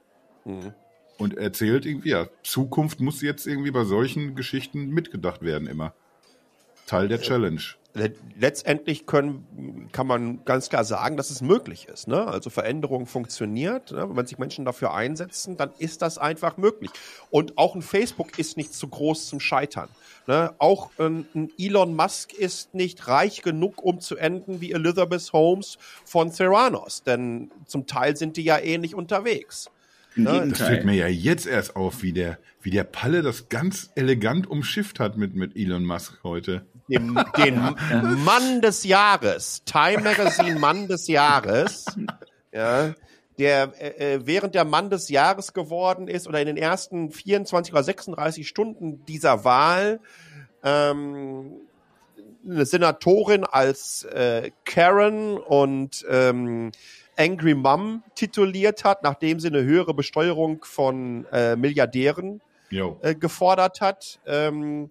[0.45, 0.75] Mhm.
[1.17, 5.95] Und erzählt irgendwie, ja, Zukunft muss jetzt irgendwie bei solchen Geschichten mitgedacht werden immer.
[6.87, 7.61] Teil der Challenge.
[7.95, 12.09] Le- Letztendlich können, kann man ganz klar sagen, dass es möglich ist.
[12.09, 12.27] Ne?
[12.27, 13.91] Also Veränderung funktioniert.
[13.93, 14.07] Ne?
[14.11, 16.91] Wenn sich Menschen dafür einsetzen, dann ist das einfach möglich.
[17.31, 19.89] Und auch ein Facebook ist nicht zu groß zum Scheitern.
[20.27, 20.55] Ne?
[20.59, 25.79] Auch ein, ein Elon Musk ist nicht reich genug, um zu enden wie Elizabeth Holmes
[26.05, 27.03] von Theranos.
[27.03, 29.71] Denn zum Teil sind die ja ähnlich unterwegs.
[30.17, 30.67] Im Ja, das Das Gegenteil.
[30.69, 34.99] fällt mir ja jetzt erst auf, wie der, wie der Palle das ganz elegant umschifft
[35.01, 36.67] hat mit, mit Elon Musk heute.
[36.89, 37.61] den, den
[38.25, 41.85] Mann des Jahres, Time Magazine Mann des Jahres,
[42.53, 42.95] ja,
[43.39, 47.73] der äh, äh, während der Mann des Jahres geworden ist oder in den ersten 24
[47.75, 50.01] oder 36 Stunden dieser Wahl
[50.65, 51.53] ähm,
[52.49, 56.71] eine Senatorin als äh, Karen und ähm,
[57.17, 62.41] Angry Mom tituliert hat, nachdem sie eine höhere Besteuerung von äh, Milliardären
[63.03, 64.91] äh, gefordert hat, ähm,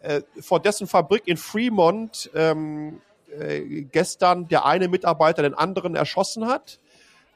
[0.00, 3.00] äh, vor dessen Fabrik in Fremont ähm,
[3.38, 6.78] äh, gestern der eine Mitarbeiter den anderen erschossen hat.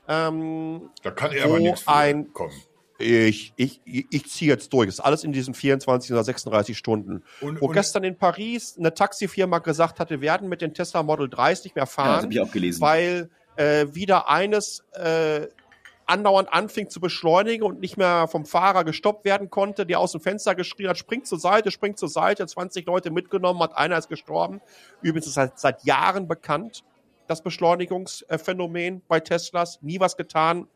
[0.08, 2.52] Ähm, Da kann er aber nichts ein- kommen.
[2.98, 4.86] ich, ich, ich, ziehe jetzt durch.
[4.86, 7.22] Das ist alles in diesen 24 oder 36 Stunden.
[7.40, 11.02] Und, Wo und gestern in Paris eine Taxifirma gesagt hatte, wir werden mit den Tesla
[11.02, 12.80] Model 3s nicht mehr Ja, das fahren, habe ich auch gelesen.
[12.80, 15.48] weil äh, wieder eines äh,
[16.06, 20.20] andauernd anfing zu beschleunigen und nicht mehr vom Fahrer gestoppt werden konnte, der aus dem
[20.20, 24.08] Fenster geschrien hat, springt zur Seite, springt zur Seite, 20 Leute mitgenommen hat, einer ist
[24.08, 24.60] gestorben.
[25.02, 26.84] Übrigens ist seit, seit Jahren bekannt,
[27.26, 30.68] das Beschleunigungsphänomen bei Teslas, nie was getan.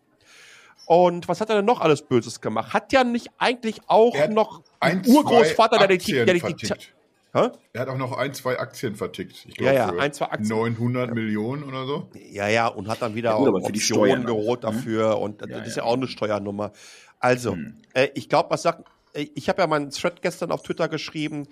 [0.87, 2.75] Und was hat er denn noch alles Böses gemacht?
[2.75, 6.93] Hat ja nicht eigentlich auch noch ein, Urgroßvater, der die, der die, vertickt.
[7.33, 7.51] Hä?
[7.73, 9.47] Er hat auch noch ein, zwei Aktien vertickt.
[9.49, 10.49] Ich Ja, glaube, ja, für ein, zwei Aktien.
[10.49, 12.11] 900 Millionen oder so.
[12.15, 14.63] Ja, ja, und hat dann wieder Ja, gut, aber für die Optionen Steuern auch, geholt
[14.65, 14.71] ne?
[14.71, 15.83] dafür und das Ja, ist ja.
[15.85, 16.73] ja auch eine Steuernummer.
[17.21, 17.81] Also, Hm.
[17.95, 21.47] äh, ich glaube, was sagt, äh, ich habe ja meinen Thread gestern auf Twitter geschrieben,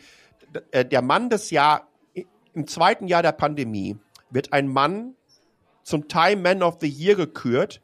[0.72, 1.88] äh, der Mann des Jahr,
[2.54, 3.96] im zweiten Jahr der Pandemie
[4.30, 5.14] wird ein Mann
[5.84, 7.80] zum Time Man of the Year gekürt,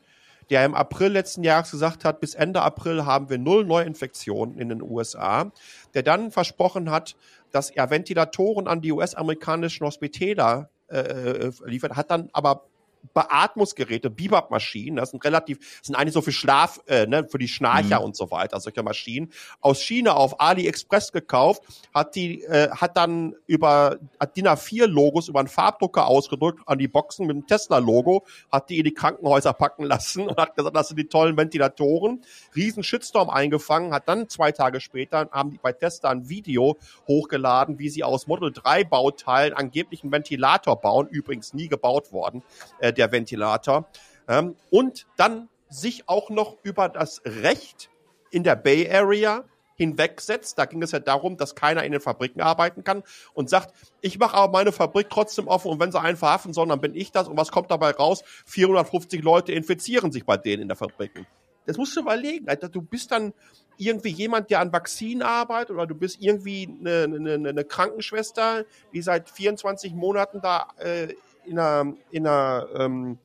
[0.50, 4.68] der im April letzten Jahres gesagt hat, bis Ende April haben wir null Neuinfektionen in
[4.68, 5.52] den USA,
[5.94, 7.16] der dann versprochen hat,
[7.54, 12.66] dass er Ventilatoren an die US-amerikanischen Hospitäler äh, äh, liefert, hat dann aber
[13.12, 18.02] Beatmungsgeräte, Bebop-Maschinen, das sind relativ, sind eigentlich so für Schlaf, äh, ne, für die Schnarcher
[18.02, 19.30] und so weiter, solche Maschinen,
[19.60, 21.62] aus China auf AliExpress gekauft,
[21.92, 26.88] hat die, äh, hat dann über hat DIN A4-Logos über einen Farbdrucker ausgedrückt an die
[26.88, 30.88] Boxen mit dem Tesla-Logo, hat die in die Krankenhäuser packen lassen und hat gesagt, das
[30.88, 32.24] sind die tollen Ventilatoren,
[32.54, 37.78] riesen Shitstorm eingefangen, hat dann zwei Tage später, haben die bei Tesla ein Video hochgeladen,
[37.78, 42.42] wie sie aus Model 3 Bauteilen angeblich einen Ventilator bauen, übrigens nie gebaut worden,
[42.78, 43.88] äh, der Ventilator.
[44.28, 47.90] Ähm, und dann sich auch noch über das Recht
[48.30, 49.44] in der Bay Area
[49.76, 50.58] hinwegsetzt.
[50.58, 53.02] Da ging es ja darum, dass keiner in den Fabriken arbeiten kann
[53.34, 56.68] und sagt, ich mache aber meine Fabrik trotzdem offen und wenn sie einen verhaften sollen,
[56.68, 57.28] dann bin ich das.
[57.28, 58.22] Und was kommt dabei raus?
[58.46, 61.26] 450 Leute infizieren sich bei denen in der Fabriken.
[61.66, 62.48] Das musst du überlegen.
[62.48, 62.68] Alter.
[62.68, 63.32] Du bist dann
[63.76, 69.02] irgendwie jemand, der an Vakzinen arbeitet oder du bist irgendwie eine, eine, eine Krankenschwester, die
[69.02, 71.14] seit 24 Monaten da äh,
[71.46, 73.18] in einer, in einer ähm,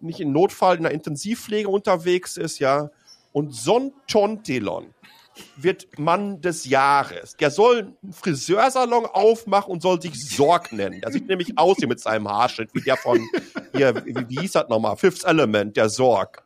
[0.00, 2.90] nicht in Notfall, in einer Intensivpflege unterwegs ist, ja.
[3.32, 4.94] Und Son Tontelon
[5.56, 7.36] wird Mann des Jahres.
[7.36, 11.00] Der soll einen Friseursalon aufmachen und soll sich Sorg nennen.
[11.02, 13.20] Der sieht nämlich aus hier mit seinem Haarschnitt, wie der von,
[13.74, 14.96] hier, wie, wie hieß das nochmal?
[14.96, 16.42] Fifth Element, der Sorg.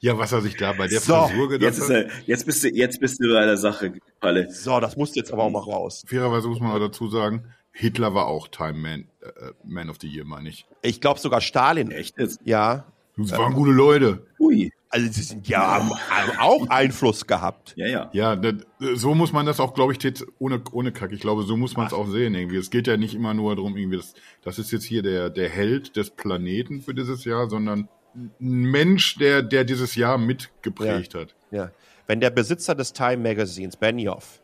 [0.00, 2.68] Ja, was er sich da bei der So, Frisur gedacht jetzt, er, jetzt, bist du,
[2.68, 4.50] jetzt bist du bei der Sache, Palle.
[4.50, 6.02] So, das musst du jetzt aber auch mal raus.
[6.06, 10.06] Fairerweise muss man auch dazu sagen, Hitler war auch Time Man, äh, Man of the
[10.06, 10.66] Year, meine ich.
[10.82, 11.90] Ich glaube sogar Stalin.
[11.90, 12.40] Echt jetzt?
[12.44, 12.84] Ja.
[13.16, 14.26] Das waren gute Leute.
[14.38, 14.70] Ui.
[14.88, 17.72] Also sie sind ja haben, haben auch Einfluss gehabt.
[17.76, 18.10] Ja, ja.
[18.12, 18.54] Ja, das,
[18.94, 21.12] so muss man das auch, glaube ich, ohne, ohne Kack.
[21.12, 22.56] Ich glaube, so muss man es auch sehen irgendwie.
[22.58, 25.48] Es geht ja nicht immer nur darum, irgendwie, das, das ist jetzt hier der, der
[25.48, 31.34] Held des Planeten für dieses Jahr, sondern ein Mensch, der, der dieses Jahr mitgeprägt hat.
[31.50, 31.70] Ja.
[32.06, 34.42] Wenn der Besitzer des Time Magazines, Benioff,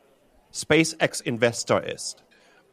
[0.50, 2.24] SpaceX Investor ist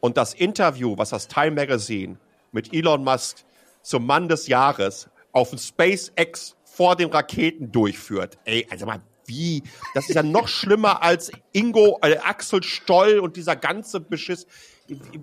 [0.06, 2.16] und das Interview, was das Time Magazine
[2.52, 3.38] mit Elon Musk
[3.82, 8.38] zum Mann des Jahres auf dem SpaceX vor den Raketen durchführt.
[8.44, 9.64] Ey, also mal, wie?
[9.94, 14.46] Das ist ja noch schlimmer als Ingo, äh, Axel Stoll und dieser ganze Beschiss.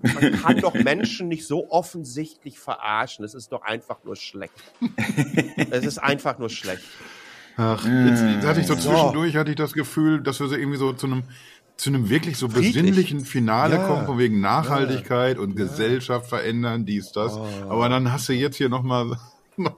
[0.02, 3.24] Man kann doch Menschen nicht so offensichtlich verarschen.
[3.24, 4.54] Es ist doch einfach nur schlecht.
[5.72, 6.84] Es ist einfach nur schlecht.
[7.56, 10.78] Ach, jetzt, jetzt hatte ich so zwischendurch, hatte ich das Gefühl, dass wir so irgendwie
[10.78, 11.24] so zu einem
[11.78, 12.74] zu einem wirklich so Friedlich.
[12.74, 13.88] besinnlichen Finale Ja.
[13.88, 17.38] kommen, von wegen Nachhaltigkeit und Gesellschaft verändern, dies, das.
[17.68, 19.18] Aber dann hast du jetzt hier nochmal
[19.58, 19.76] noch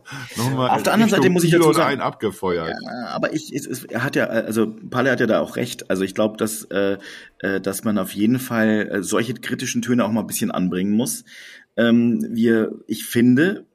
[0.56, 2.70] mal Auf der anderen Richtung Seite muss ich dazu sagen- einen abgefeuert.
[2.82, 5.90] Ja, aber ich, es, es, er hat ja, also Palle hat ja da auch recht.
[5.90, 6.98] Also ich glaube, dass, äh,
[7.40, 10.92] äh, dass man auf jeden Fall äh, solche kritischen Töne auch mal ein bisschen anbringen
[10.94, 11.26] muss.
[11.78, 13.66] Ähm, wir, ich finde,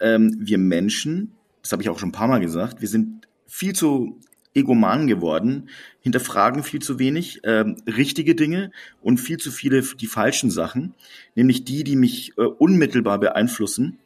[0.00, 1.32] ähm, wir Menschen,
[1.62, 4.18] das habe ich auch schon ein paar Mal gesagt, wir sind viel zu
[4.54, 5.68] egoman geworden,
[6.00, 8.70] hinterfragen viel zu wenig ähm, richtige Dinge
[9.00, 10.94] und viel zu viele die falschen Sachen,
[11.34, 13.98] nämlich die, die mich äh, unmittelbar beeinflussen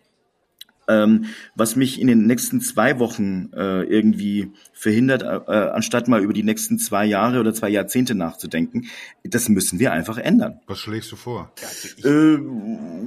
[0.89, 6.33] ähm, was mich in den nächsten zwei Wochen äh, irgendwie verhindert, äh, anstatt mal über
[6.33, 8.87] die nächsten zwei Jahre oder zwei Jahrzehnte nachzudenken.
[9.25, 10.61] Das müssen wir einfach ändern.
[10.67, 11.53] Was schlägst du vor?
[12.05, 12.39] Äh,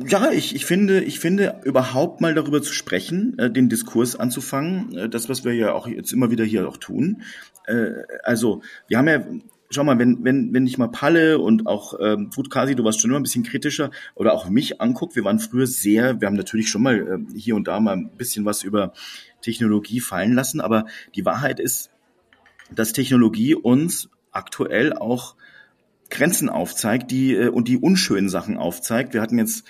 [0.08, 4.96] ja, ich, ich finde, ich finde, überhaupt mal darüber zu sprechen, äh, den Diskurs anzufangen,
[4.98, 7.24] äh, das, was wir ja auch jetzt immer wieder hier auch tun.
[7.68, 7.92] Äh,
[8.24, 9.24] also, wir haben ja,
[9.70, 13.02] schau mal, wenn, wenn, wenn ich mal Palle und auch, ähm, gut, Kasi, du warst
[13.02, 16.36] schon immer ein bisschen kritischer oder auch mich anguckt, wir waren früher sehr, wir haben
[16.36, 18.94] natürlich schon mal äh, hier und da mal ein bisschen was über
[19.42, 20.86] Technologie fallen lassen, aber
[21.16, 21.92] die Wahrheit ist,
[22.74, 25.36] dass Technologie uns aktuell auch
[26.10, 29.14] Grenzen aufzeigt, die äh, und die unschönen Sachen aufzeigt.
[29.14, 29.66] Wir hatten jetzt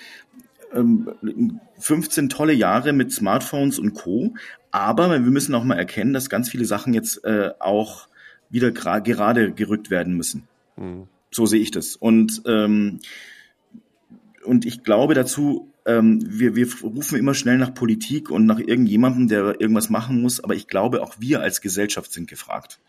[0.72, 4.34] ähm, 15 tolle Jahre mit Smartphones und Co.
[4.70, 8.08] Aber wir müssen auch mal erkennen, dass ganz viele Sachen jetzt äh, auch
[8.50, 10.48] wieder gerade gerückt werden müssen.
[11.30, 11.96] So sehe ich das.
[11.96, 13.00] Und ähm,
[14.44, 19.28] und ich glaube dazu, ähm, wir, wir rufen immer schnell nach Politik und nach irgendjemandem,
[19.28, 22.80] der irgendwas machen muss, aber ich glaube, auch wir als Gesellschaft sind gefragt.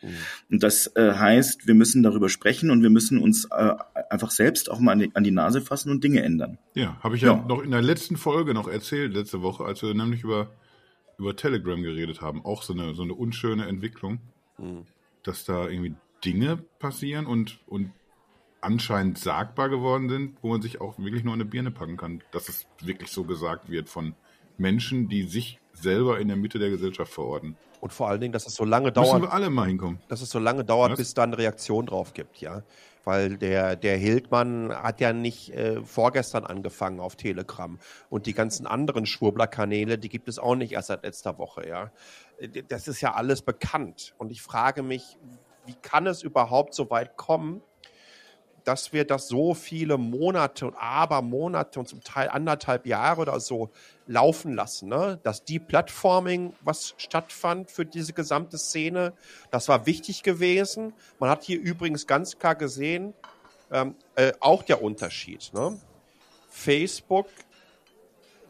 [0.50, 3.74] Und das äh, heißt, wir müssen darüber sprechen und wir müssen uns äh,
[4.10, 6.58] einfach selbst auch mal an die, an die Nase fassen und Dinge ändern.
[6.74, 7.34] Ja, habe ich ja.
[7.34, 7.46] Ja.
[7.48, 10.52] noch in der letzten Folge noch erzählt, letzte Woche, als wir nämlich über,
[11.18, 12.44] über Telegram geredet haben.
[12.46, 14.20] Auch so eine, so eine unschöne Entwicklung,
[15.24, 17.92] dass da irgendwie Dinge passieren und, und
[18.62, 22.48] anscheinend sagbar geworden sind, wo man sich auch wirklich nur eine Birne packen kann, dass
[22.48, 24.14] es wirklich so gesagt wird von
[24.58, 27.56] Menschen, die sich selber in der Mitte der Gesellschaft verorten.
[27.80, 30.00] Und vor allen Dingen, dass es so lange Müssen dauert, wir alle mal hinkommen.
[30.08, 31.00] dass es so lange dauert, Was?
[31.00, 32.62] bis da eine Reaktion drauf gibt, ja.
[33.04, 37.80] Weil der, der Hildmann hat ja nicht äh, vorgestern angefangen auf Telegram.
[38.12, 41.92] Und die ganzen anderen Schwurbler-Kanäle, die gibt es auch nicht erst seit letzter Woche, ja.
[42.68, 44.14] Das ist ja alles bekannt.
[44.18, 45.18] Und ich frage mich,
[45.66, 47.62] wie kann es überhaupt so weit kommen,
[48.64, 53.40] dass wir das so viele Monate und aber Monate und zum Teil anderthalb Jahre oder
[53.40, 53.72] so
[54.08, 54.90] laufen lassen.
[54.90, 55.20] Ne?
[55.24, 59.14] Das Deplatforming, was stattfand für diese gesamte Szene,
[59.50, 60.94] das war wichtig gewesen.
[61.20, 63.14] Man hat hier übrigens ganz klar gesehen,
[63.72, 65.52] ähm, äh, auch der Unterschied.
[65.54, 65.80] Ne?
[66.50, 67.28] Facebook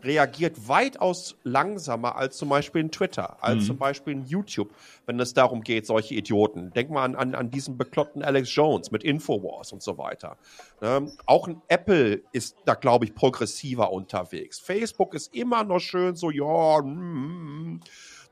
[0.03, 4.69] reagiert weitaus langsamer als zum Beispiel ein Twitter, als zum Beispiel ein YouTube,
[5.05, 6.71] wenn es darum geht, solche Idioten.
[6.73, 10.37] Denk mal an, an, an diesen bekloppten Alex Jones mit Infowars und so weiter.
[10.81, 14.59] Ähm, auch ein Apple ist da, glaube ich, progressiver unterwegs.
[14.59, 17.79] Facebook ist immer noch schön so, ja, mm, mm.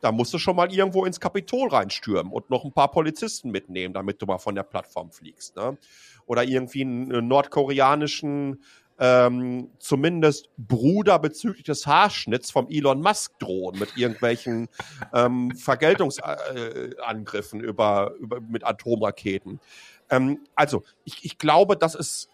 [0.02, 3.94] da musst du schon mal irgendwo ins Kapitol reinstürmen und noch ein paar Polizisten mitnehmen,
[3.94, 5.56] damit du mal von der Plattform fliegst.
[5.56, 5.78] Ne?
[6.26, 8.60] Oder irgendwie einen nordkoreanischen
[9.00, 14.68] ähm, zumindest Bruder bezüglich des Haarschnitts vom Elon Musk drohen mit irgendwelchen
[15.14, 19.62] ähm, Vergeltungsangriffen über, über, mit Atomraketen.
[20.10, 22.28] Ähm, also, ich, ich glaube, dass es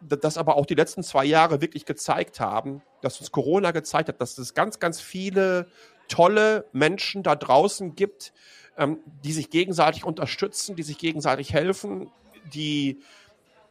[0.00, 4.20] das aber auch die letzten zwei Jahre wirklich gezeigt haben, dass uns Corona gezeigt hat,
[4.20, 5.68] dass es ganz, ganz viele
[6.08, 8.32] tolle Menschen da draußen gibt,
[8.76, 12.10] ähm, die sich gegenseitig unterstützen, die sich gegenseitig helfen,
[12.52, 13.00] die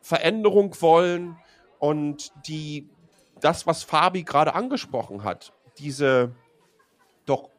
[0.02, 1.38] Veränderung wollen,
[1.84, 2.88] und die,
[3.42, 6.32] das, was Fabi gerade angesprochen hat, diese
[7.26, 7.50] doch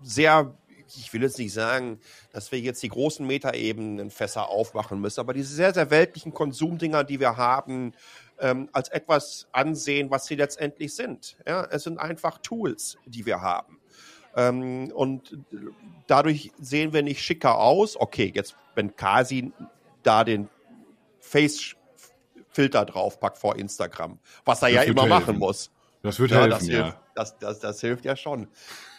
[0.00, 0.54] sehr,
[0.96, 1.98] ich will jetzt nicht sagen,
[2.32, 7.02] dass wir jetzt die großen Metaebenen Fässer aufmachen müssen, aber diese sehr, sehr weltlichen Konsumdinger,
[7.02, 7.92] die wir haben,
[8.38, 11.36] ähm, als etwas ansehen, was sie letztendlich sind.
[11.48, 13.80] Ja, es sind einfach Tools, die wir haben.
[14.36, 15.38] Ähm, und
[16.06, 17.96] dadurch sehen wir nicht schicker aus.
[17.96, 19.50] Okay, jetzt, wenn Kasi
[20.04, 20.48] da den
[21.18, 21.74] Face
[22.54, 25.10] Filter draufpackt vor Instagram, was er das ja immer helfen.
[25.10, 25.70] machen muss.
[26.02, 26.82] Das wird ja, helfen, das ja.
[26.84, 28.48] Hilft, das, das, das hilft ja schon.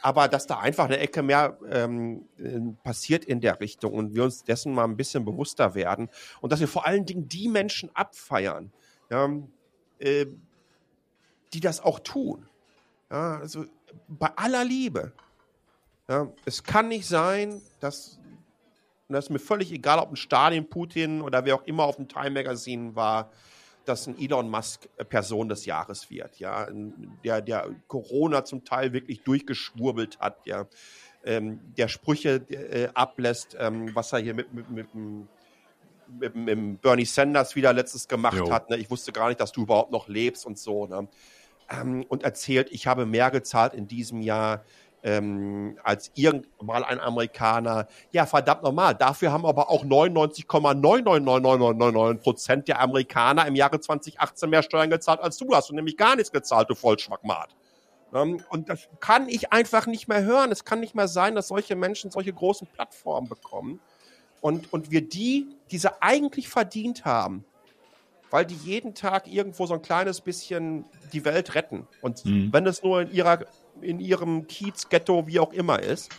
[0.01, 4.23] Aber dass da einfach eine Ecke mehr ähm, äh, passiert in der Richtung und wir
[4.23, 6.09] uns dessen mal ein bisschen bewusster werden
[6.41, 8.71] und dass wir vor allen Dingen die Menschen abfeiern,
[9.09, 9.29] ja,
[9.99, 10.25] äh,
[11.53, 12.47] die das auch tun.
[13.09, 13.65] Ja, also
[14.07, 15.13] bei aller Liebe.
[16.07, 18.19] Ja, es kann nicht sein, dass
[19.07, 21.97] und das ist mir völlig egal, ob ein Stalin, Putin oder wer auch immer auf
[21.97, 23.31] dem Time Magazine war,
[23.85, 26.67] dass ein Elon Musk äh, Person des Jahres wird, ja,
[27.23, 30.65] der, der Corona zum Teil wirklich durchgeschwurbelt hat, ja,
[31.23, 34.87] ähm, der Sprüche äh, ablässt, ähm, was er hier mit, mit, mit,
[36.07, 38.51] mit, mit Bernie Sanders wieder letztes gemacht jo.
[38.51, 38.69] hat.
[38.69, 38.77] Ne?
[38.77, 40.85] Ich wusste gar nicht, dass du überhaupt noch lebst und so.
[40.85, 41.07] Ne?
[41.69, 44.63] Ähm, und erzählt, ich habe mehr gezahlt in diesem Jahr
[45.05, 47.87] ähm, als irgendwann ein Amerikaner.
[48.11, 48.95] Ja, verdammt normal.
[48.95, 55.37] Dafür haben aber auch 99,99999 Prozent der Amerikaner im Jahre 2018 mehr Steuern gezahlt als
[55.37, 57.55] du hast und nämlich gar nichts gezahlt, du Vollschmackmat.
[58.15, 60.51] Ähm, und das kann ich einfach nicht mehr hören.
[60.51, 63.79] Es kann nicht mehr sein, dass solche Menschen solche großen Plattformen bekommen
[64.41, 67.45] und, und wir die, diese eigentlich verdient haben,
[68.31, 71.87] weil die jeden Tag irgendwo so ein kleines bisschen die Welt retten.
[72.01, 72.51] Und mhm.
[72.51, 73.45] wenn es nur in ihrer
[73.81, 76.11] in ihrem Kiez, Ghetto, wie auch immer ist,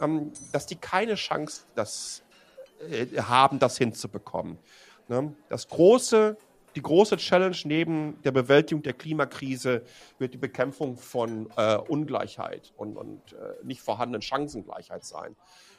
[0.00, 2.22] ähm, dass die keine Chance das,
[2.90, 4.58] äh, haben, das hinzubekommen.
[5.08, 5.34] Ne?
[5.48, 6.36] Das große,
[6.74, 9.82] die große Challenge neben der Bewältigung der Klimakrise
[10.18, 15.36] wird die Bekämpfung von äh, Ungleichheit und, und äh, nicht vorhandenen Chancengleichheit sein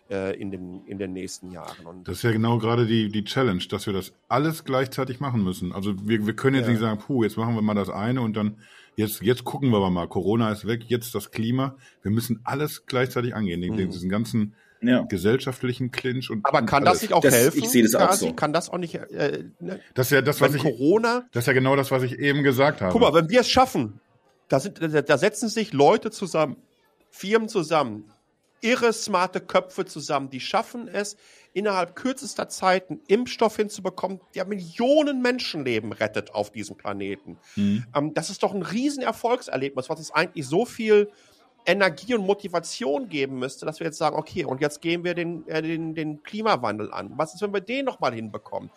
[0.10, 1.86] äh, in, den, in den nächsten Jahren.
[1.86, 5.44] Und das ist ja genau gerade die, die Challenge, dass wir das alles gleichzeitig machen
[5.44, 5.74] müssen.
[5.74, 6.72] Also wir, wir können jetzt ja.
[6.72, 8.60] nicht sagen, puh, jetzt machen wir mal das eine und dann
[8.96, 10.08] Jetzt, jetzt gucken wir mal.
[10.08, 11.76] Corona ist weg, jetzt das Klima.
[12.02, 13.60] Wir müssen alles gleichzeitig angehen.
[13.60, 13.90] Mhm.
[13.92, 15.02] Diesen ganzen ja.
[15.02, 16.46] gesellschaftlichen Clinch und.
[16.46, 17.64] Aber kann und das nicht auch das, helfen?
[17.64, 18.34] Ich sehe das auch so.
[18.34, 18.96] Kann das auch nicht.
[18.96, 19.80] Äh, ne?
[19.94, 20.64] Das ist ja das, was wenn ich.
[20.64, 21.26] Corona.
[21.32, 22.92] Das ist ja genau das, was ich eben gesagt habe.
[22.92, 24.00] Guck mal, wenn wir es schaffen,
[24.48, 26.58] da, sind, da, da setzen sich Leute zusammen,
[27.10, 28.06] Firmen zusammen,
[28.62, 31.18] irre smarte Köpfe zusammen, die schaffen es,
[31.56, 37.38] innerhalb kürzester Zeit einen Impfstoff hinzubekommen, der Millionen Menschenleben rettet auf diesem Planeten.
[37.56, 37.86] Mhm.
[37.96, 41.10] Ähm, das ist doch ein Riesenerfolgserlebnis, was uns eigentlich so viel
[41.66, 45.48] Energie und Motivation geben müsste, dass wir jetzt sagen, okay, und jetzt gehen wir den,
[45.48, 47.14] äh, den, den Klimawandel an.
[47.16, 48.70] Was ist, wenn wir den nochmal hinbekommen?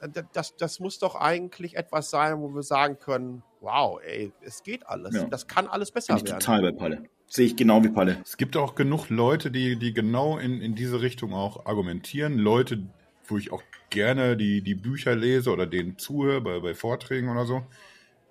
[0.00, 4.64] Äh, das, das muss doch eigentlich etwas sein, wo wir sagen können, wow, ey, es
[4.64, 5.14] geht alles.
[5.14, 5.24] Ja.
[5.24, 6.40] Das kann alles besser Bin ich werden.
[6.40, 7.04] total bei Palle.
[7.26, 8.18] Sehe ich genau wie Palle.
[8.24, 12.38] Es gibt auch genug Leute, die, die genau in, in diese Richtung auch argumentieren.
[12.38, 12.82] Leute,
[13.26, 17.46] wo ich auch gerne die, die Bücher lese oder denen zuhöre bei, bei Vorträgen oder
[17.46, 17.66] so.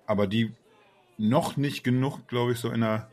[0.06, 0.52] Aber die
[1.18, 3.10] noch nicht genug, glaube ich, so in der,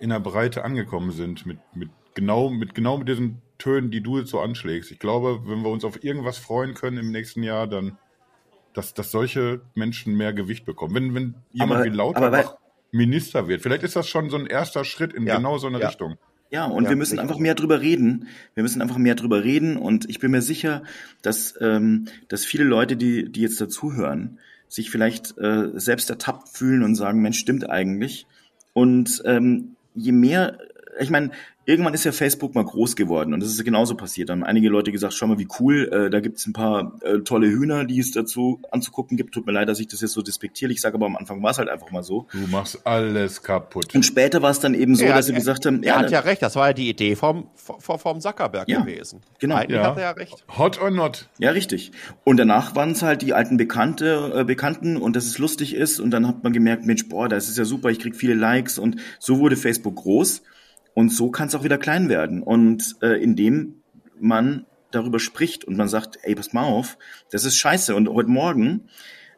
[0.00, 4.18] in der Breite angekommen sind mit, mit genau, mit genau mit diesen Tönen, die du
[4.18, 4.90] jetzt so anschlägst.
[4.90, 7.98] Ich glaube, wenn wir uns auf irgendwas freuen können im nächsten Jahr, dann,
[8.72, 10.94] dass, dass solche Menschen mehr Gewicht bekommen.
[10.94, 12.56] Wenn, wenn jemand aber, wie Lauterbach
[12.94, 13.62] Minister wird.
[13.62, 15.88] Vielleicht ist das schon so ein erster Schritt in ja, genau so eine ja.
[15.88, 16.16] Richtung.
[16.50, 18.28] Ja, und ja, wir müssen einfach mehr drüber reden.
[18.54, 19.76] Wir müssen einfach mehr drüber reden.
[19.76, 20.84] Und ich bin mir sicher,
[21.22, 24.38] dass, ähm, dass viele Leute, die, die jetzt dazuhören,
[24.68, 28.26] sich vielleicht äh, selbst ertappt fühlen und sagen, Mensch, stimmt eigentlich.
[28.72, 30.58] Und ähm, je mehr,
[31.00, 31.30] ich meine,
[31.66, 34.28] irgendwann ist ja Facebook mal groß geworden und das ist genauso passiert.
[34.28, 37.20] Da haben einige Leute gesagt, schau mal, wie cool, äh, da gibt's ein paar äh,
[37.20, 39.34] tolle Hühner, die es dazu anzugucken gibt.
[39.34, 41.58] Tut mir leid, dass ich das jetzt so despektierlich sage, aber am Anfang war es
[41.58, 42.26] halt einfach mal so.
[42.32, 43.94] Du machst alles kaputt.
[43.94, 46.10] Und später war es dann eben so, er dass sie gesagt haben, er ja, hat
[46.10, 49.20] ja recht, das war ja die Idee vom, vom, vom Zuckerberg ja, gewesen.
[49.38, 49.56] Genau.
[49.56, 49.86] Eigentlich ja.
[49.88, 50.44] hat er ja recht.
[50.58, 51.28] Hot or not.
[51.38, 51.92] Ja, richtig.
[52.24, 56.00] Und danach waren es halt die alten Bekannte, äh, Bekannten und dass es lustig ist
[56.00, 58.78] und dann hat man gemerkt, Mensch, boah, das ist ja super, ich krieg viele Likes
[58.78, 60.42] und so wurde Facebook groß.
[60.94, 62.42] Und so kann es auch wieder klein werden.
[62.42, 63.82] Und äh, indem
[64.18, 66.98] man darüber spricht und man sagt, ey, pass mal auf,
[67.30, 67.94] das ist scheiße.
[67.94, 68.88] Und heute Morgen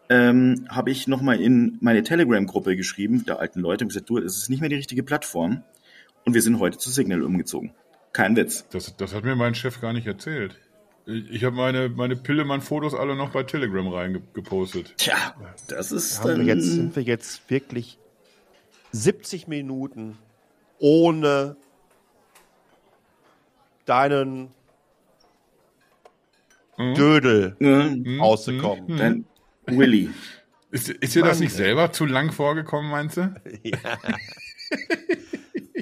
[0.08, 4.36] ähm, habe ich nochmal in meine Telegram-Gruppe geschrieben, der alten Leute, und gesagt, du, das
[4.36, 5.62] ist nicht mehr die richtige Plattform.
[6.24, 7.72] Und wir sind heute zu Signal umgezogen.
[8.12, 8.66] Kein Witz.
[8.70, 10.56] Das, das hat mir mein Chef gar nicht erzählt.
[11.06, 14.94] Ich, ich habe meine, meine Pillemann-Fotos alle noch bei Telegram reingepostet.
[14.96, 15.34] Tja,
[15.68, 17.98] das ist Haben wir dann, jetzt, sind wir jetzt wirklich
[18.92, 20.18] 70 Minuten
[20.78, 21.56] ohne
[23.84, 24.50] deinen
[26.78, 28.98] Dödel ne, rausgekommen.
[28.98, 29.24] dann
[29.66, 30.10] Willy.
[30.70, 33.34] Ist, ist dir das nicht selber zu lang vorgekommen, meinst du?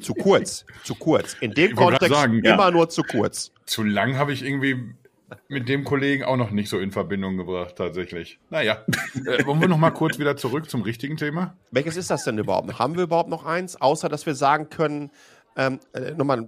[0.03, 1.35] Zu kurz, zu kurz.
[1.41, 2.55] In dem Kontext sagen, ja.
[2.55, 3.53] immer nur zu kurz.
[3.65, 4.95] Zu lang habe ich irgendwie
[5.49, 8.39] mit dem Kollegen auch noch nicht so in Verbindung gebracht, tatsächlich.
[8.51, 8.85] Naja,
[9.27, 11.57] äh, wollen wir noch mal kurz wieder zurück zum richtigen Thema?
[11.71, 12.79] Welches ist das denn überhaupt?
[12.79, 13.81] Haben wir überhaupt noch eins?
[13.81, 15.11] Außer, dass wir sagen können,
[15.57, 16.47] ähm, äh, nochmal,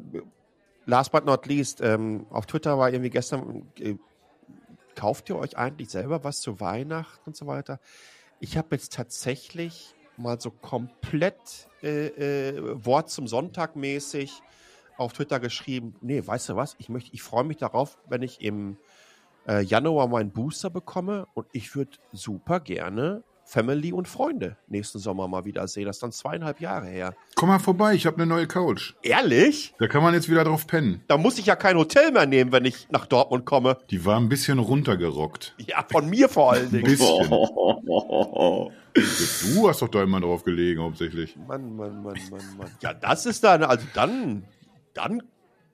[0.85, 3.97] last but not least, ähm, auf Twitter war irgendwie gestern, äh,
[4.95, 7.81] kauft ihr euch eigentlich selber was zu Weihnachten und so weiter?
[8.41, 14.43] Ich habe jetzt tatsächlich mal so komplett äh, äh, Wort zum Sonntag mäßig
[14.97, 18.41] auf Twitter geschrieben, nee, weißt du was, ich möchte, ich freue mich darauf, wenn ich
[18.41, 18.77] im
[19.49, 25.29] äh, Januar meinen Booster bekomme und ich würde super gerne Family und Freunde nächsten Sommer
[25.29, 25.85] mal wieder sehen.
[25.87, 27.15] Das ist dann zweieinhalb Jahre her.
[27.37, 28.95] Komm mal vorbei, ich habe eine neue Couch.
[29.03, 29.73] Ehrlich?
[29.79, 31.01] Da kann man jetzt wieder drauf pennen.
[31.07, 33.79] Da muss ich ja kein Hotel mehr nehmen, wenn ich nach Dortmund komme.
[33.91, 35.55] Die war ein bisschen runtergerockt.
[35.65, 36.85] Ja, von mir vor allen Ein Dingen.
[36.87, 37.29] bisschen.
[37.31, 38.73] Oh,
[39.55, 41.37] Du hast doch da immer drauf gelegen, hauptsächlich.
[41.47, 42.71] Mann, Mann, Mann, Mann, Mann.
[42.81, 44.43] Ja, das ist dann, also dann,
[44.97, 45.23] dann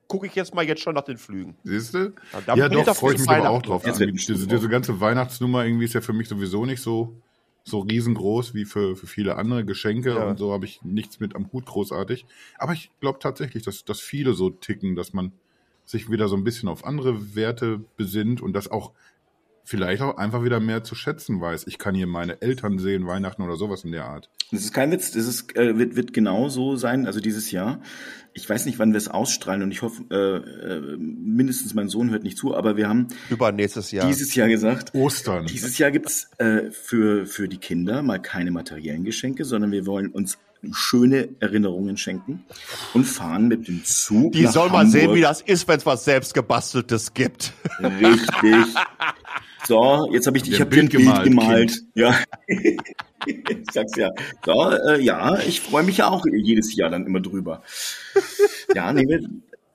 [0.08, 1.56] gucke ich jetzt mal jetzt schon nach den Flügen.
[1.64, 2.12] Siehst du?
[2.32, 3.82] Ja, da Ja, doch, freue ich mich aber auch drauf.
[3.82, 7.16] Bestimmt diese ganze Weihnachtsnummer irgendwie ist ja für mich sowieso nicht so,
[7.64, 10.24] so riesengroß wie für, für viele andere Geschenke Ja.
[10.28, 12.26] und so habe ich nichts mit am Hut großartig.
[12.58, 15.32] Aber ich glaube tatsächlich, dass, dass viele so ticken, dass man
[15.84, 18.92] sich wieder so ein bisschen auf andere Werte besinnt und das auch
[19.64, 21.66] vielleicht auch einfach wieder mehr zu schätzen weiß.
[21.66, 24.28] Ich kann hier meine Eltern sehen, Weihnachten oder sowas in der Art.
[24.50, 27.80] Das ist kein Witz, das ist, äh, wird, wird genau so sein, also dieses Jahr.
[28.34, 32.10] Ich weiß nicht, wann wir es ausstrahlen und ich hoffe, äh, äh, mindestens mein Sohn
[32.10, 34.06] hört nicht zu, aber wir haben Übernächstes Jahr.
[34.06, 35.46] dieses Jahr gesagt, Ostern.
[35.46, 40.08] dieses Jahr gibt's äh, für, für die Kinder mal keine materiellen Geschenke, sondern wir wollen
[40.08, 40.38] uns
[40.70, 42.44] schöne Erinnerungen schenken
[42.94, 44.32] und fahren mit dem Zug.
[44.32, 44.92] Die nach soll mal Hamburg.
[44.92, 47.52] sehen, wie das ist, wenn es was selbstgebasteltes gibt.
[47.80, 48.54] Richtig.
[49.64, 51.82] So, jetzt habe ich, ich habe dir ein Bild Bild gemalt, gemalt.
[51.94, 52.18] Ja.
[52.48, 54.10] ich sag's ja.
[54.44, 57.62] So, äh, ja, ich freue mich ja auch jedes Jahr dann immer drüber.
[58.74, 59.20] Ja, nee, wir,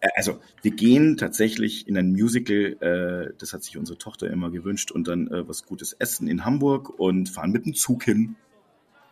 [0.02, 4.52] äh, also wir gehen tatsächlich in ein Musical, äh, das hat sich unsere Tochter immer
[4.52, 8.36] gewünscht, und dann äh, was Gutes essen in Hamburg und fahren mit dem Zug hin.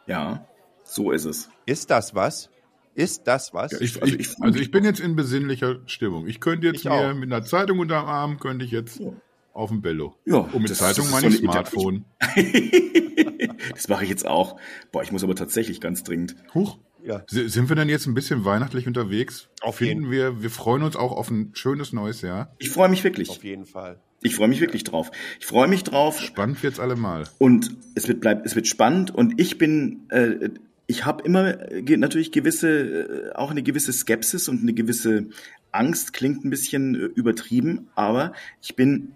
[0.08, 0.46] Ja,
[0.84, 1.50] so ist es.
[1.66, 2.50] Ist das was?
[2.94, 3.72] Ist das was?
[3.72, 6.28] Ja, ich, Also ich, also ich bin jetzt in besinnlicher Stimmung.
[6.28, 9.12] Ich könnte jetzt Ich mir mit einer Zeitung unterm Arm, könnte ich jetzt Ja.
[9.56, 10.16] Auf dem Bello.
[10.26, 11.44] Ja, Und mit das- Zeitung das meine ich so.
[11.44, 12.06] Smartphone.
[13.74, 14.58] das mache ich jetzt auch.
[14.92, 16.36] Boah, ich muss aber tatsächlich ganz dringend.
[16.54, 16.78] Huch.
[17.04, 17.24] Ja.
[17.28, 19.48] Sind wir denn jetzt ein bisschen weihnachtlich unterwegs?
[19.62, 20.10] Auf jeden.
[20.10, 22.54] wir, wir freuen uns auch auf ein schönes neues Jahr.
[22.58, 23.30] Ich freue mich wirklich.
[23.30, 24.00] Auf jeden Fall.
[24.24, 25.12] Ich freue mich wirklich drauf.
[25.40, 27.26] Ich freue mich drauf, Spannend wird's allemal.
[27.38, 30.50] Und es wird bleibt, es wird spannend und ich bin, äh,
[30.88, 35.28] ich habe immer äh, natürlich gewisse, äh, auch eine gewisse Skepsis und eine gewisse
[35.72, 38.34] Angst, klingt ein bisschen äh, übertrieben, aber
[38.64, 39.12] ich bin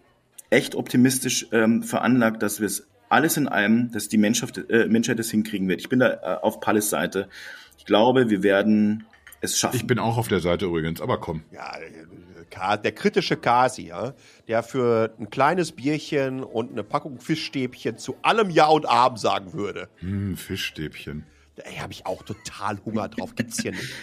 [0.49, 5.19] echt optimistisch ähm, veranlagt, dass wir es alles in allem, dass die Menschheit, äh, Menschheit
[5.19, 5.81] es hinkriegen wird.
[5.81, 7.29] Ich bin da äh, auf Palles Seite.
[7.77, 9.05] Ich glaube, wir werden
[9.41, 9.77] es schaffen.
[9.77, 11.43] Ich bin auch auf der Seite übrigens, aber komm.
[11.51, 14.13] Ja, der kritische Kasi, ja,
[14.47, 19.53] der für ein kleines Bierchen und eine Packung Fischstäbchen zu allem Ja und Abend sagen
[19.53, 19.89] würde.
[19.99, 21.25] Hm, Fischstäbchen.
[21.55, 23.35] Da habe ich auch total Hunger drauf.
[23.35, 23.93] Gibt's hier nicht.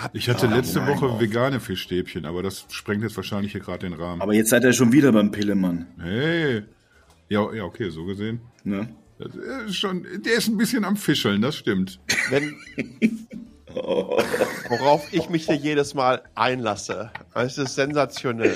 [0.00, 1.20] Hab Ich hatte letzte Woche drauf.
[1.20, 4.22] vegane Fischstäbchen, aber das sprengt jetzt wahrscheinlich hier gerade den Rahmen.
[4.22, 5.86] aber jetzt seid ihr schon wieder beim Pillemann.
[6.00, 6.62] Hey.
[7.28, 8.40] Ja, ja, okay, so gesehen.
[8.64, 8.88] Ne?
[9.18, 9.34] Das
[9.66, 11.98] ist schon, der ist ein bisschen am Fischeln, das stimmt.
[12.30, 12.54] Wenn,
[14.68, 17.10] worauf ich mich hier jedes Mal einlasse.
[17.34, 18.54] Das ist sensationell.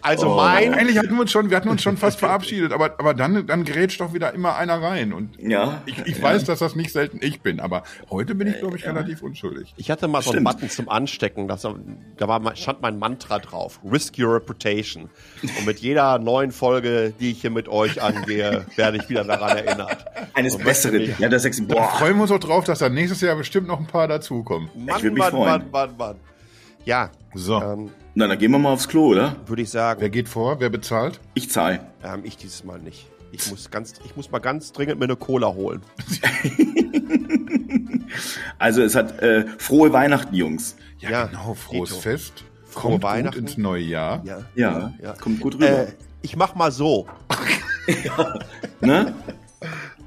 [0.00, 0.36] Also Oh.
[0.36, 3.46] mein, Eigentlich hatten wir uns schon, wir hatten uns schon fast verabschiedet, aber, aber dann,
[3.46, 5.12] dann grätscht doch wieder immer einer rein.
[5.12, 5.82] Und Ja.
[5.86, 8.86] ich, ich weiß, dass das nicht selten ich bin, aber heute bin ich, glaube ich,
[8.86, 9.72] relativ unschuldig.
[9.76, 10.56] ich hatte mal so einen Stimmt.
[10.60, 13.80] Button zum Anstecken, das, da war, mein- stand mein Mantra drauf.
[13.90, 15.08] Risk your reputation.
[15.42, 19.56] Und mit jeder neuen Folge, die ich hier mit euch angehe, werde ich wieder daran
[19.58, 20.04] erinnert.
[20.34, 21.14] Eines Und Besseren.
[21.18, 23.36] Ja, da sagst du, Da boah, freuen wir uns auch drauf, dass da nächstes Jahr
[23.36, 24.68] bestimmt noch ein paar dazukommen.
[24.74, 25.44] Mann, würd mich Mann, freuen.
[25.46, 26.16] Mann, Mann, Mann.
[26.84, 29.36] Ja, So, ähm, na, dann gehen wir mal aufs Klo, oder?
[29.46, 30.00] würde ich sagen.
[30.00, 30.60] wer geht vor?
[30.60, 31.20] Wer bezahlt?
[31.34, 31.80] Ich zahle.
[32.04, 33.06] Ähm, ich dieses Mal nicht.
[33.32, 35.82] Ich muss ganz, ich muss mal ganz dringend mir eine Cola holen.
[38.58, 40.76] Also es hat äh, frohe Weihnachten, Jungs.
[40.98, 42.00] Ja, Ja, genau, frohes Dito.
[42.02, 42.44] Fest.
[42.66, 43.38] Frohe Kommt gut Weihnachten.
[43.40, 44.22] ins neue Jahr.
[44.24, 44.38] Ja.
[44.54, 45.12] Ja, Ja.
[45.14, 45.88] kommt gut rüber.
[45.88, 47.06] Äh, ich mach mal so.
[48.80, 49.14] ne?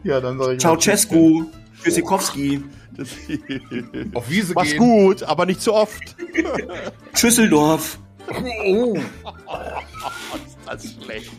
[0.04, 1.46] Ja, dann sag ich Ceausescu,
[1.84, 2.64] Tschüssikowski,
[4.14, 4.80] Auf Wiese Mach's gehen.
[4.80, 6.16] gut, aber nicht zu oft.
[7.14, 8.00] Schüsseldorf.
[10.66, 11.32] Das ist schlecht.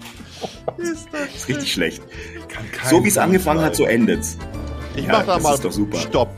[0.78, 2.02] ist richtig schlecht.
[2.48, 4.36] Kann kein So wie es angefangen hat, so endet's.
[4.94, 5.98] Ich Ja, mach da das mal ist doch super.
[5.98, 6.30] Stopp.